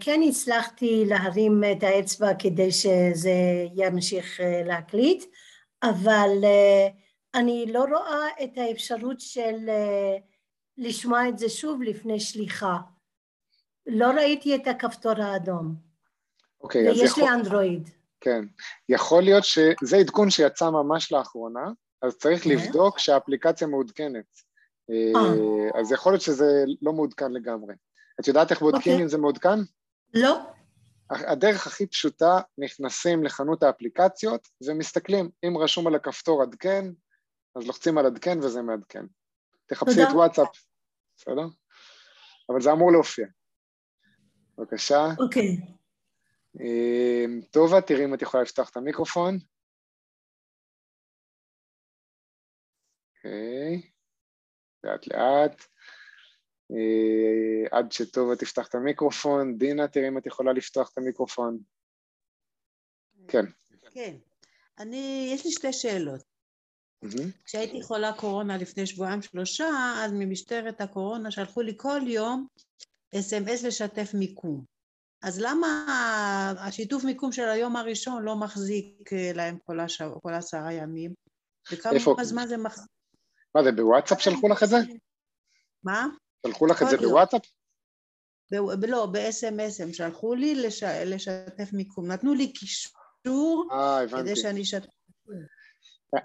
כן 0.01 0.21
הצלחתי 0.29 1.05
להרים 1.07 1.63
את 1.73 1.83
האצבע 1.83 2.35
כדי 2.39 2.73
שזה 2.73 3.67
ימשיך 3.75 4.41
להקליט, 4.65 5.25
אבל 5.83 6.31
אני 7.35 7.67
לא 7.73 7.85
רואה 7.85 8.29
את 8.45 8.59
האפשרות 8.59 9.21
של 9.21 9.71
לשמוע 10.79 11.29
את 11.29 11.39
זה 11.39 11.49
שוב 11.49 11.83
לפני 11.83 12.21
שליחה. 12.21 12.77
לא 13.87 14.07
ראיתי 14.07 14.55
את 14.55 14.67
הכפתור 14.67 15.23
האדום. 15.23 15.75
אוקיי, 16.61 16.91
אז 16.91 16.97
יכול... 16.97 17.03
ויש 17.03 17.19
לי 17.19 17.29
אנדרואיד. 17.29 17.91
כן. 18.25 18.45
יכול 18.89 19.23
להיות 19.23 19.45
שזה 19.45 19.97
עדכון 19.97 20.31
שיצא 20.31 20.71
ממש 20.71 21.13
לאחרונה, 21.13 21.65
אז 22.03 22.17
צריך 22.17 22.47
אוקיי. 22.47 22.57
לבדוק 22.57 22.99
שהאפליקציה 22.99 23.67
מעודכנת. 23.67 24.25
אה. 24.91 25.21
אה, 25.21 25.81
אז 25.81 25.93
יכול 25.93 26.13
להיות 26.13 26.23
שזה 26.23 26.65
לא 26.83 26.93
מעודכן 26.93 27.33
לגמרי. 27.33 27.75
את 28.21 28.29
יודעת 28.29 28.51
איך 28.51 28.61
בודקים 28.61 28.93
אוקיי. 28.93 29.03
אם 29.03 29.09
זה 29.09 29.19
מעודכן? 29.19 29.59
לא. 30.15 30.39
הדרך 31.11 31.67
הכי 31.67 31.87
פשוטה, 31.87 32.41
נכנסים 32.59 33.25
לחנות 33.25 33.63
האפליקציות 33.63 34.49
ומסתכלים, 34.67 35.31
אם 35.47 35.59
רשום 35.59 35.87
על 35.87 35.95
הכפתור 35.95 36.43
עדכן, 36.43 36.85
אז 37.57 37.67
לוחצים 37.67 37.99
על 37.99 38.07
עדכן 38.07 38.39
וזה 38.39 38.63
מעדכן. 38.63 39.05
תחפשי 39.67 40.03
את 40.03 40.09
וואטסאפ, 40.13 40.49
בסדר? 41.17 41.47
אבל 42.51 42.61
זה 42.61 42.73
אמור 42.73 42.93
להופיע. 42.93 43.27
בבקשה. 44.59 45.07
אוקיי. 45.19 45.49
אמ, 45.49 45.75
טובה, 47.51 47.81
תראי 47.81 48.05
אם 48.05 48.15
את 48.15 48.23
יכולה 48.23 48.43
לפתוח 48.43 48.71
את 48.71 48.77
המיקרופון. 48.77 49.39
אוקיי, 53.17 53.91
לאט 54.85 55.07
לאט. 55.07 55.65
אה, 56.71 57.79
עד 57.79 57.93
שטובה 57.93 58.37
תפתח 58.37 58.69
את 58.69 58.75
המיקרופון. 58.75 59.59
דינה, 59.59 59.89
תראי 59.89 60.09
אם 60.09 60.19
את 60.19 60.27
יכולה 60.27 60.53
לפתוח 60.53 60.91
את 60.93 60.99
המיקרופון. 60.99 61.59
כן. 63.29 63.45
כן. 63.91 64.17
אני, 64.79 65.31
יש 65.35 65.45
לי 65.45 65.53
שתי 65.53 65.73
שאלות. 65.73 66.23
כשהייתי 67.45 67.83
חולה 67.83 68.13
קורונה 68.13 68.57
לפני 68.57 68.87
שבועיים 68.87 69.23
שלושה, 69.23 69.69
אז 70.05 70.13
ממשטרת 70.15 70.81
הקורונה 70.81 71.31
שלחו 71.31 71.63
לי 71.63 71.73
כל 71.77 72.01
יום 72.07 72.47
אס.אם.אס 73.19 73.65
לשתף 73.65 74.15
מיקום. 74.15 74.74
אז 75.25 75.41
למה 75.41 75.87
השיתוף 76.59 77.05
מיקום 77.05 77.33
של 77.33 77.49
היום 77.49 77.77
הראשון 77.77 78.23
לא 78.23 78.37
מחזיק 78.37 79.13
אה, 79.13 79.31
להם 79.35 79.59
כל, 79.65 79.81
השב... 79.81 80.11
כל 80.23 80.35
עשרה 80.35 80.73
ימים? 80.73 81.15
וכמה 81.73 82.25
זמן 82.25 82.47
זה 82.47 82.57
מחזיק? 82.57 82.91
מה 83.55 83.65
זה, 83.65 83.73
בוואטסאפ 83.73 84.21
שלחו 84.21 84.49
לך 84.49 84.63
את 84.63 84.69
זה? 84.69 84.77
מה? 85.85 86.07
שלחו 86.47 86.67
לך 86.67 86.83
את 86.83 86.89
זה 86.91 86.97
בוואטסאפ? 86.97 87.43
ב- 88.53 88.85
לא, 88.85 89.07
ב-SMS 89.07 89.83
הם 89.83 89.93
שלחו 89.93 90.35
לי 90.35 90.55
לש... 90.55 90.83
לשתף 90.83 91.73
מיקום. 91.73 92.07
נתנו 92.07 92.35
לי 92.35 92.53
קישור 92.53 93.69
אה, 93.73 94.01
כדי 94.11 94.37
שאני 94.37 94.63
אשתף. 94.63 94.89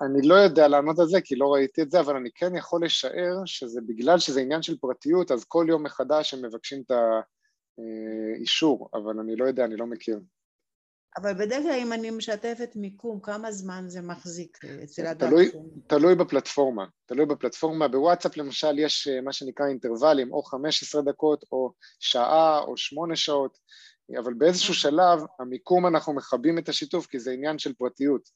אני 0.02 0.28
לא 0.28 0.36
יודע 0.36 0.68
לענות 0.68 1.00
על 1.00 1.08
זה 1.08 1.22
כי 1.22 1.36
לא 1.36 1.54
ראיתי 1.54 1.82
את 1.82 1.92
זה, 1.92 2.00
אבל 2.00 2.16
אני 2.16 2.30
כן 2.36 2.56
יכול 2.56 2.86
לשער 2.86 3.42
שזה 3.46 3.82
בגלל 3.88 4.20
שזה 4.20 4.42
עניין 4.42 4.62
של 4.62 4.78
פרטיות, 4.78 5.32
אז 5.32 5.46
כל 5.48 5.66
יום 5.70 5.84
מחדש 5.84 6.34
הם 6.34 6.46
מבקשים 6.46 6.82
את 6.86 6.92
האישור, 8.36 8.90
אבל 8.94 9.20
אני 9.20 9.36
לא 9.36 9.46
יודע, 9.46 9.66
אני 9.66 9.78
לא 9.78 9.86
מכיר. 9.86 10.20
אבל 11.18 11.34
בדרך 11.34 11.64
כלל 11.64 11.80
אם 11.80 11.94
אני 11.94 12.10
משתפת 12.10 12.72
מיקום, 12.76 13.20
כמה 13.20 13.52
זמן 13.52 13.84
זה 13.88 14.02
מחזיק 14.02 14.58
אצל 14.84 15.08
אדם? 15.08 15.30
תלוי, 15.30 15.52
תלוי 15.88 16.16
בפלטפורמה, 16.16 16.86
תלוי 17.06 17.26
בפלטפורמה. 17.26 17.88
בוואטסאפ 17.88 18.38
למשל 18.38 18.80
יש 18.80 19.08
אה, 19.08 19.22
מה 19.22 19.34
שנקרא 19.34 19.68
אינטרוולים, 19.68 20.34
או 20.34 20.44
15 20.44 21.02
דקות, 21.02 21.46
או 21.52 21.74
שעה, 22.00 22.60
או 22.60 22.78
שמונה 22.78 23.16
שעות, 23.16 23.58
אבל 24.20 24.34
באיזשהו 24.34 24.74
שלב 24.74 25.20
המיקום 25.40 25.88
אנחנו 25.88 26.14
מכבים 26.14 26.58
את 26.58 26.70
השיתוף 26.70 27.08
כי 27.08 27.20
זה 27.20 27.32
עניין 27.32 27.60
של 27.60 27.74
פרטיות. 27.74 28.30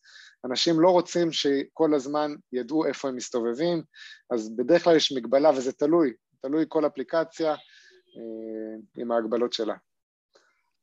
אנשים 0.46 0.80
לא 0.80 0.90
רוצים 0.90 1.32
שכל 1.32 1.94
הזמן 1.96 2.36
ידעו 2.54 2.86
איפה 2.86 3.08
הם 3.08 3.16
מסתובבים, 3.16 3.84
אז 4.30 4.56
בדרך 4.56 4.84
כלל 4.84 4.96
יש 4.96 5.12
מגבלה 5.12 5.50
וזה 5.50 5.74
תלוי, 5.74 6.14
תלוי 6.42 6.66
כל 6.68 6.86
אפליקציה 6.86 7.52
אה, 7.52 7.58
עם 8.98 9.12
ההגבלות 9.12 9.54
שלה. 9.54 9.76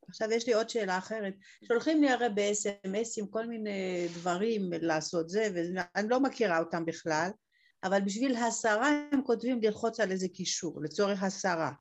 עכשיו 0.09 0.31
יש 0.31 0.47
לי 0.47 0.53
עוד 0.53 0.69
שאלה 0.69 0.97
אחרת. 0.97 1.33
שולחים 1.63 2.01
לי 2.01 2.09
הרי 2.09 2.29
ב-SMS 2.29 3.07
עם 3.17 3.27
כל 3.27 3.45
מיני 3.45 4.07
דברים 4.13 4.69
לעשות 4.81 5.29
זה, 5.29 5.47
ואני 5.53 6.09
לא 6.09 6.19
מכירה 6.19 6.59
אותם 6.59 6.85
בכלל, 6.85 7.29
אבל 7.83 8.01
בשביל 8.01 8.35
הסרה 8.35 8.89
הם 9.11 9.21
כותבים 9.23 9.59
ללחוץ 9.61 9.99
על 9.99 10.11
איזה 10.11 10.27
קישור, 10.27 10.81
לצורך 10.83 11.23
הסרה. 11.23 11.71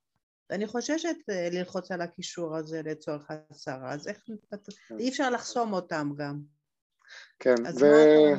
ואני 0.50 0.66
חוששת 0.66 1.16
אה, 1.30 1.48
ללחוץ 1.52 1.90
על 1.90 2.00
הקישור 2.00 2.56
הזה 2.56 2.82
לצורך 2.84 3.22
הסרה, 3.30 3.92
אז 3.92 4.08
איך... 4.08 4.18
אי 4.98 5.08
אפשר 5.08 5.30
לחסום 5.30 5.72
אותם 5.72 6.10
גם. 6.16 6.40
כן, 7.38 7.54
זה, 7.72 8.32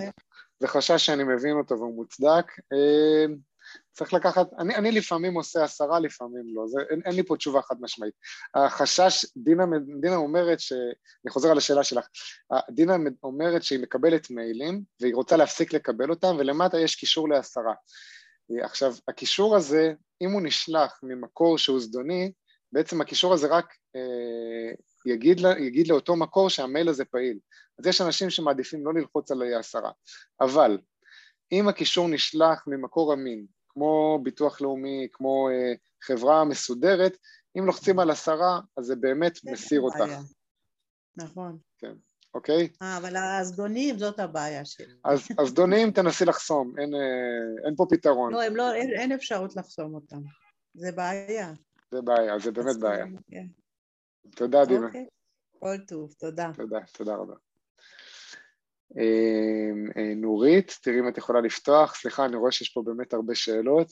זה 0.60 0.68
חשש 0.68 1.06
שאני 1.06 1.24
מבין 1.24 1.58
אותו 1.58 1.78
והוא 1.78 1.96
מוצדק. 1.96 2.46
אה, 3.92 3.96
צריך 3.96 4.14
לקחת, 4.14 4.48
אני, 4.60 4.76
אני 4.76 4.92
לפעמים 4.92 5.34
עושה 5.34 5.64
עשרה, 5.64 6.00
לפעמים 6.00 6.44
לא, 6.56 6.68
זה, 6.68 6.82
אין, 6.90 7.02
אין 7.06 7.16
לי 7.16 7.24
פה 7.24 7.38
תשובה 7.38 7.62
חד 7.62 7.76
משמעית. 7.80 8.14
החשש, 8.56 9.26
דינה, 9.38 9.64
דינה 10.02 10.16
אומרת, 10.16 10.60
ש, 10.60 10.74
אני 11.26 11.32
חוזר 11.32 11.52
על 11.52 11.58
השאלה 11.58 11.84
שלך, 11.84 12.06
דינה 12.72 12.96
אומרת 13.24 13.64
שהיא 13.64 13.80
מקבלת 13.80 14.30
מיילים 14.30 14.84
והיא 15.02 15.16
רוצה 15.16 15.38
להפסיק 15.38 15.74
לקבל 15.74 16.10
אותם 16.10 16.36
ולמטה 16.40 16.80
יש 16.80 16.96
קישור 16.96 17.30
לעשרה. 17.30 17.74
עכשיו, 18.64 18.94
הקישור 19.08 19.56
הזה, 19.56 19.94
אם 20.22 20.32
הוא 20.32 20.42
נשלח 20.42 21.00
ממקור 21.04 21.58
שהוא 21.58 21.80
זדוני, 21.80 22.32
בעצם 22.72 23.02
הקישור 23.02 23.34
הזה 23.34 23.48
רק 23.48 23.74
אה, 23.96 24.74
יגיד, 25.06 25.40
לה, 25.40 25.60
יגיד 25.60 25.88
לאותו 25.88 26.16
מקור 26.16 26.50
שהמייל 26.50 26.90
הזה 26.90 27.06
פעיל. 27.06 27.40
אז 27.80 27.88
יש 27.88 28.02
אנשים 28.02 28.30
שמעדיפים 28.30 28.86
לא 28.86 28.94
ללחוץ 28.94 29.32
על 29.32 29.42
העשרה. 29.42 29.92
אבל 30.42 30.78
אם 31.52 31.68
הקישור 31.68 32.08
נשלח 32.08 32.64
ממקור 32.68 33.14
אמין, 33.14 33.46
כמו 33.74 34.20
ביטוח 34.24 34.62
לאומי, 34.62 35.08
כמו 35.14 35.50
אה, 35.50 35.74
חברה 36.02 36.46
מסודרת, 36.46 37.18
אם 37.58 37.66
לוחצים 37.66 38.00
על 38.00 38.10
עשרה, 38.10 38.60
אז 38.78 38.86
זה 38.86 38.96
באמת 38.96 39.40
מסיר 39.44 39.82
אותך. 39.82 40.04
נכון. 41.18 41.58
כן, 41.78 41.94
אוקיי? 42.34 42.70
אה, 42.82 42.98
אבל 42.98 43.16
הזדונים 43.18 44.00
זאת 44.00 44.20
הבעיה 44.20 44.66
שלי. 44.66 44.94
אז 45.04 45.28
הזדונים 45.40 45.92
תנסי 45.92 46.26
לחסום, 46.26 46.74
אין, 46.80 46.96
אה, 46.96 47.66
אין 47.66 47.76
פה 47.76 47.86
פתרון. 47.90 48.34
לא, 48.34 48.48
לא 48.48 48.74
אין, 48.74 48.90
אין 48.90 49.12
אפשרות 49.12 49.56
לחסום 49.56 49.96
אותם. 49.96 50.22
זה 50.74 50.92
בעיה. 50.92 51.54
זה 51.92 52.02
בעיה, 52.02 52.40
זה 52.40 52.52
באמת 52.52 52.80
בעיה. 52.80 53.06
כן. 53.32 53.46
תודה, 54.36 54.66
דימה. 54.66 54.86
אוקיי. 54.86 55.06
כל 55.60 55.78
טוב, 55.88 56.14
תודה. 56.20 56.52
תודה, 56.56 56.80
תודה 56.94 57.16
רבה. 57.16 57.34
אמ, 58.98 59.92
אה, 59.98 60.14
נורית, 60.16 60.78
תראי 60.82 61.00
אם 61.00 61.08
את 61.08 61.18
יכולה 61.18 61.42
לפתוח. 61.42 61.96
סליחה, 61.96 62.26
אני 62.26 62.36
רואה 62.36 62.52
שיש 62.52 62.70
פה 62.70 62.82
באמת 62.86 63.14
הרבה 63.14 63.36
שאלות. 63.36 63.92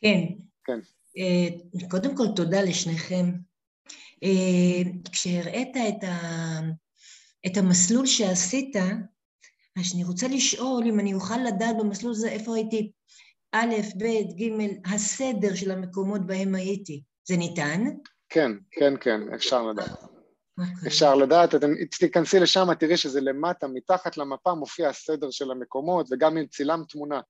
כן. 0.00 0.20
כן. 0.64 0.78
אה, 1.18 1.88
קודם 1.90 2.16
כל, 2.16 2.26
תודה 2.36 2.62
לשניכם. 2.62 3.30
אה, 4.22 4.90
כשהראית 5.12 5.76
את, 5.76 6.04
ה... 6.04 6.60
את 7.46 7.56
המסלול 7.56 8.06
שעשית, 8.06 8.76
אז 9.76 9.94
אני 9.94 10.04
רוצה 10.04 10.28
לשאול 10.28 10.84
אם 10.86 11.00
אני 11.00 11.14
אוכל 11.14 11.38
לדעת 11.46 11.76
במסלול 11.78 12.12
הזה 12.12 12.28
איפה 12.28 12.56
הייתי 12.56 12.92
א', 13.52 13.74
ב', 13.98 14.04
ג', 14.40 14.92
הסדר 14.94 15.54
של 15.54 15.70
המקומות 15.70 16.26
בהם 16.26 16.54
הייתי. 16.54 17.02
זה 17.28 17.36
ניתן? 17.36 17.84
כן, 18.28 18.52
כן, 18.70 18.94
כן, 19.00 19.20
אפשר 19.34 19.66
לדעת. 19.66 20.09
Okay. 20.60 20.86
אפשר 20.86 21.14
לדעת, 21.14 21.54
אתם 21.54 21.70
תיכנסי 21.98 22.40
לשם, 22.40 22.74
תראי 22.74 22.96
שזה 22.96 23.20
למטה, 23.20 23.68
מתחת 23.68 24.16
למפה 24.16 24.54
מופיע 24.54 24.88
הסדר 24.88 25.30
של 25.30 25.50
המקומות, 25.50 26.06
וגם 26.10 26.36
אם 26.36 26.46
צילמת 26.46 26.88
תמונה, 26.88 27.20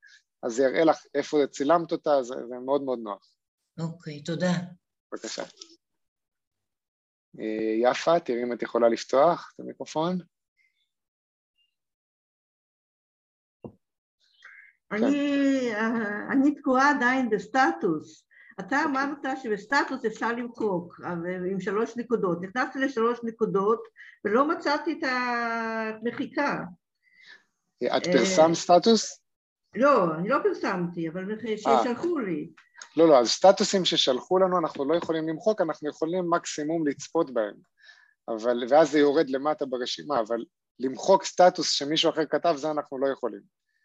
אז 0.42 0.52
זה 0.52 0.62
יראה 0.62 0.84
לך 0.84 0.98
איפה 1.14 1.38
צילמת 1.50 1.92
אותה, 1.92 2.22
זה, 2.22 2.34
זה 2.48 2.54
מאוד 2.66 2.82
מאוד 2.82 2.98
נוח. 3.02 3.32
אוקיי, 3.80 4.18
okay, 4.18 4.26
תודה. 4.26 4.52
בבקשה. 5.12 5.42
אה, 7.40 7.90
יפה, 7.90 8.20
תראי 8.20 8.42
אם 8.42 8.52
את 8.52 8.62
יכולה 8.62 8.88
לפתוח 8.88 9.52
את 9.54 9.60
המיקרופון. 9.60 10.18
אני, 14.92 15.74
אה, 15.74 16.32
אני 16.32 16.54
תקועה 16.54 16.90
עדיין 16.90 17.30
בסטטוס. 17.30 18.29
אתה 18.60 18.82
אמרת 18.84 19.18
שבסטטוס 19.42 20.04
אפשר 20.04 20.32
למחוק 20.32 21.00
עם 21.52 21.60
שלוש 21.60 21.96
נקודות. 21.96 22.38
נכנסתי 22.42 22.78
לשלוש 22.78 23.18
נקודות 23.22 23.82
ולא 24.24 24.48
מצאתי 24.48 24.92
את 24.92 25.08
המחיקה. 25.08 26.60
את 27.96 28.06
פרסמת 28.06 28.54
סטטוס? 28.54 29.20
לא, 29.74 30.14
אני 30.14 30.28
לא 30.28 30.38
פרסמתי, 30.42 31.08
אבל 31.08 31.24
ששלחו 31.56 32.18
לי. 32.18 32.50
לא, 32.96 33.08
לא, 33.08 33.18
אז 33.18 33.28
סטטוסים 33.28 33.84
ששלחו 33.84 34.38
לנו 34.38 34.58
אנחנו 34.58 34.84
לא 34.84 34.94
יכולים 34.94 35.28
למחוק, 35.28 35.60
אנחנו 35.60 35.88
יכולים 35.88 36.30
מקסימום 36.30 36.86
לצפות 36.86 37.34
בהם. 37.34 37.54
אבל, 38.28 38.64
ואז 38.68 38.90
זה 38.90 38.98
יורד 38.98 39.30
למטה 39.30 39.66
ברשימה, 39.66 40.20
אבל 40.20 40.44
למחוק 40.78 41.24
סטטוס 41.24 41.70
שמישהו 41.70 42.10
אחר 42.10 42.26
כתב, 42.26 42.54
זה 42.56 42.70
אנחנו 42.70 42.98
לא 42.98 43.12
יכולים. 43.12 43.40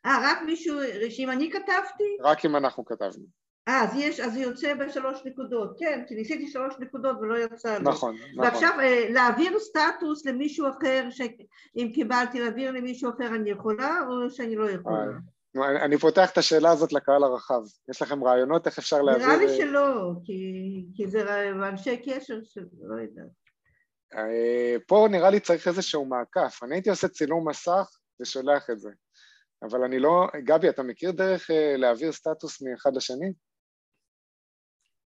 אה, 0.05 0.19
רק 0.23 0.38
מישהו, 0.45 0.80
שאם 1.09 1.32
אני 1.32 1.51
כתבתי? 1.51 2.17
רק 2.21 2.45
אם 2.45 2.55
אנחנו 2.55 2.86
כתבנו. 2.86 3.45
אה, 3.68 3.84
אז 3.84 3.95
יש, 3.95 4.20
אז 4.20 4.34
זה 4.34 4.39
יוצא 4.39 4.74
בשלוש 4.74 5.22
נקודות, 5.26 5.80
כן, 5.80 6.03
כי 6.07 6.16
ניסיתי 6.16 6.47
שלוש 6.47 6.74
נקודות 6.80 7.18
ולא 7.22 7.38
יצא 7.38 7.78
לי. 7.78 7.84
נכון, 7.84 8.16
נכון. 8.16 8.39
ועכשיו 8.39 8.80
אה, 8.80 9.09
להעביר 9.09 9.59
סטטוס 9.59 10.26
למישהו 10.26 10.68
אחר, 10.70 11.07
שאם 11.09 11.91
קיבלתי 11.93 12.39
להעביר 12.39 12.72
למישהו 12.72 13.09
אחר 13.09 13.36
אני 13.36 13.49
יכולה 13.49 13.99
או 14.07 14.30
שאני 14.30 14.55
לא 14.55 14.70
יכולה? 14.70 15.05
אני 15.55 15.97
פותח 15.97 16.32
את 16.32 16.38
השאלה 16.38 16.72
הזאת 16.72 16.93
לקהל 16.93 17.24
הרחב. 17.24 17.61
יש 17.89 18.01
לכם 18.01 18.24
רעיונות 18.24 18.68
איך 18.68 18.78
אפשר 18.78 19.01
להעביר... 19.01 19.26
נראה 19.28 19.38
לי 19.38 19.45
אה, 19.45 19.57
שלא, 19.57 20.11
כי, 20.26 20.41
כי 20.95 21.07
זה 21.07 21.51
אנשי 21.51 21.97
קשר 21.97 22.39
שלא 22.43 22.95
יודעת. 23.01 23.28
אה, 24.16 24.76
פה 24.88 25.07
נראה 25.11 25.30
לי 25.30 25.39
צריך 25.39 25.68
איזשהו 25.68 26.05
מעקף. 26.05 26.59
אני 26.63 26.76
הייתי 26.76 26.89
עושה 26.89 27.07
צילום 27.07 27.49
מסך 27.49 27.89
ושולח 28.22 28.70
את 28.70 28.80
זה. 28.80 28.89
אבל 29.63 29.84
אני 29.84 29.99
לא... 29.99 30.28
גבי, 30.43 30.70
אתה 30.70 30.84
מכיר 30.84 31.11
דרך 31.11 31.49
להעביר 31.78 32.11
סטטוס 32.11 32.61
מאחד 32.61 32.95
לשני? 32.95 33.34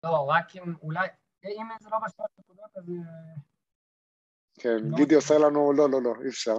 לא, 0.04 0.28
רק 0.28 0.56
אם 0.56 0.74
אולי, 0.82 1.08
אם 1.44 1.66
זה 1.80 1.88
לא 1.92 1.98
בשלוש 1.98 2.28
נקודות 2.38 2.70
אז... 2.76 2.88
אה, 2.88 3.40
כן, 4.60 4.76
לא 4.82 4.96
גידי 4.96 5.14
עושה 5.14 5.38
לנו, 5.38 5.72
לא, 5.72 5.90
לא, 5.90 6.02
לא, 6.02 6.14
אי 6.22 6.28
אפשר. 6.28 6.54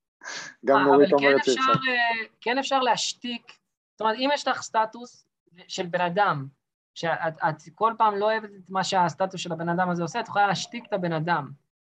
גם 0.66 0.76
אה, 0.78 0.84
נורית 0.84 1.12
אומרת 1.12 1.44
שאי 1.44 1.54
אפשר. 1.54 1.72
אה, 1.72 2.26
כן 2.40 2.58
אפשר 2.58 2.80
להשתיק, 2.80 3.52
זאת 3.92 4.00
אומרת, 4.00 4.16
אם 4.16 4.30
יש 4.34 4.48
לך 4.48 4.62
סטטוס 4.62 5.26
של 5.68 5.86
בן 5.86 6.00
אדם, 6.00 6.46
שאת 6.94 7.62
כל 7.74 7.94
פעם 7.98 8.16
לא 8.16 8.24
אוהבת 8.24 8.50
את 8.50 8.70
מה 8.70 8.84
שהסטטוס 8.84 9.40
של 9.40 9.52
הבן 9.52 9.68
אדם 9.68 9.90
הזה 9.90 10.02
עושה, 10.02 10.20
את 10.20 10.28
יכולה 10.28 10.46
להשתיק 10.46 10.86
את 10.86 10.92
הבן 10.92 11.12
אדם. 11.12 11.50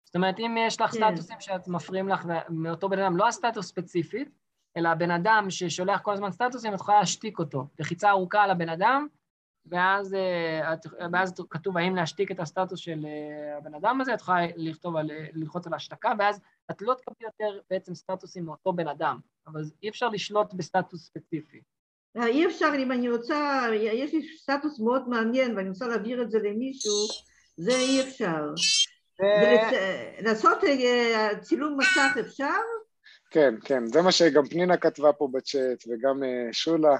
זאת 0.05 0.17
אומרת, 0.17 0.39
אם 0.39 0.57
יש 0.67 0.81
לך 0.81 0.91
כן. 0.91 0.97
סטטוסים 0.97 1.41
שאת 1.41 1.69
מפריעים 1.69 2.09
לך 2.09 2.27
מאותו 2.49 2.89
בן 2.89 2.99
אדם, 2.99 3.17
לא 3.17 3.29
הסטטוס 3.29 3.67
ספציפית, 3.67 4.29
אלא 4.77 4.89
הבן 4.89 5.11
אדם 5.11 5.47
ששולח 5.51 6.01
כל 6.01 6.13
הזמן 6.13 6.33
סטטוסים, 6.33 6.75
את 6.75 6.81
יכולה 6.81 7.01
להשתיק 7.01 7.39
אותו. 7.39 7.67
לחיצה 7.79 8.11
ארוכה 8.11 8.43
על 8.43 8.51
הבן 8.51 8.69
אדם, 8.69 9.07
ואז, 9.69 10.15
אה, 10.15 10.75
ואז 11.13 11.35
כתוב 11.51 11.77
האם 11.77 11.97
להשתיק 11.97 12.31
את 12.31 12.41
הסטטוס 12.41 12.81
של 12.81 13.07
אה, 13.07 13.57
הבן 13.57 13.75
אדם 13.75 14.01
הזה, 14.01 14.15
את 14.15 14.21
יכולה 14.21 14.47
לכתוב 14.57 14.97
על, 14.97 15.11
ללחוץ 15.33 15.67
על 15.67 15.75
השתקה, 15.75 16.13
ואז 16.19 16.41
את 16.71 16.83
לא 16.83 16.95
תקבלי 16.95 17.27
יותר 17.27 17.61
בעצם 17.71 17.95
סטטוסים 17.95 18.45
מאותו 18.45 18.73
בן 18.73 18.89
אדם, 18.89 19.19
אבל 19.47 19.63
אי 19.83 19.89
אפשר 19.89 20.09
לשלוט 20.09 20.55
בסטטוס 20.55 21.07
ספציפי. 21.07 21.61
אה, 22.17 22.27
אי 22.27 22.47
אפשר, 22.47 22.73
אם 22.79 22.93
אני 22.93 23.09
רוצה, 23.09 23.67
יש 23.75 24.15
לי 24.15 24.29
סטטוס 24.37 24.81
מאוד 24.81 25.09
מעניין 25.09 25.57
ואני 25.57 25.69
רוצה 25.69 25.87
להעביר 25.87 26.23
את 26.23 26.31
זה 26.31 26.39
למישהו, 26.39 27.07
זה 27.57 27.77
אי 27.77 28.03
אפשר. 28.03 28.45
לעשות 30.21 30.65
אה, 30.65 31.29
צילום 31.41 31.79
מסך 31.79 32.17
אפשר? 32.21 32.61
כן, 33.31 33.55
כן, 33.65 33.87
זה 33.87 34.03
מה 34.03 34.13
שגם 34.13 34.47
פנינה 34.47 34.77
כתבה 34.77 35.13
פה 35.13 35.29
בצ'אט 35.33 35.85
וגם 35.89 36.25
אה, 36.25 36.49
שולה 36.53 36.97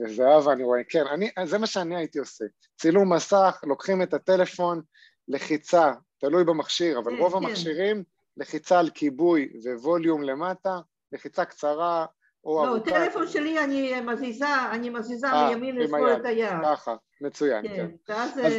וזהבה, 0.00 0.52
אני 0.52 0.62
רואה, 0.62 0.80
כן, 0.88 1.04
אני, 1.06 1.30
זה 1.44 1.58
מה 1.58 1.66
שאני 1.66 1.96
הייתי 1.96 2.18
עושה. 2.18 2.44
צילום 2.78 3.12
מסך, 3.12 3.60
לוקחים 3.66 4.02
את 4.02 4.14
הטלפון, 4.14 4.82
לחיצה, 5.28 5.92
תלוי 6.20 6.44
במכשיר, 6.44 6.98
אבל 6.98 7.12
כן, 7.16 7.18
רוב 7.22 7.32
כן. 7.32 7.38
המכשירים, 7.38 8.04
לחיצה 8.36 8.78
על 8.78 8.90
כיבוי 8.90 9.48
וווליום 9.64 10.22
למטה, 10.22 10.78
לחיצה 11.12 11.44
קצרה 11.44 12.06
או 12.44 12.64
לא, 12.64 12.68
ארוכה. 12.68 12.90
לא, 12.90 12.98
טלפון 12.98 13.28
שלי 13.28 13.64
אני 13.64 14.00
מזיזה, 14.00 14.70
אני 14.70 14.90
מזיזה 14.90 15.32
아, 15.32 15.36
מימין 15.48 15.76
לשמאל 15.76 16.16
את 16.16 16.24
היד. 16.24 16.52
ככה, 16.64 16.94
מצוין, 17.20 17.68
כן. 17.68 17.76
כן. 17.76 18.12
ואז, 18.12 18.30
אז, 18.30 18.52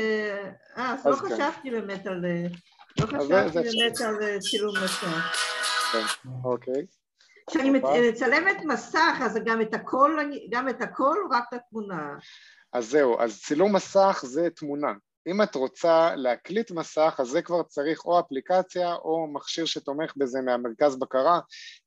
אה, 0.78 0.94
אז, 0.94 1.06
לא. 1.06 1.16
חשבתי 1.16 1.72
באמת 1.72 2.08
על... 2.08 2.26
לא 3.00 3.06
חשבתי 3.06 3.60
באמת 3.60 4.02
על 4.02 4.40
צילום 4.40 4.76
מסך. 4.84 5.38
אוקיי. 6.44 6.86
כשאני 7.50 7.80
מצלמת 8.10 8.58
מסך, 8.66 9.18
אז 9.22 9.40
גם 9.46 9.62
את 9.62 9.74
הכל, 9.74 10.18
גם 10.50 10.70
את 10.70 10.82
הכל 10.82 11.18
רק 11.32 11.44
את 11.50 11.54
התמונה? 11.54 12.16
אז 12.74 12.90
זהו, 12.90 13.20
אז 13.20 13.42
צילום 13.42 13.76
מסך 13.76 14.24
זה 14.28 14.50
תמונה. 14.50 14.94
אם 15.28 15.42
את 15.42 15.56
רוצה 15.56 16.16
להקליט 16.16 16.72
מסך, 16.72 17.16
אז 17.20 17.28
זה 17.28 17.42
כבר 17.42 17.64
צריך 17.64 18.06
או 18.06 18.20
אפליקציה 18.20 18.96
או 18.96 19.28
מכשיר 19.34 19.66
שתומך 19.66 20.14
בזה 20.18 20.42
מהמרכז 20.42 21.00
בקרה. 21.00 21.40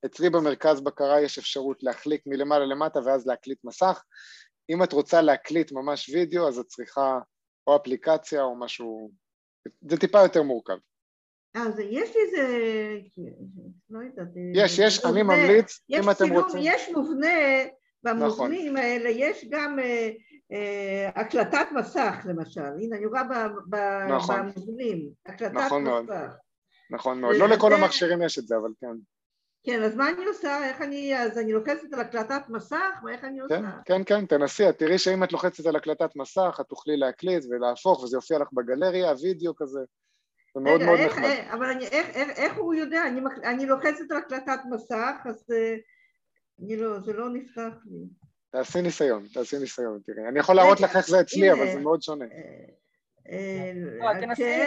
אצלי 0.07 0.31
במרכז 0.31 0.81
בקרה 0.81 1.21
יש 1.21 1.39
אפשרות 1.39 1.83
להחליק 1.83 2.23
מלמעלה 2.27 2.65
למטה 2.65 3.01
ואז 3.05 3.27
להקליט 3.27 3.59
מסך. 3.65 4.03
אם 4.71 4.83
את 4.83 4.93
רוצה 4.93 5.23
להקליט 5.23 5.73
ממש 5.73 6.09
וידאו, 6.09 6.49
אז 6.49 6.59
את 6.59 6.67
צריכה 6.67 7.19
או 7.67 7.77
אפליקציה 7.77 8.43
או 8.43 8.57
משהו... 8.59 9.11
זה 9.91 9.97
טיפה 9.97 10.23
יותר 10.23 10.43
מורכב. 10.43 10.77
אז 11.57 11.79
יש 11.79 12.17
לי 12.17 12.23
איזה, 12.27 12.47
לא 13.91 13.99
יודעת, 13.99 14.29
יש, 14.55 14.79
יש, 14.79 15.05
אני 15.05 15.23
ממליץ, 15.23 15.81
אם 15.91 16.11
אתם 16.11 16.33
רוצים. 16.33 16.61
יש 16.63 16.91
מובנה, 16.95 17.29
במובנים 18.03 18.73
נכון. 18.73 18.77
האלה 18.77 19.09
יש 19.09 19.47
גם 19.51 19.79
אה, 19.79 20.11
אה, 20.53 21.11
הקלטת 21.15 21.67
מסך 21.75 22.17
למשל, 22.25 22.61
הנה 22.61 22.97
אני 22.97 23.07
רואה 23.07 23.23
נכון. 24.09 24.37
במובנים, 24.57 25.09
הקלטת 25.27 25.55
נכון 25.55 25.83
מסך. 25.83 25.91
מאוד. 25.91 26.07
נכון 26.91 27.21
מאוד, 27.21 27.37
לא 27.37 27.49
לכל 27.49 27.73
המכשירים 27.73 28.23
יש 28.23 28.39
את 28.39 28.47
זה, 28.47 28.57
אבל 28.57 28.71
כן. 28.81 28.97
כן, 29.65 29.83
אז 29.83 29.97
מה 29.97 30.11
אני 30.11 30.25
עושה? 30.27 30.69
איך 30.69 30.83
אני, 30.83 31.19
אז 31.19 31.39
אני 31.39 31.53
לוחצת 31.53 31.93
על 31.93 32.01
הקלטת 32.01 32.43
מסך? 32.49 33.03
ואיך 33.05 33.25
אני 33.25 33.39
כן, 33.49 33.65
עושה? 33.65 33.71
כן, 33.85 34.03
כן, 34.07 34.27
תנסי, 34.27 34.69
את 34.69 34.79
תראי 34.79 34.99
שאם 34.99 35.25
את 35.25 35.33
לוחצת 35.33 35.67
על 35.67 35.77
הקלטת 35.77 36.11
מסך, 36.17 36.59
את 36.61 36.67
תוכלי 36.67 36.97
להקליט 36.97 37.45
ולהפוך, 37.51 38.03
וזה 38.03 38.17
יופיע 38.17 38.39
לך 38.39 38.49
בגלריה, 38.53 39.13
וידאו 39.23 39.57
כזה. 39.57 39.81
זה 40.57 40.61
מאוד 40.61 40.83
מאוד 40.83 41.01
נחמד. 41.01 41.37
אבל 41.51 41.67
אני, 41.67 41.87
איך, 41.87 42.07
איך, 42.09 42.29
איך 42.29 42.57
הוא 42.57 42.75
יודע? 42.75 43.07
אני, 43.07 43.21
אני 43.45 43.67
לוחצת 43.67 44.11
על 44.11 44.17
הקלטת 44.17 44.59
מסך, 44.71 45.17
אז 45.25 45.45
אה, 45.53 45.77
אני 46.63 46.77
לא, 46.77 47.01
זה 47.01 47.13
לא 47.13 47.29
נפתח 47.31 47.75
לי. 47.91 47.99
תעשי 48.51 48.83
ניסיון, 48.83 49.27
תעשי 49.33 49.59
ניסיון, 49.59 50.01
תראי. 50.07 50.29
אני 50.29 50.39
יכול 50.39 50.57
להראות 50.57 50.81
לך 50.81 50.97
איך 50.97 51.09
זה 51.09 51.21
אצלי, 51.21 51.53
אבל 51.53 51.73
זה 51.73 51.81
מאוד 51.81 52.03
שונה. 52.03 52.25
אה, 52.25 52.31
אה, 53.29 53.73
לא, 53.75 54.21
תנסי, 54.21 54.65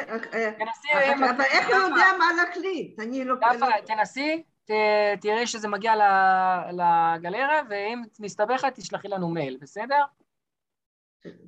אבל 1.13 1.41
איך 1.41 1.67
הוא 1.67 1.75
יודע 1.75 2.05
מה 2.19 2.25
להקליט? 2.37 2.99
אני 2.99 3.25
לא... 3.25 3.35
תנסי, 3.85 4.43
תראי 5.21 5.47
שזה 5.47 5.67
מגיע 5.67 5.93
לגלריה, 6.71 7.61
ואם 7.69 8.01
מסתבכת, 8.19 8.75
תשלחי 8.75 9.07
לנו 9.07 9.29
מייל, 9.29 9.57
בסדר? 9.61 10.03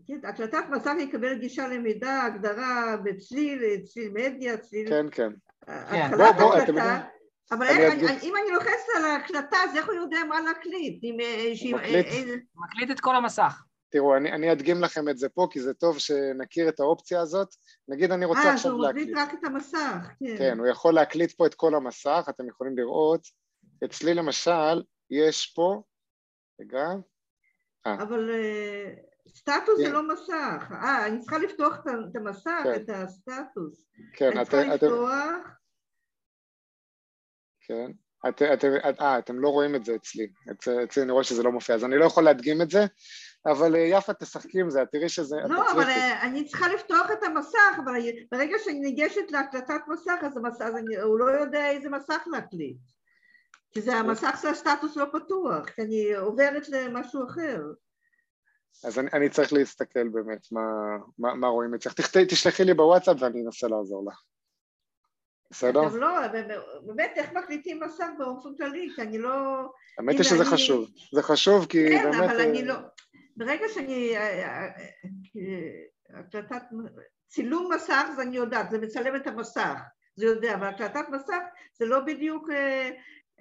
כן, 0.08 0.28
הקלטת 0.28 0.64
מסך 0.70 0.94
יקבל 1.00 1.40
גישה 1.40 1.68
למידע, 1.68 2.24
הגדרה 2.24 2.98
בצליל, 3.04 3.86
צליל 3.86 4.12
מדיה, 4.14 4.58
צליל... 4.58 4.90
כן, 4.90 5.06
כן. 5.12 5.32
התחלת 5.68 6.36
הקלטה, 6.40 7.02
אבל 7.52 7.68
אם 8.24 8.34
אני 8.36 8.52
לוחצת 8.54 8.90
על 8.98 9.06
ההקלטה, 9.06 9.58
אז 9.58 9.76
איך 9.76 9.86
הוא 9.86 9.96
יודע 9.96 10.20
מה 10.30 10.42
להקליט? 10.42 11.04
מקליט 12.56 12.92
את 12.92 13.00
כל 13.00 13.16
המסך. 13.16 13.64
תראו, 13.90 14.18
אני, 14.18 14.32
אני 14.32 14.52
אדגים 14.52 14.82
לכם 14.82 15.10
את 15.10 15.18
זה 15.18 15.30
פה, 15.30 15.48
כי 15.52 15.60
זה 15.60 15.74
טוב 15.74 16.00
שנכיר 16.00 16.70
את 16.70 16.80
האופציה 16.80 17.22
הזאת. 17.22 17.48
נגיד 17.88 18.12
אני 18.12 18.26
רוצה 18.26 18.52
아, 18.52 18.54
עכשיו 18.54 18.78
להקליט. 18.78 19.18
אה, 19.18 19.24
אז 19.24 19.28
הוא 19.28 19.30
מקליט 19.30 19.36
רק 19.36 19.40
את 19.40 19.48
המסך, 19.48 20.08
כן. 20.20 20.38
כן, 20.38 20.60
הוא 20.60 20.68
יכול 20.68 20.94
להקליט 20.94 21.32
פה 21.32 21.46
את 21.46 21.56
כל 21.56 21.76
המסך, 21.76 22.26
אתם 22.30 22.48
יכולים 22.48 22.78
לראות. 22.78 23.28
אצלי 23.86 24.14
למשל, 24.14 24.84
יש 25.10 25.54
פה, 25.56 25.82
רגע. 26.62 26.88
אבל... 27.86 28.30
סטטוס 29.28 29.78
זה 29.78 29.86
כן. 29.86 29.92
לא 29.92 30.14
מסך. 30.14 30.72
אה, 30.72 31.06
אני 31.06 31.20
צריכה 31.20 31.38
לפתוח 31.38 31.80
את 31.80 32.16
המסך, 32.16 32.62
כן. 32.64 32.76
את 32.76 32.90
הסטטוס. 32.90 33.86
כן, 34.14 34.38
אני 34.38 34.46
צריכה 34.46 34.76
לפתוח... 34.76 35.62
כן. 37.68 37.92
אה, 39.02 39.20
אתם 39.20 39.40
לא 39.40 39.50
רואים 39.50 39.76
את 39.76 39.86
זה 39.86 39.96
אצלי. 39.96 40.28
אצלי 40.84 41.04
אני 41.04 41.12
רואה 41.12 41.24
שזה 41.24 41.44
לא 41.44 41.52
מופיע, 41.52 41.76
אז 41.76 41.86
אני 41.86 41.98
לא 41.98 42.06
יכול 42.06 42.24
להדגים 42.24 42.62
את 42.62 42.70
זה, 42.70 42.86
אבל 43.46 43.76
אה, 43.76 43.80
יפה, 43.80 44.14
תשחקי 44.14 44.60
עם 44.60 44.70
זה, 44.70 44.84
תראי 44.92 45.10
שזה... 45.10 45.36
לא, 45.50 45.72
אבל 45.72 45.84
אה, 45.84 46.22
אני 46.22 46.46
צריכה 46.46 46.68
לפתוח 46.68 47.12
את 47.12 47.24
המסך, 47.24 47.80
אבל 47.86 47.94
ברגע 48.32 48.58
שאני 48.64 48.80
ניגשת 48.80 49.32
להקלטת 49.32 49.82
מסך, 49.88 50.20
אז 50.22 50.38
הוא 51.04 51.20
לא 51.20 51.26
יודע 51.26 51.70
איזה 51.70 51.90
מסך 51.90 52.24
להקליט. 52.32 52.78
כי 53.72 53.82
זה 53.82 53.96
המסך 53.96 54.40
של 54.42 54.48
הסטטוס 54.48 54.98
לא 54.98 55.06
פתוח, 55.14 55.70
כי 55.70 55.82
אני 55.82 56.14
עוברת 56.14 56.70
למשהו 56.70 57.28
אחר. 57.28 57.62
אז 58.84 59.00
אני, 59.00 59.10
אני 59.14 59.30
צריך 59.30 59.54
להסתכל 59.54 60.08
באמת 60.08 60.52
מה, 60.52 60.62
מה, 61.20 61.36
מה 61.36 61.48
רואים 61.48 61.74
אצלך. 61.74 61.94
תשלחי 62.28 62.64
לי 62.64 62.74
בוואטסאפ 62.74 63.18
ואני 63.20 63.42
אנסה 63.46 63.68
לעזור 63.68 64.06
לך. 64.10 64.22
בסדר? 65.52 65.82
לא, 65.82 66.10
באמת, 66.86 67.12
איך 67.16 67.32
מקליטים 67.34 67.80
מסך 67.84 68.08
באופן 68.18 68.50
כללי? 68.58 68.90
כי 68.96 69.02
אני 69.02 69.18
לא... 69.18 69.32
האמת 69.98 70.16
היא 70.16 70.24
שזה 70.24 70.46
חשוב. 70.46 70.90
זה 71.14 71.24
חשוב 71.24 71.66
כי 71.66 71.90
כן, 71.90 72.04
באמת... 72.04 72.16
כן, 72.16 72.24
אבל 72.24 72.42
אני 72.42 72.66
לא... 72.66 72.76
ברגע 73.38 73.66
שאני... 73.74 74.18
אה, 74.18 74.44
אה, 74.44 74.68
אה, 75.38 76.20
הקלטת... 76.20 76.62
צילום 77.28 77.74
מסך 77.74 78.08
זה 78.16 78.22
אני 78.22 78.38
יודעת, 78.38 78.72
זה 78.72 78.78
מצלם 78.78 79.16
את 79.16 79.28
המסך, 79.28 79.80
זה 80.16 80.26
יודע, 80.26 80.54
אבל 80.56 80.68
הקלטת 80.68 81.10
מסך 81.10 81.40
זה 81.74 81.86
לא 81.86 82.00
בדיוק 82.00 82.50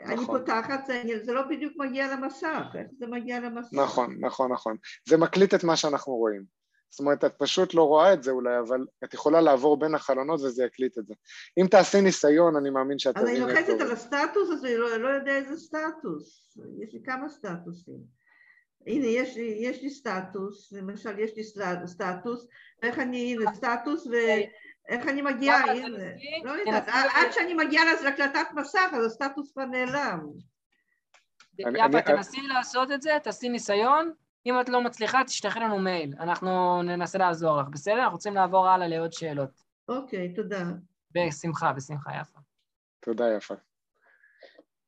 נכון. 0.02 0.18
אני 0.18 0.26
פותחת, 0.26 0.86
זה, 0.86 1.02
זה 1.22 1.32
לא 1.32 1.42
בדיוק 1.42 1.72
מגיע 1.76 2.16
למסך, 2.16 2.66
איך 2.74 2.86
זה 2.98 3.06
מגיע 3.06 3.40
למסך? 3.40 3.72
נכון, 3.72 4.16
נכון, 4.20 4.52
נכון. 4.52 4.76
זה 5.08 5.16
מקליט 5.16 5.54
את 5.54 5.64
מה 5.64 5.76
שאנחנו 5.76 6.12
רואים. 6.12 6.60
זאת 6.90 7.00
אומרת, 7.00 7.24
את 7.24 7.34
פשוט 7.38 7.74
לא 7.74 7.82
רואה 7.82 8.12
את 8.12 8.22
זה 8.22 8.30
אולי, 8.30 8.58
אבל 8.58 8.86
את 9.04 9.14
יכולה 9.14 9.40
לעבור 9.40 9.78
בין 9.78 9.94
החלונות 9.94 10.40
וזה 10.40 10.64
יקליט 10.64 10.98
את 10.98 11.06
זה. 11.06 11.14
אם 11.60 11.66
תעשי 11.66 12.00
ניסיון, 12.00 12.56
אני 12.56 12.70
מאמין 12.70 12.98
שאת 12.98 13.14
זה. 13.16 13.22
אני 13.22 13.40
לוחצת 13.40 13.80
על 13.80 13.92
הסטטוס 13.92 14.50
הזה, 14.50 14.78
לא, 14.78 14.96
לא 14.96 15.08
יודע 15.08 15.36
איזה 15.36 15.56
סטטוס. 15.56 16.56
יש 16.82 16.94
לי 16.94 17.00
כמה 17.04 17.28
סטטוסים. 17.28 18.20
הנה, 18.86 19.06
יש 19.06 19.36
לי, 19.36 19.58
יש 19.60 19.82
לי 19.82 19.90
סטטוס, 19.90 20.72
למשל, 20.72 21.18
יש 21.18 21.36
לי 21.36 21.44
סטטוס, 21.86 22.46
איך 22.82 22.98
אני, 22.98 23.34
הנה, 23.34 23.54
סטטוס, 23.54 24.06
ו... 24.06 24.14
איך 24.88 25.08
אני 25.08 25.22
מגיעה, 25.22 25.70
הנה, 25.70 25.98
לא 26.44 26.52
יודעת, 26.52 26.88
עד 26.88 27.32
שאני 27.32 27.54
מגיעה 27.54 27.84
להקלטת 28.02 28.46
מסך, 28.54 28.90
אז 28.92 29.06
הסטטוס 29.06 29.52
כבר 29.52 29.64
נעלם. 29.64 30.20
יפה, 31.58 32.02
תנסי 32.02 32.42
לעשות 32.42 32.92
את 32.92 33.02
זה, 33.02 33.10
תעשי 33.22 33.48
ניסיון, 33.48 34.12
אם 34.46 34.60
את 34.60 34.68
לא 34.68 34.84
מצליחה, 34.84 35.24
תשלחי 35.24 35.60
לנו 35.60 35.78
מייל, 35.78 36.14
אנחנו 36.20 36.82
ננסה 36.82 37.18
לעזור 37.18 37.60
לך, 37.60 37.68
בסדר? 37.68 37.98
אנחנו 37.98 38.12
רוצים 38.12 38.34
לעבור 38.34 38.68
הלאה 38.68 38.88
לעוד 38.88 39.12
שאלות. 39.12 39.62
אוקיי, 39.88 40.34
תודה. 40.34 40.64
בשמחה, 41.14 41.72
בשמחה, 41.72 42.10
יפה. 42.20 42.38
תודה, 43.00 43.24
יפה. 43.36 43.54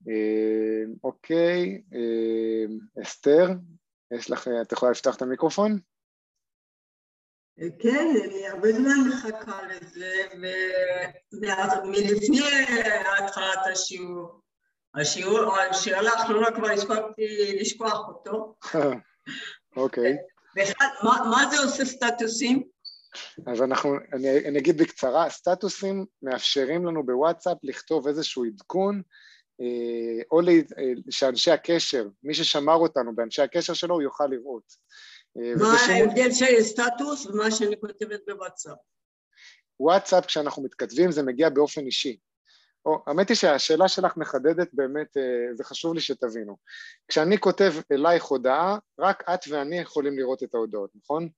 אה, 0.09 0.83
אוקיי, 1.05 1.83
אה, 1.95 3.03
אסתר, 3.03 3.49
יש 4.11 4.31
לך, 4.31 4.49
את 4.63 4.73
יכולה 4.73 4.93
לפתוח 4.93 5.17
את 5.17 5.23
המיקרופון? 5.23 5.79
כן, 7.59 8.15
אני 8.25 8.49
הרבה 8.49 8.73
זמן 8.73 9.09
מחכה 9.09 9.61
לזה, 9.63 10.13
ומלפני 11.83 12.41
התחלת 13.19 13.59
השיעור. 13.73 14.43
השיעור, 14.95 15.57
השאלה 15.57 16.11
האחרונה 16.11 16.51
כבר 16.51 16.71
הספקתי 16.71 17.57
לשכוח 17.61 18.09
אותו. 18.09 18.55
אוקיי. 19.77 20.17
בכלל, 20.57 20.87
מה 21.03 21.51
זה 21.51 21.59
עושה 21.59 21.85
סטטוסים? 21.85 22.63
אז 23.47 23.63
אנחנו, 23.63 23.95
אני, 24.13 24.49
אני 24.49 24.59
אגיד 24.59 24.79
בקצרה, 24.79 25.31
סטטוסים 25.31 26.07
מאפשרים 26.23 26.87
לנו 26.87 27.07
בוואטסאפ 27.07 27.59
לכתוב 27.63 28.09
איזשהו 28.09 28.45
עדכון, 28.45 29.03
אה, 29.61 30.23
או 30.31 30.41
לי, 30.41 30.65
אה, 30.79 30.93
שאנשי 31.11 31.51
הקשר, 31.51 32.09
מי 32.23 32.35
ששמר 32.35 32.75
אותנו 32.75 33.15
באנשי 33.15 33.43
הקשר 33.43 33.75
שלו, 33.75 33.95
הוא 33.95 34.03
יוכל 34.03 34.27
לראות. 34.27 34.73
אה, 35.39 35.53
מה 35.59 35.75
ההבדל 35.89 36.33
של 36.33 36.63
סטטוס 36.63 37.27
ומה 37.27 37.51
שאני 37.51 37.81
כותבת 37.81 38.21
בוואטסאפ? 38.27 38.79
וואטסאפ, 39.81 40.27
כשאנחנו 40.27 40.63
מתכתבים, 40.63 41.11
זה 41.13 41.23
מגיע 41.23 41.49
באופן 41.49 41.87
אישי. 41.87 42.19
או, 42.87 43.03
האמת 43.07 43.29
היא 43.29 43.37
שהשאלה 43.37 43.89
שלך 43.89 44.17
מחדדת 44.17 44.69
באמת, 44.73 45.17
אה, 45.17 45.55
זה 45.55 45.65
חשוב 45.65 45.95
לי 45.95 46.01
שתבינו. 46.01 46.57
כשאני 47.09 47.39
כותב 47.39 47.73
אלייך 47.93 48.25
הודעה, 48.25 48.79
רק 48.99 49.23
את 49.35 49.41
ואני 49.49 49.79
יכולים 49.79 50.19
לראות 50.19 50.43
את 50.43 50.55
ההודעות, 50.55 50.91
נכון? 50.97 51.29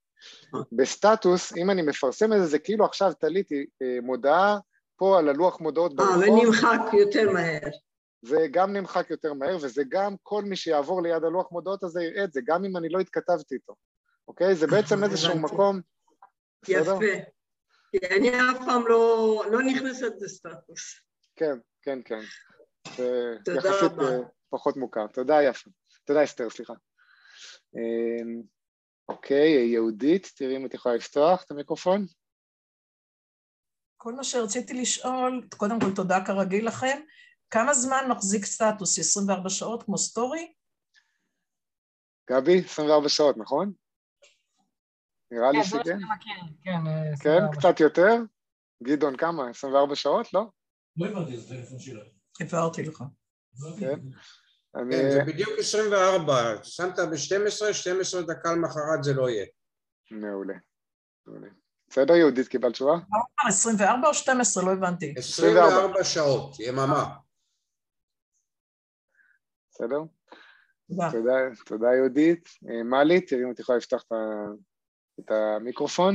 בסטטוס, 0.73 1.57
אם 1.57 1.71
אני 1.71 1.83
מפרסם 1.83 2.33
את 2.33 2.39
זה, 2.39 2.47
זה 2.47 2.59
כאילו 2.59 2.85
עכשיו 2.85 3.13
תליתי 3.21 3.67
אה, 3.83 3.99
מודעה 4.03 4.59
פה 4.97 5.19
על 5.19 5.29
הלוח 5.29 5.61
מודעות 5.61 5.97
ברחוב. 5.97 6.23
אה, 6.23 6.31
ונמחק 6.31 6.81
יותר 6.93 7.31
מהר. 7.31 7.71
זה 8.25 8.37
גם 8.51 8.73
נמחק 8.73 9.11
יותר 9.11 9.35
מהר, 9.35 9.57
וזה 9.57 9.83
גם 9.89 10.15
כל 10.23 10.43
מי 10.45 10.57
שיעבור 10.57 11.03
ליד 11.03 11.25
הלוח 11.25 11.53
מודעות 11.53 11.83
הזה 11.83 12.03
יראה 12.03 12.25
את 12.25 12.33
זה, 12.33 12.41
גם 12.45 12.65
אם 12.65 12.77
אני 12.77 12.89
לא 12.89 13.01
התכתבתי 13.01 13.55
איתו, 13.55 13.75
אוקיי? 14.29 14.55
זה 14.55 14.67
בעצם 14.67 14.95
איזשהו 15.05 15.39
מקום... 15.39 15.81
יפה. 16.69 16.99
כי 17.91 17.99
אני 18.07 18.29
אף 18.31 18.59
פעם 18.67 18.87
לא, 18.87 19.45
לא 19.51 19.63
נכנסת 19.63 20.13
לסטטוס. 20.21 21.01
כן, 21.37 21.59
כן, 21.83 21.99
כן. 22.05 22.21
תודה 23.45 23.59
יחסית 23.59 23.93
רבה. 23.93 24.05
אה, 24.05 24.19
פחות 24.51 24.77
מוכר. 24.77 25.07
תודה 25.07 25.43
יפה. 25.43 25.71
תודה 26.05 26.25
אסתר, 26.25 26.51
סליחה. 26.51 26.73
אמ, 27.77 28.43
אוקיי, 29.09 29.67
יהודית, 29.73 30.33
תראי 30.37 30.57
אם 30.57 30.67
את 30.67 30.75
יכולה 30.75 30.95
לפתוח 30.95 31.43
את 31.45 31.51
המיקרופון. 31.51 32.07
כל 33.97 34.13
מה 34.13 34.25
שרציתי 34.25 34.75
לשאול, 34.75 35.49
קודם 35.57 35.81
כל 35.81 35.95
תודה 35.97 36.25
כרגיל 36.27 36.67
לכם, 36.67 37.01
כמה 37.51 37.75
זמן 37.75 38.05
מחזיק 38.11 38.45
סטטוס? 38.45 38.99
24 38.99 39.49
שעות 39.49 39.83
כמו 39.83 39.99
סטורי? 39.99 40.53
גבי, 42.31 42.65
24 42.65 43.09
שעות, 43.09 43.37
נכון? 43.37 43.73
נראה 45.31 45.51
לי 45.53 45.59
כן, 45.59 45.65
שכן. 45.65 45.99
כן, 46.63 46.81
כן, 47.23 47.59
קצת 47.59 47.81
יותר? 47.81 48.15
גדעון, 48.83 49.17
כמה? 49.17 49.51
24 49.51 49.95
שעות, 49.95 50.33
לא? 50.33 50.47
לא 50.97 51.07
הבנתי, 51.07 51.37
זה 51.37 51.49
טלפון 51.49 51.79
שלך. 51.79 52.03
הבהרתי 52.41 52.83
לך. 52.83 53.05
כן. 53.81 54.01
כן, 54.91 55.11
זה 55.11 55.21
בדיוק 55.27 55.51
24, 55.59 56.57
שמת 56.63 56.99
ב-12, 56.99 57.73
12 57.73 58.23
דקה 58.23 58.53
למחרת 58.53 59.05
זה 59.05 59.15
לא 59.15 59.31
יהיה. 59.31 59.47
מעולה. 60.11 60.55
בסדר, 61.91 62.15
יהודית, 62.15 62.49
קיבלת 62.49 62.73
תשובה? 62.73 62.93
24 63.49 64.09
או 64.09 64.15
12? 64.15 64.65
לא 64.65 64.73
הבנתי. 64.73 65.15
24 65.17 66.05
שעות, 66.05 66.61
יממה. 66.61 67.15
בסדר? 69.75 69.99
תודה. 71.11 71.11
תודה, 71.67 71.87
יהודית. 71.97 72.49
אה, 72.69 72.83
מלי, 72.83 73.21
תראי 73.21 73.45
אם 73.45 73.51
את 73.51 73.59
יכולה 73.59 73.79
לפתוח 73.79 74.05
את 75.21 75.31
המיקרופון. 75.31 76.15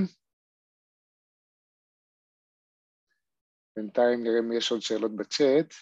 בינתיים 3.76 4.24
נראה 4.24 4.40
אם 4.40 4.52
יש 4.52 4.72
עוד 4.72 4.82
שאלות 4.82 5.16
בצ'אט. 5.16 5.74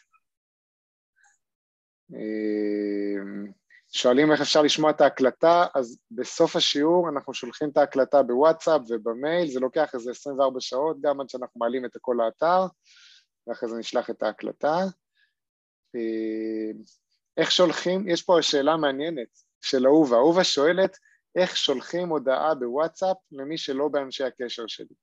אה, 2.13 3.51
שואלים 3.91 4.31
איך 4.31 4.41
אפשר 4.41 4.61
לשמוע 4.61 4.91
את 4.91 5.01
ההקלטה, 5.01 5.65
אז 5.75 5.99
בסוף 6.11 6.55
השיעור 6.55 7.09
אנחנו 7.09 7.33
שולחים 7.33 7.69
את 7.69 7.77
ההקלטה 7.77 8.23
בוואטסאפ 8.23 8.81
ובמייל, 8.89 9.47
זה 9.47 9.59
לוקח 9.59 9.95
איזה 9.95 10.11
24 10.11 10.59
שעות 10.59 10.97
גם 11.01 11.21
עד 11.21 11.29
שאנחנו 11.29 11.59
מעלים 11.59 11.85
את 11.85 11.95
הכל 11.95 12.15
לאתר, 12.17 12.65
ואחרי 13.47 13.69
זה 13.69 13.77
נשלח 13.77 14.09
את 14.09 14.23
ההקלטה. 14.23 14.75
איך 17.37 17.51
שולחים, 17.51 18.09
יש 18.09 18.21
פה 18.21 18.37
שאלה 18.41 18.77
מעניינת 18.77 19.27
של 19.61 19.85
אהובה, 19.85 20.17
אהובה 20.17 20.43
שואלת 20.43 20.97
איך 21.35 21.57
שולחים 21.57 22.09
הודעה 22.09 22.55
בוואטסאפ 22.55 23.17
למי 23.31 23.57
שלא 23.57 23.87
באנשי 23.87 24.23
הקשר 24.23 24.67
שלי. 24.67 24.95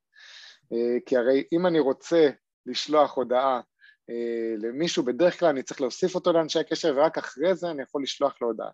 אה, 0.73 1.01
כי 1.07 1.17
הרי 1.17 1.45
אם 1.53 1.67
אני 1.67 1.79
רוצה 1.79 2.31
לשלוח 2.67 3.17
הודעה 3.17 3.61
אה, 4.11 4.55
למישהו, 4.59 5.05
בדרך 5.05 5.41
כלל 5.41 5.49
אני 5.49 5.63
צריך 5.63 5.81
להוסיף 5.81 6.15
אותו 6.15 6.33
לאנשי 6.33 6.59
הקשר 6.59 6.95
ורק 6.97 7.19
אחרי 7.19 7.55
זה 7.55 7.71
אני 7.71 7.83
יכול 7.83 8.03
לשלוח 8.03 8.43
לו 8.43 8.49
הודעה. 8.49 8.71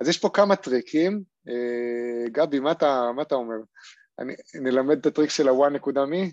אז 0.00 0.08
יש 0.08 0.18
פה 0.18 0.30
כמה 0.34 0.56
טריקים, 0.56 1.22
אה, 1.48 2.28
גבי, 2.32 2.60
מה 2.60 2.72
אתה, 2.72 3.10
מה 3.16 3.22
אתה 3.22 3.34
אומר? 3.34 3.56
אני, 4.18 4.34
נלמד 4.54 4.98
את 4.98 5.06
הטריק 5.06 5.30
של 5.30 5.48
הוואן 5.48 5.72
נקודה 5.72 6.06
מי? 6.06 6.32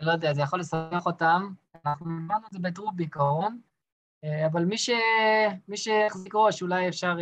לא 0.00 0.12
יודע, 0.12 0.34
זה 0.34 0.40
יכול 0.40 0.60
לשמח 0.60 1.06
אותם, 1.06 1.48
אנחנו 1.86 2.06
אמרנו 2.06 2.46
את 2.46 2.52
זה 2.52 2.58
בטרוב 2.58 2.96
בעיקרון, 2.96 3.60
אבל 4.46 4.64
מי, 4.64 4.78
ש... 4.78 4.90
מי 5.68 5.76
שיחזיק 5.76 6.34
ראש, 6.34 6.62
אולי 6.62 6.88
אפשר, 6.88 7.14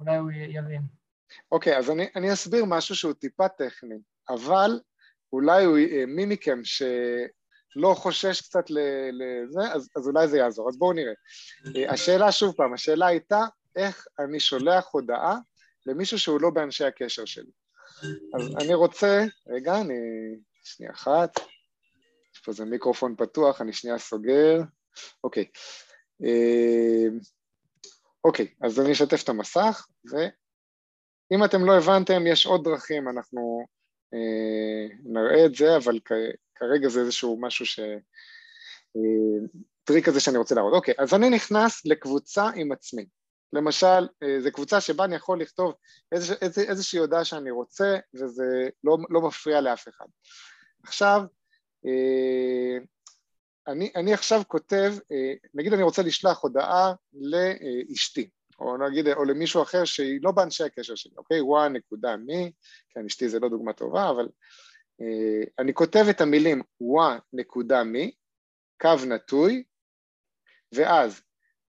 אולי 0.00 0.16
הוא 0.16 0.30
יבין. 0.32 0.82
אוקיי, 1.52 1.76
אז 1.76 1.90
אני, 1.90 2.06
אני 2.16 2.32
אסביר 2.32 2.64
משהו 2.64 2.96
שהוא 2.96 3.12
טיפה 3.12 3.48
טכני, 3.48 3.96
אבל 4.28 4.80
אולי 5.32 5.64
הוא, 5.64 5.78
מי 6.06 6.26
מכם 6.26 6.64
ש... 6.64 6.82
לא 7.76 7.94
חושש 7.94 8.40
קצת 8.40 8.70
לזה, 8.70 9.72
אז, 9.72 9.88
אז 9.96 10.08
אולי 10.08 10.28
זה 10.28 10.38
יעזור. 10.38 10.68
אז 10.68 10.78
בואו 10.78 10.92
נראה. 10.92 11.12
אה, 11.76 11.90
השאלה, 11.92 12.32
שוב 12.32 12.54
פעם, 12.56 12.74
השאלה 12.74 13.06
הייתה 13.06 13.40
איך 13.76 14.06
אני 14.18 14.40
שולח 14.40 14.88
הודעה 14.92 15.38
למישהו 15.86 16.18
שהוא 16.18 16.40
לא 16.40 16.50
באנשי 16.50 16.84
הקשר 16.84 17.24
שלי. 17.24 17.50
אז 18.34 18.56
אני 18.56 18.74
רוצה, 18.74 19.24
רגע, 19.46 19.80
אני... 19.80 19.94
שנייה 20.64 20.92
אחת. 20.92 21.38
יש 22.34 22.40
פה 22.40 22.50
איזה 22.50 22.64
מיקרופון 22.64 23.14
פתוח, 23.16 23.60
אני 23.60 23.72
שנייה 23.72 23.98
סוגר. 23.98 24.60
אוקיי. 25.24 25.44
אה, 26.24 27.18
אוקיי, 28.24 28.54
אז 28.62 28.80
אני 28.80 28.92
אשתף 28.92 29.22
את 29.24 29.28
המסך, 29.28 29.86
ואם 30.10 31.44
אתם 31.44 31.64
לא 31.64 31.76
הבנתם, 31.76 32.26
יש 32.26 32.46
עוד 32.46 32.64
דרכים, 32.64 33.08
אנחנו 33.08 33.66
אה, 34.14 34.96
נראה 35.04 35.46
את 35.46 35.54
זה, 35.54 35.76
אבל 35.76 35.98
כרגע 36.54 36.88
זה 36.88 37.00
איזשהו 37.00 37.40
משהו 37.40 37.66
ש... 37.66 37.80
אה, 38.96 39.60
טריק 39.84 40.06
כזה 40.06 40.20
שאני 40.20 40.38
רוצה 40.38 40.54
להראות. 40.54 40.74
אוקיי, 40.74 40.94
אז 40.98 41.14
אני 41.14 41.30
נכנס 41.30 41.86
לקבוצה 41.86 42.50
עם 42.54 42.72
עצמי. 42.72 43.06
למשל, 43.52 44.08
אה, 44.22 44.40
זו 44.40 44.52
קבוצה 44.52 44.80
שבה 44.80 45.04
אני 45.04 45.14
יכול 45.14 45.40
לכתוב 45.40 45.74
איזוש, 46.12 46.36
איז, 46.42 46.58
איזושהי 46.58 46.98
הודעה 46.98 47.24
שאני 47.24 47.50
רוצה, 47.50 47.96
וזה 48.14 48.68
לא, 48.84 48.96
לא 49.10 49.20
מפריע 49.20 49.60
לאף 49.60 49.88
אחד. 49.88 50.06
עכשיו, 50.82 51.22
אה, 51.86 52.84
אני, 53.68 53.92
אני 53.96 54.14
עכשיו 54.14 54.42
כותב, 54.48 54.94
נגיד 55.54 55.72
אני 55.72 55.82
רוצה 55.82 56.02
לשלוח 56.02 56.42
הודעה 56.42 56.92
לאשתי, 57.12 58.30
או 58.58 58.76
נגיד, 58.76 59.08
או 59.08 59.24
למישהו 59.24 59.62
אחר 59.62 59.84
שהיא 59.84 60.20
לא 60.22 60.32
באנשי 60.32 60.64
הקשר 60.64 60.94
שלי, 60.94 61.12
אוקיי? 61.16 61.40
וואן 61.40 61.72
נקודה 61.72 62.16
מי, 62.16 62.52
כן, 62.90 63.04
אשתי 63.06 63.28
זה 63.28 63.40
לא 63.40 63.48
דוגמה 63.48 63.72
טובה, 63.72 64.10
אבל 64.10 64.28
אה, 65.00 65.46
אני 65.58 65.74
כותב 65.74 66.04
את 66.10 66.20
המילים 66.20 66.62
וואה 66.80 67.18
נקודה 67.32 67.84
מי, 67.84 68.12
קו 68.80 68.88
נטוי, 69.08 69.64
ואז 70.74 71.22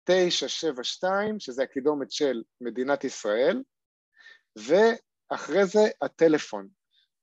972, 0.05 1.41
שזה 1.41 1.63
הקידומת 1.63 2.13
של 2.13 2.43
מדינת 2.61 3.05
ישראל, 3.05 3.63
ואחרי 4.57 5.67
זה 5.67 5.81
הטלפון, 6.03 6.69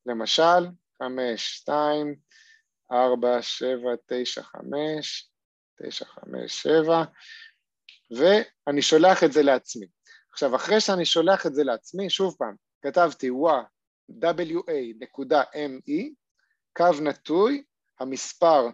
למשל 0.06 0.68
5, 1.04 1.56
2, 1.56 2.16
4, 2.92 3.42
7, 3.42 3.92
9, 4.06 4.44
5, 4.44 5.30
9, 5.82 6.06
5, 6.06 6.62
7, 6.62 7.04
ואני 8.12 8.82
שולח 8.82 9.24
את 9.24 9.34
זה 9.34 9.44
לעצמי. 9.44 9.86
עכשיו, 10.32 10.56
אחרי 10.56 10.82
שאני 10.82 11.06
שולח 11.06 11.46
את 11.46 11.56
זה 11.56 11.64
לעצמי, 11.64 12.10
שוב 12.10 12.36
פעם, 12.38 12.56
כתבתי 12.82 13.30
wa.me, 13.30 14.64
קו 16.78 17.02
נטוי, 17.02 17.64
המספר 18.00 18.70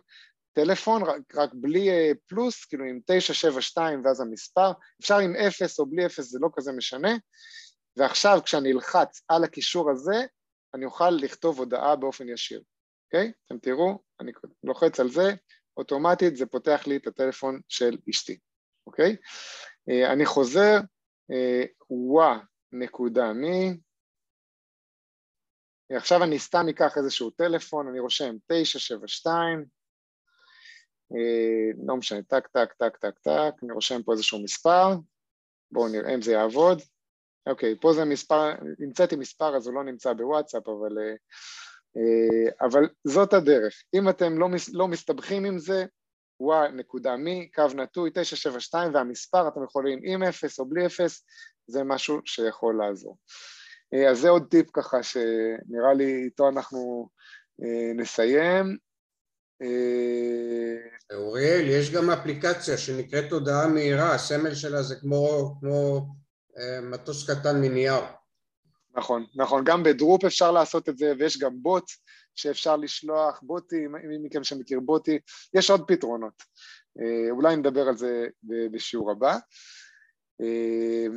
טלפון, 0.53 1.03
רק, 1.03 1.35
רק 1.35 1.49
בלי 1.53 1.89
אה, 1.89 2.11
פלוס, 2.27 2.65
כאילו 2.65 2.85
עם 2.85 2.99
972 3.05 4.05
ואז 4.05 4.21
המספר, 4.21 4.71
אפשר 5.01 5.17
עם 5.17 5.35
0 5.35 5.79
או 5.79 5.85
בלי 5.85 6.05
0, 6.05 6.25
זה 6.25 6.39
לא 6.41 6.49
כזה 6.53 6.71
משנה, 6.71 7.11
ועכשיו 7.97 8.39
כשאני 8.45 8.71
אלחץ 8.71 9.21
על 9.27 9.43
הקישור 9.43 9.91
הזה, 9.91 10.25
אני 10.73 10.85
אוכל 10.85 11.09
לכתוב 11.09 11.59
הודעה 11.59 11.95
באופן 11.95 12.29
ישיר, 12.29 12.61
אוקיי? 13.09 13.31
אתם 13.45 13.59
תראו, 13.59 13.99
אני 14.19 14.31
לוחץ 14.63 14.99
על 14.99 15.09
זה, 15.09 15.33
אוטומטית 15.77 16.35
זה 16.35 16.45
פותח 16.45 16.87
לי 16.87 16.97
את 16.97 17.07
הטלפון 17.07 17.59
של 17.67 17.97
אשתי, 18.09 18.39
אוקיי? 18.87 19.15
אה, 19.89 20.13
אני 20.13 20.25
חוזר, 20.25 20.77
wa 21.89 22.33
אה, 22.33 22.39
נקודה 22.71 23.33
me, 23.33 23.77
עכשיו 25.91 26.23
אני 26.23 26.39
סתם 26.39 26.65
אקח 26.69 26.97
איזשהו 26.97 27.29
טלפון, 27.29 27.87
אני 27.87 27.99
רושם 27.99 28.35
972, 28.47 29.65
אה, 31.11 31.85
לא 31.87 31.97
משנה, 31.97 32.23
טק, 32.23 32.47
טק, 32.47 32.73
טק, 32.73 32.97
טק, 32.97 33.19
טק, 33.19 33.53
אני 33.63 33.71
רושם 33.71 34.03
פה 34.03 34.11
איזשהו 34.11 34.43
מספר, 34.43 34.87
בואו 35.71 35.87
נראה 35.87 36.13
אם 36.13 36.21
זה 36.21 36.31
יעבוד. 36.31 36.81
אוקיי, 37.49 37.75
פה 37.81 37.93
זה 37.93 38.05
מספר, 38.05 38.51
המצאתי 38.79 39.15
מספר 39.15 39.55
אז 39.55 39.67
הוא 39.67 39.75
לא 39.75 39.83
נמצא 39.83 40.13
בוואטסאפ, 40.13 40.67
אבל, 40.67 40.97
אה, 40.97 41.03
אה, 41.03 41.15
אבל 42.61 42.89
זאת 43.03 43.33
הדרך. 43.33 43.73
אם 43.93 44.09
אתם 44.09 44.39
לא, 44.39 44.47
לא 44.73 44.87
מסתבכים 44.87 45.45
עם 45.45 45.59
זה, 45.59 45.85
נקודה 46.73 47.17
מי, 47.17 47.49
קו 47.55 47.63
נטוי, 47.75 48.09
972 48.13 48.93
והמספר, 48.93 49.47
אתם 49.47 49.63
יכולים 49.63 49.99
עם 50.03 50.23
0 50.23 50.59
או 50.59 50.65
בלי 50.65 50.85
0, 50.85 51.23
זה 51.67 51.83
משהו 51.83 52.19
שיכול 52.25 52.77
לעזור. 52.77 53.17
אה, 53.93 54.09
אז 54.09 54.19
זה 54.19 54.29
עוד 54.29 54.47
טיפ 54.49 54.69
ככה 54.73 55.03
שנראה 55.03 55.93
לי 55.97 56.23
איתו 56.23 56.49
אנחנו 56.49 57.09
אה, 57.63 57.93
נסיים. 57.95 58.77
אה, 59.61 61.17
אוריאל, 61.17 61.67
יש 61.67 61.91
גם 61.91 62.09
אפליקציה 62.09 62.77
שנקראת 62.77 63.31
הודעה 63.31 63.67
מהירה, 63.67 64.15
הסמל 64.15 64.55
שלה 64.55 64.83
זה 64.83 64.95
כמו, 64.95 65.55
כמו 65.59 66.07
מטוס 66.81 67.29
קטן 67.29 67.61
מנייר. 67.61 68.03
נכון, 68.95 69.25
נכון, 69.35 69.63
גם 69.63 69.83
בדרופ 69.83 70.25
אפשר 70.25 70.51
לעשות 70.51 70.89
את 70.89 70.97
זה, 70.97 71.13
ויש 71.19 71.37
גם 71.39 71.61
בוט 71.61 71.91
שאפשר 72.35 72.75
לשלוח, 72.77 73.39
בוטי, 73.41 73.87
מי 73.87 74.17
מכם 74.23 74.43
שמכיר 74.43 74.79
בוטי, 74.79 75.19
יש 75.53 75.69
עוד 75.69 75.83
פתרונות. 75.87 76.43
אה, 76.99 77.31
אולי 77.31 77.55
נדבר 77.55 77.87
על 77.87 77.97
זה 77.97 78.27
בשיעור 78.71 79.11
הבא. 79.11 79.37
אה, 80.41 81.07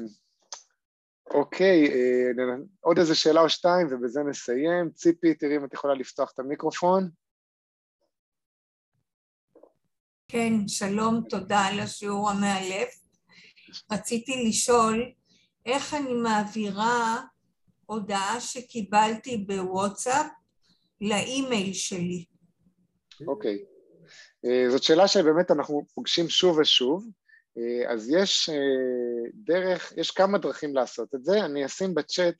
אוקיי, 1.31 1.87
אה, 1.87 2.55
עוד 2.81 2.99
איזה 2.99 3.15
שאלה 3.15 3.41
או 3.41 3.49
שתיים 3.49 3.87
ובזה 3.91 4.21
נסיים. 4.23 4.91
ציפי, 4.95 5.35
תראי 5.35 5.57
אם 5.57 5.65
את 5.65 5.75
יכולה 5.75 5.95
לפתוח 5.95 6.31
את 6.35 6.39
המיקרופון. 6.39 7.11
כן, 10.29 10.69
שלום, 10.69 11.23
תודה 11.29 11.61
על 11.61 11.81
השיעור 11.81 12.31
המאלף. 12.31 13.03
רציתי 13.93 14.45
לשאול 14.49 15.13
איך 15.67 15.95
אני 15.95 16.13
מעבירה 16.13 17.23
הודעה 17.93 18.41
שקיבלתי 18.41 19.37
בוואטסאפ 19.37 20.27
לאימייל 21.01 21.73
שלי. 21.73 22.25
אוקיי. 23.27 23.59
Okay. 23.59 23.73
זאת 24.71 24.83
שאלה 24.83 25.09
שבאמת 25.09 25.51
אנחנו 25.51 25.87
פוגשים 25.95 26.29
שוב 26.29 26.59
ושוב. 26.59 27.09
אה, 27.59 27.93
אז 27.93 28.11
יש 28.11 28.49
אה, 28.49 29.31
דרך, 29.35 29.93
יש 29.97 30.11
כמה 30.11 30.39
דרכים 30.39 30.75
לעשות 30.75 31.15
את 31.15 31.25
זה, 31.25 31.45
אני 31.45 31.67
אשים 31.67 31.95
בצ'אט 31.95 32.35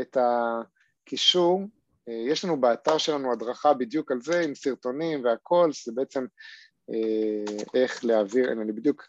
את 0.00 0.16
הקישור, 0.20 1.60
אה, 2.08 2.14
יש 2.28 2.44
לנו 2.44 2.60
באתר 2.60 2.98
שלנו 2.98 3.32
הדרכה 3.32 3.74
בדיוק 3.74 4.12
על 4.12 4.18
זה 4.22 4.40
עם 4.40 4.54
סרטונים 4.54 5.24
והכל, 5.24 5.70
זה 5.84 5.92
בעצם 5.94 6.24
איך 7.74 8.04
להעביר, 8.04 8.52
אני 8.52 8.72
בדיוק 8.72 9.08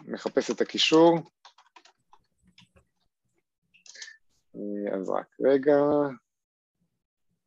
מחפש 0.00 0.50
את 0.50 0.60
הקישור, 0.60 1.18
אז 4.92 5.10
רק 5.10 5.26
רגע, 5.44 5.76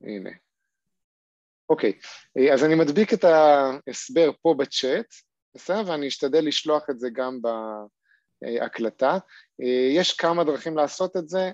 הנה. 0.02 0.30
אוקיי, 1.70 2.00
אז 2.54 2.64
אני 2.64 2.76
מדביק 2.76 3.14
את 3.14 3.24
ההסבר 3.24 4.32
פה 4.42 4.56
בצ'אט, 4.58 5.06
בסדר? 5.56 5.92
ואני 5.92 6.08
אשתדל 6.08 6.48
לשלוח 6.48 6.90
את 6.90 7.00
זה 7.00 7.10
גם 7.14 7.40
בהקלטה. 8.42 9.18
יש 9.96 10.14
כמה 10.14 10.44
דרכים 10.44 10.78
לעשות 10.78 11.18
את 11.18 11.30
זה, 11.30 11.52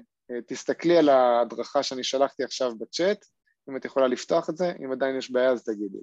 תסתכלי 0.48 0.98
על 0.98 1.10
ההדרכה 1.10 1.84
שאני 1.84 2.04
שלחתי 2.04 2.44
עכשיו 2.44 2.78
בצ'אט, 2.78 3.26
אם 3.70 3.78
את 3.78 3.86
יכולה 3.86 4.08
לפתוח 4.08 4.50
את 4.50 4.58
זה, 4.58 4.74
אם 4.86 4.92
עדיין 4.92 5.18
יש 5.18 5.32
בעיה 5.32 5.52
אז 5.52 5.64
תגידי. 5.64 6.02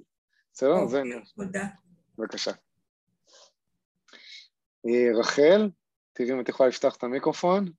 בסדר? 0.53 0.73
אוקיי, 0.73 1.03
תודה. 1.35 1.65
בבקשה. 2.17 2.51
רחל, 5.19 5.69
תראי 6.13 6.31
אם 6.31 6.39
את 6.39 6.49
יכולה 6.49 6.69
לפתוח 6.69 6.95
את 6.95 7.03
המיקרופון. 7.03 7.71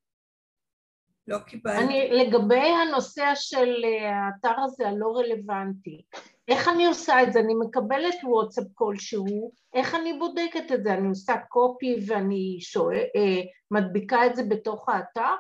לא 1.29 1.39
קיבלתי. 1.39 1.85
אני, 1.85 2.11
לגבי 2.11 2.69
הנושא 2.69 3.33
של 3.35 3.75
האתר 4.13 4.61
הזה 4.61 4.89
הלא 4.89 5.17
רלוונטי, 5.17 6.03
איך 6.49 6.69
אני 6.69 6.87
עושה 6.87 7.23
את 7.23 7.33
זה? 7.33 7.41
אני 7.41 7.55
מקבלת 7.55 8.15
וואטסאפ 8.25 8.65
כלשהו, 8.75 9.53
איך 9.75 9.95
אני 9.95 10.19
בודקת 10.19 10.73
את 10.75 10.85
זה? 10.85 10.95
אני 10.95 11.09
עושה 11.09 11.35
קופי 11.49 11.97
ואני 12.07 12.59
שואל, 12.61 12.97
אה, 13.17 13.43
מדביקה 13.71 14.27
את 14.27 14.37
זה 14.37 14.43
בתוך 14.49 14.89
האתר? 14.89 15.35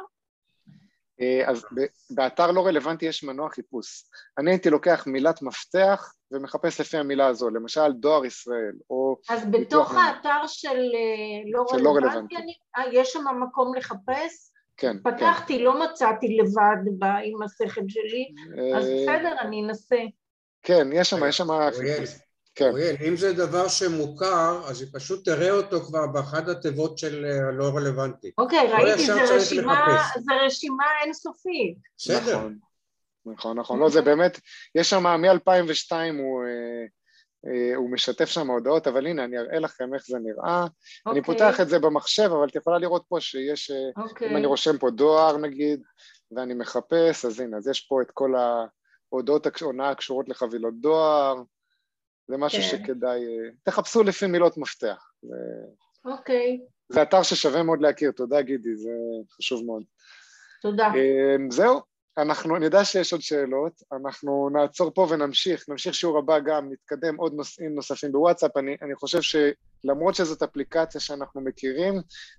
אה, 1.20 1.50
אז 1.50 1.66
באתר 2.10 2.50
לא 2.50 2.66
רלוונטי 2.66 3.06
יש 3.06 3.24
מנוע 3.24 3.50
חיפוש. 3.50 4.04
אני 4.38 4.50
הייתי 4.50 4.70
לוקח 4.70 5.06
מילת 5.06 5.42
מפתח 5.42 6.14
ומחפש 6.30 6.80
לפי 6.80 6.96
המילה 6.96 7.26
הזו, 7.26 7.50
למשל 7.50 7.92
דואר 7.92 8.24
ישראל, 8.24 8.74
או... 8.90 9.16
אז 9.30 9.50
בתוך 9.50 9.94
האתר 9.94 10.46
של 10.46 10.68
אה, 10.68 11.50
לא 11.52 11.64
של 11.68 11.76
רלוונטי, 11.76 12.04
לא 12.04 12.08
רלוונטי. 12.10 12.36
אני, 12.36 12.52
יש 12.92 13.12
שם 13.12 13.24
מקום 13.48 13.74
לחפש? 13.74 14.53
כן, 14.76 14.96
פתחתי, 15.04 15.58
כן. 15.58 15.64
לא 15.64 15.84
מצאתי 15.84 16.36
לבד 16.36 16.76
עם 17.24 17.42
השכל 17.42 17.88
שלי, 17.88 18.26
אז 18.76 18.84
בסדר, 18.84 19.34
אני 19.40 19.62
אנסה. 19.64 20.00
כן, 20.62 20.88
יש 20.92 21.10
שם, 21.10 21.28
יש 21.28 21.36
שם... 21.36 21.48
כן. 22.54 22.68
אוריאל, 22.68 22.96
אם 23.08 23.16
זה 23.16 23.32
דבר 23.32 23.68
שמוכר, 23.68 24.62
אז 24.66 24.80
היא 24.80 24.88
פשוט 24.92 25.24
תראה 25.24 25.50
אותו 25.50 25.80
כבר 25.80 26.06
באחד 26.06 26.48
התיבות 26.48 26.98
של 26.98 27.24
הלא 27.24 27.64
אה, 27.64 27.70
רלוונטי. 27.70 28.30
אוקיי, 28.38 28.72
ראיתי, 28.72 29.06
זה 29.06 29.34
רשימה, 29.36 29.98
זה 30.18 30.32
רשימה 30.46 30.84
אינסופית. 31.04 31.78
בסדר. 31.98 32.36
נכון, 32.36 32.58
נכון, 33.26 33.58
נכון. 33.58 33.80
לא, 33.80 33.88
זה 33.88 34.02
באמת, 34.02 34.40
יש 34.74 34.90
שם, 34.90 35.06
מ-2002 35.06 35.92
הוא... 36.18 36.44
אה, 37.46 37.70
אה, 37.70 37.76
הוא 37.76 37.90
משתף 37.90 38.24
שם 38.24 38.50
הודעות, 38.50 38.86
אבל 38.86 39.06
הנה, 39.06 39.24
אני 39.24 39.38
אראה 39.38 39.58
לכם 39.58 39.94
איך 39.94 40.02
זה 40.06 40.18
נראה. 40.18 40.64
Okay. 40.64 41.10
אני 41.10 41.18
אוקיי. 41.18 41.22
פותח 41.22 41.60
את 41.60 41.68
זה 41.68 41.78
במחשב, 41.78 42.30
אבל 42.32 42.48
את 42.48 42.56
יכולה 42.56 42.78
לראות 42.78 43.04
פה 43.08 43.20
שיש, 43.20 43.70
okay. 43.70 44.02
אוקיי. 44.02 44.30
אם 44.30 44.36
אני 44.36 44.46
רושם 44.46 44.78
פה 44.78 44.90
דואר 44.90 45.36
נגיד, 45.36 45.82
ואני 46.36 46.54
מחפש, 46.54 47.24
אז 47.24 47.40
הנה, 47.40 47.56
אז 47.56 47.68
יש 47.68 47.80
פה 47.80 48.02
את 48.02 48.10
כל 48.10 48.34
ה... 48.34 48.66
הודעות 49.08 49.60
הונאה 49.60 49.90
הקשורות 49.90 50.28
לחבילות 50.28 50.74
דואר, 50.80 51.42
זה 52.28 52.36
משהו 52.36 52.62
כן. 52.62 52.68
שכדאי, 52.68 53.24
אה, 53.24 53.50
תחפשו 53.62 54.02
לפי 54.02 54.26
מילות 54.26 54.58
מפתח. 54.58 55.10
אוקיי. 56.04 56.60
זה 56.88 57.02
אתר 57.02 57.22
ששווה 57.22 57.62
מאוד 57.62 57.80
להכיר, 57.80 58.10
תודה 58.10 58.42
גידי, 58.42 58.76
זה 58.76 58.90
חשוב 59.36 59.64
מאוד. 59.66 59.82
תודה. 60.62 60.86
אה, 60.86 61.36
זהו, 61.50 61.80
אנחנו, 62.18 62.56
אני 62.56 62.64
יודע 62.64 62.84
שיש 62.84 63.12
עוד 63.12 63.22
שאלות, 63.22 63.82
אנחנו 63.92 64.48
נעצור 64.52 64.90
פה 64.94 65.06
ונמשיך, 65.10 65.68
נמשיך 65.68 65.94
שיעור 65.94 66.18
הבא 66.18 66.38
גם, 66.38 66.72
נתקדם 66.72 67.16
עוד 67.16 67.34
נושאים 67.34 67.74
נוספים 67.74 68.12
בוואטסאפ, 68.12 68.56
אני, 68.56 68.76
אני 68.82 68.94
חושב 68.94 69.18
שלמרות 69.20 70.14
שזאת 70.14 70.42
אפליקציה 70.42 71.00
שאנחנו 71.00 71.40
מכירים, 71.40 71.94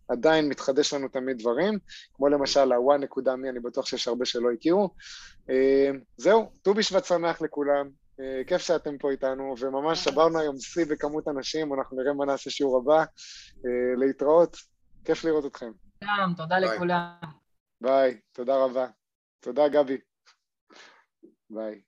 עדיין 0.07 0.49
מתחדש 0.49 0.93
לנו 0.93 1.07
תמיד 1.07 1.38
דברים, 1.38 1.80
כמו 2.13 2.28
למשל 2.28 2.71
ה-one.me, 2.71 3.49
אני 3.49 3.59
בטוח 3.59 3.86
שיש 3.86 4.07
הרבה 4.07 4.26
שלא 4.26 4.51
הכירו. 4.51 4.89
אה, 5.49 5.91
זהו, 6.17 6.51
ט"ו 6.61 6.73
בשבט 6.73 7.05
שמח 7.05 7.41
לכולם, 7.41 7.89
אה, 8.19 8.41
כיף 8.47 8.61
שאתם 8.61 8.97
פה 8.97 9.11
איתנו, 9.11 9.55
וממש 9.59 10.03
שברנו 10.03 10.39
היום 10.39 10.57
שיא 10.57 10.86
בכמות 10.86 11.28
אנשים, 11.28 11.73
אנחנו 11.73 11.97
נראה 11.97 12.13
מה 12.13 12.26
נעשה 12.26 12.49
שיעור 12.49 12.78
הבא, 12.78 12.99
אה, 12.99 13.95
להתראות, 13.97 14.57
כיף 15.05 15.23
לראות 15.23 15.45
אתכם. 15.45 15.71
גם, 16.03 16.34
תודה 16.38 16.59
לכולם. 16.59 17.09
ביי, 17.82 18.17
תודה 18.32 18.55
רבה. 18.55 18.88
תודה, 19.45 19.69
גבי. 19.69 19.97
ביי. 21.49 21.81